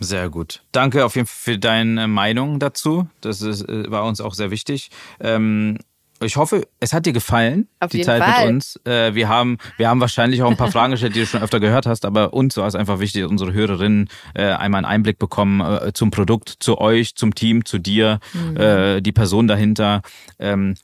Sehr 0.00 0.28
gut. 0.28 0.64
Danke 0.72 1.04
auf 1.04 1.14
jeden 1.14 1.28
Fall 1.28 1.54
für 1.54 1.58
deine 1.60 2.08
Meinung 2.08 2.58
dazu. 2.58 3.08
Das 3.20 3.40
ist, 3.40 3.62
äh, 3.68 3.88
war 3.88 4.04
uns 4.04 4.20
auch 4.20 4.34
sehr 4.34 4.50
wichtig. 4.50 4.90
Ähm, 5.20 5.78
ich 6.22 6.36
hoffe, 6.36 6.66
es 6.80 6.92
hat 6.92 7.06
dir 7.06 7.12
gefallen, 7.12 7.68
Auf 7.80 7.90
die 7.90 8.02
Zeit 8.02 8.22
Fall. 8.22 8.46
mit 8.46 8.54
uns. 8.54 8.78
Äh, 8.84 9.14
wir, 9.14 9.28
haben, 9.28 9.58
wir 9.78 9.88
haben 9.88 10.00
wahrscheinlich 10.00 10.42
auch 10.42 10.50
ein 10.50 10.56
paar 10.56 10.70
Fragen 10.72 10.92
gestellt, 10.92 11.14
die 11.14 11.20
du 11.20 11.26
schon 11.26 11.42
öfter 11.42 11.60
gehört 11.60 11.86
hast, 11.86 12.04
aber 12.04 12.34
uns 12.34 12.56
war 12.56 12.66
es 12.66 12.74
einfach 12.74 13.00
wichtig, 13.00 13.22
dass 13.22 13.30
unsere 13.30 13.52
Hörerinnen 13.52 14.08
äh, 14.34 14.44
einmal 14.44 14.84
einen 14.84 14.92
Einblick 14.92 15.18
bekommen 15.18 15.60
äh, 15.60 15.92
zum 15.92 16.10
Produkt, 16.10 16.56
zu 16.60 16.78
euch, 16.78 17.14
zum 17.14 17.34
Team, 17.34 17.64
zu 17.64 17.78
dir, 17.78 18.20
mhm. 18.34 18.56
äh, 18.56 19.00
die 19.00 19.12
Person 19.12 19.46
dahinter. 19.46 20.02
Ähm, 20.38 20.74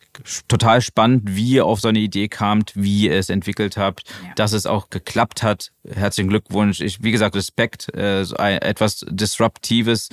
total 0.49 0.81
spannend, 0.81 1.23
wie 1.27 1.53
ihr 1.53 1.67
auf 1.67 1.81
so 1.81 1.89
eine 1.89 1.99
Idee 1.99 2.29
kamt, 2.29 2.73
wie 2.75 3.05
ihr 3.05 3.13
es 3.13 3.29
entwickelt 3.29 3.77
habt, 3.77 4.09
ja. 4.25 4.33
dass 4.37 4.53
es 4.53 4.67
auch 4.67 4.91
geklappt 4.91 5.43
hat. 5.43 5.73
Herzlichen 5.89 6.29
Glückwunsch. 6.29 6.81
Ich, 6.81 7.03
wie 7.03 7.13
gesagt, 7.13 7.37
Respekt, 7.37 7.95
äh, 7.95 8.25
so 8.25 8.37
ein, 8.37 8.59
etwas 8.63 9.05
Disruptives 9.09 10.09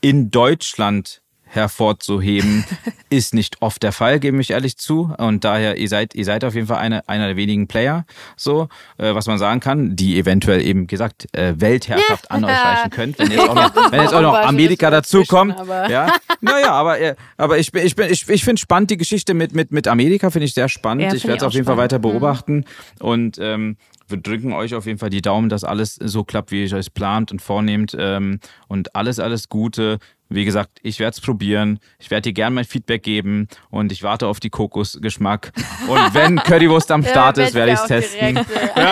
in 0.00 0.30
Deutschland 0.30 1.20
hervorzuheben, 1.48 2.64
ist 3.10 3.34
nicht 3.34 3.62
oft 3.62 3.82
der 3.82 3.92
Fall, 3.92 4.20
gebe 4.20 4.40
ich 4.40 4.50
ehrlich 4.50 4.76
zu. 4.76 5.12
Und 5.18 5.44
daher, 5.44 5.76
ihr 5.76 5.88
seid, 5.88 6.14
ihr 6.14 6.24
seid 6.24 6.44
auf 6.44 6.54
jeden 6.54 6.66
Fall 6.66 6.78
eine, 6.78 7.08
einer 7.08 7.26
der 7.26 7.36
wenigen 7.36 7.68
Player, 7.68 8.04
so, 8.36 8.68
äh, 8.98 9.14
was 9.14 9.26
man 9.26 9.38
sagen 9.38 9.60
kann, 9.60 9.96
die 9.96 10.18
eventuell 10.18 10.60
eben 10.60 10.86
gesagt 10.86 11.26
äh, 11.32 11.54
Weltherrschaft 11.58 12.30
an 12.30 12.44
euch 12.44 12.50
reichen 12.50 12.90
könnt. 12.90 13.18
Wenn 13.18 13.30
jetzt 13.30 13.48
auch 13.48 13.54
noch, 13.54 13.74
wenn 13.92 14.00
jetzt 14.02 14.14
auch 14.14 14.22
noch 14.22 14.34
Amerika 14.34 14.90
dazukommt. 14.90 15.56
Ja, 15.88 16.12
naja, 16.40 16.72
aber, 16.72 17.00
äh, 17.00 17.14
aber 17.36 17.58
ich 17.58 17.72
bin, 17.72 17.86
ich 17.86 17.96
bin, 17.96 18.10
ich, 18.10 18.28
ich 18.28 18.44
finde 18.44 18.60
spannend 18.60 18.90
die 18.90 18.96
Geschichte 18.96 19.34
mit, 19.34 19.54
mit, 19.54 19.72
mit 19.72 19.88
Amerika, 19.88 20.30
finde 20.30 20.46
ich 20.46 20.54
sehr 20.54 20.68
spannend. 20.68 21.04
Ja, 21.04 21.14
ich 21.14 21.24
werde 21.24 21.38
es 21.38 21.42
auf 21.42 21.52
jeden 21.52 21.64
spannend. 21.64 21.78
Fall 21.78 21.84
weiter 21.84 21.98
mhm. 21.98 22.02
beobachten. 22.02 22.56
Mhm. 22.56 23.06
Und 23.06 23.38
ähm, 23.40 23.76
wir 24.08 24.18
drücken 24.18 24.52
euch 24.52 24.74
auf 24.74 24.86
jeden 24.86 24.98
Fall 24.98 25.10
die 25.10 25.22
Daumen, 25.22 25.48
dass 25.48 25.64
alles 25.64 25.94
so 25.94 26.24
klappt, 26.24 26.50
wie 26.50 26.64
ihr 26.64 26.76
euch 26.76 26.94
plant 26.94 27.30
und 27.30 27.42
vornehmt. 27.42 27.94
Ähm, 27.98 28.40
und 28.66 28.96
alles, 28.96 29.20
alles 29.20 29.48
Gute. 29.48 29.98
Wie 30.30 30.44
gesagt, 30.44 30.78
ich 30.82 30.98
werde 30.98 31.14
es 31.14 31.22
probieren. 31.22 31.80
Ich 31.98 32.10
werde 32.10 32.28
dir 32.28 32.34
gerne 32.34 32.54
mein 32.54 32.66
Feedback 32.66 33.02
geben 33.02 33.48
und 33.70 33.92
ich 33.92 34.02
warte 34.02 34.26
auf 34.26 34.40
die 34.40 34.50
Kokosgeschmack. 34.50 35.52
Und 35.86 36.14
wenn 36.14 36.36
Currywurst 36.36 36.90
am 36.90 37.02
Start 37.02 37.38
ja, 37.38 37.44
ist, 37.44 37.54
werde 37.54 37.72
ich 37.72 37.78
es 37.78 37.86
testen. 37.86 38.34
Direkt, 38.34 38.50
äh, 38.76 38.80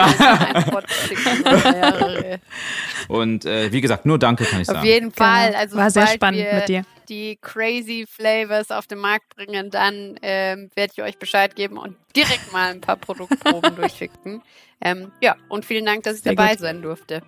ja. 2.30 2.39
und 3.09 3.45
äh, 3.45 3.70
wie 3.70 3.82
gesagt, 3.82 4.07
nur 4.07 4.18
Danke 4.18 4.45
kann 4.45 4.62
ich 4.62 4.66
sagen. 4.66 4.78
Auf 4.78 4.84
jeden 4.84 5.12
Fall. 5.12 5.49
Genau. 5.49 5.59
Also 5.59 5.76
War 5.76 5.91
sehr 5.91 6.07
spannend 6.07 6.47
mit 6.53 6.68
dir. 6.68 6.82
Die 7.11 7.39
crazy 7.41 8.07
Flavors 8.09 8.70
auf 8.70 8.87
den 8.87 8.99
Markt 8.99 9.37
bringen, 9.37 9.70
dann 9.70 10.16
ähm, 10.22 10.70
werde 10.74 10.93
ich 10.97 11.03
euch 11.03 11.18
Bescheid 11.18 11.55
geben 11.55 11.76
und 11.76 11.97
direkt 12.16 12.53
mal 12.53 12.72
ein 12.72 12.80
paar 12.80 12.97
Produktproben 12.97 13.76
durchschicken. 13.76 14.43
Ähm, 14.80 15.12
ja, 15.20 15.37
und 15.49 15.64
vielen 15.64 15.84
Dank, 15.84 16.03
dass 16.03 16.16
ich 16.16 16.22
sehr 16.22 16.34
dabei 16.34 16.53
gut. 16.53 16.61
sein 16.61 16.82
durfte. 16.82 17.22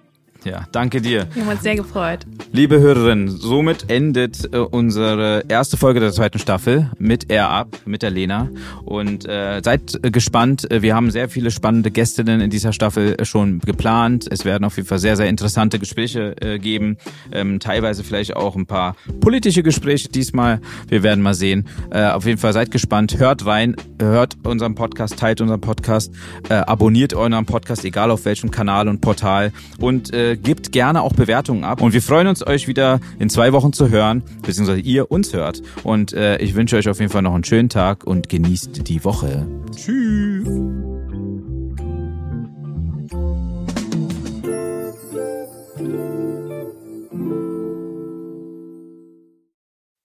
Ja, 0.45 0.66
danke 0.72 1.01
dir. 1.01 1.26
Wir 1.34 1.45
haben 1.45 1.51
uns 1.51 1.62
sehr 1.62 1.74
gefreut. 1.74 2.20
Liebe 2.53 2.78
Hörerinnen, 2.78 3.28
somit 3.28 3.91
endet 3.91 4.53
äh, 4.55 4.59
unsere 4.59 5.45
erste 5.49 5.76
Folge 5.76 6.01
der 6.01 6.12
zweiten 6.12 6.39
Staffel 6.39 6.91
mit 6.99 7.30
Air 7.30 7.51
Up, 7.51 7.76
mit 7.84 8.03
der 8.03 8.11
Lena. 8.11 8.49
Und 8.84 9.28
äh, 9.28 9.61
seid 9.64 10.01
gespannt. 10.03 10.66
Wir 10.70 10.95
haben 10.95 11.11
sehr 11.11 11.28
viele 11.28 11.51
spannende 11.51 11.91
Gästinnen 11.91 12.41
in 12.41 12.51
dieser 12.51 12.72
Staffel 12.72 13.16
schon 13.24 13.59
geplant. 13.61 14.26
Es 14.30 14.45
werden 14.45 14.64
auf 14.64 14.76
jeden 14.76 14.89
Fall 14.89 14.99
sehr, 14.99 15.16
sehr 15.16 15.28
interessante 15.28 15.78
Gespräche 15.78 16.36
äh, 16.41 16.59
geben. 16.59 16.99
Ähm, 17.32 17.59
teilweise 17.59 18.05
vielleicht 18.05 18.36
auch 18.36 18.55
ein 18.55 18.66
paar 18.66 18.97
politische 19.20 19.62
Gespräche 19.62 20.09
diesmal. 20.09 20.61
Wir 20.89 21.03
werden 21.03 21.22
mal 21.22 21.34
sehen. 21.34 21.66
Äh, 21.91 22.07
auf 22.11 22.26
jeden 22.26 22.39
Fall 22.39 22.53
seid 22.53 22.70
gespannt. 22.70 23.18
Hört 23.18 23.45
rein, 23.45 23.76
hört 24.01 24.36
unseren 24.45 24.74
Podcast, 24.76 25.18
teilt 25.18 25.41
unseren 25.41 25.61
Podcast, 25.61 26.12
äh, 26.49 26.55
abonniert 26.55 27.12
euren 27.12 27.45
Podcast, 27.45 27.84
egal 27.84 28.11
auf 28.11 28.24
welchem 28.24 28.51
Kanal 28.51 28.89
und 28.89 29.01
Portal. 29.01 29.53
Und 29.78 30.14
äh, 30.14 30.38
gebt 30.43 30.72
gerne 30.72 31.03
auch 31.03 31.12
Bewertungen 31.12 31.64
ab. 31.64 31.80
Und 31.80 31.93
wir 31.93 32.03
freuen 32.03 32.26
uns, 32.26 32.47
euch 32.47 32.68
wieder 32.68 33.01
in 33.18 33.30
zwei 33.30 33.53
Wochen 33.53 33.72
zu 33.72 33.91
hören, 33.91 34.22
beziehungsweise 34.43 34.80
ihr 34.80 35.11
uns 35.11 35.32
hört. 35.32 35.62
Und 35.84 36.12
äh, 36.12 36.39
ich 36.39 36.55
wünsche 36.55 36.76
euch 36.76 36.89
auf 36.89 37.01
jeden 37.01 37.12
Fall 37.12 37.22
noch 37.22 37.34
einen 37.34 37.45
schönen 37.45 37.68
Tag 37.68 38.05
und 38.05 38.28
genießt 38.28 38.89
die 38.89 39.05
Woche. 39.05 39.47
Tschüss. 39.74 40.49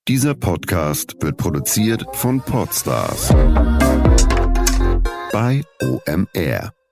Dieser 0.09 0.35
Podcast 0.35 1.15
wird 1.21 1.37
produziert 1.37 2.05
von 2.11 2.41
Podstars 2.41 3.29
bei 5.31 5.63
OMR. 5.81 6.82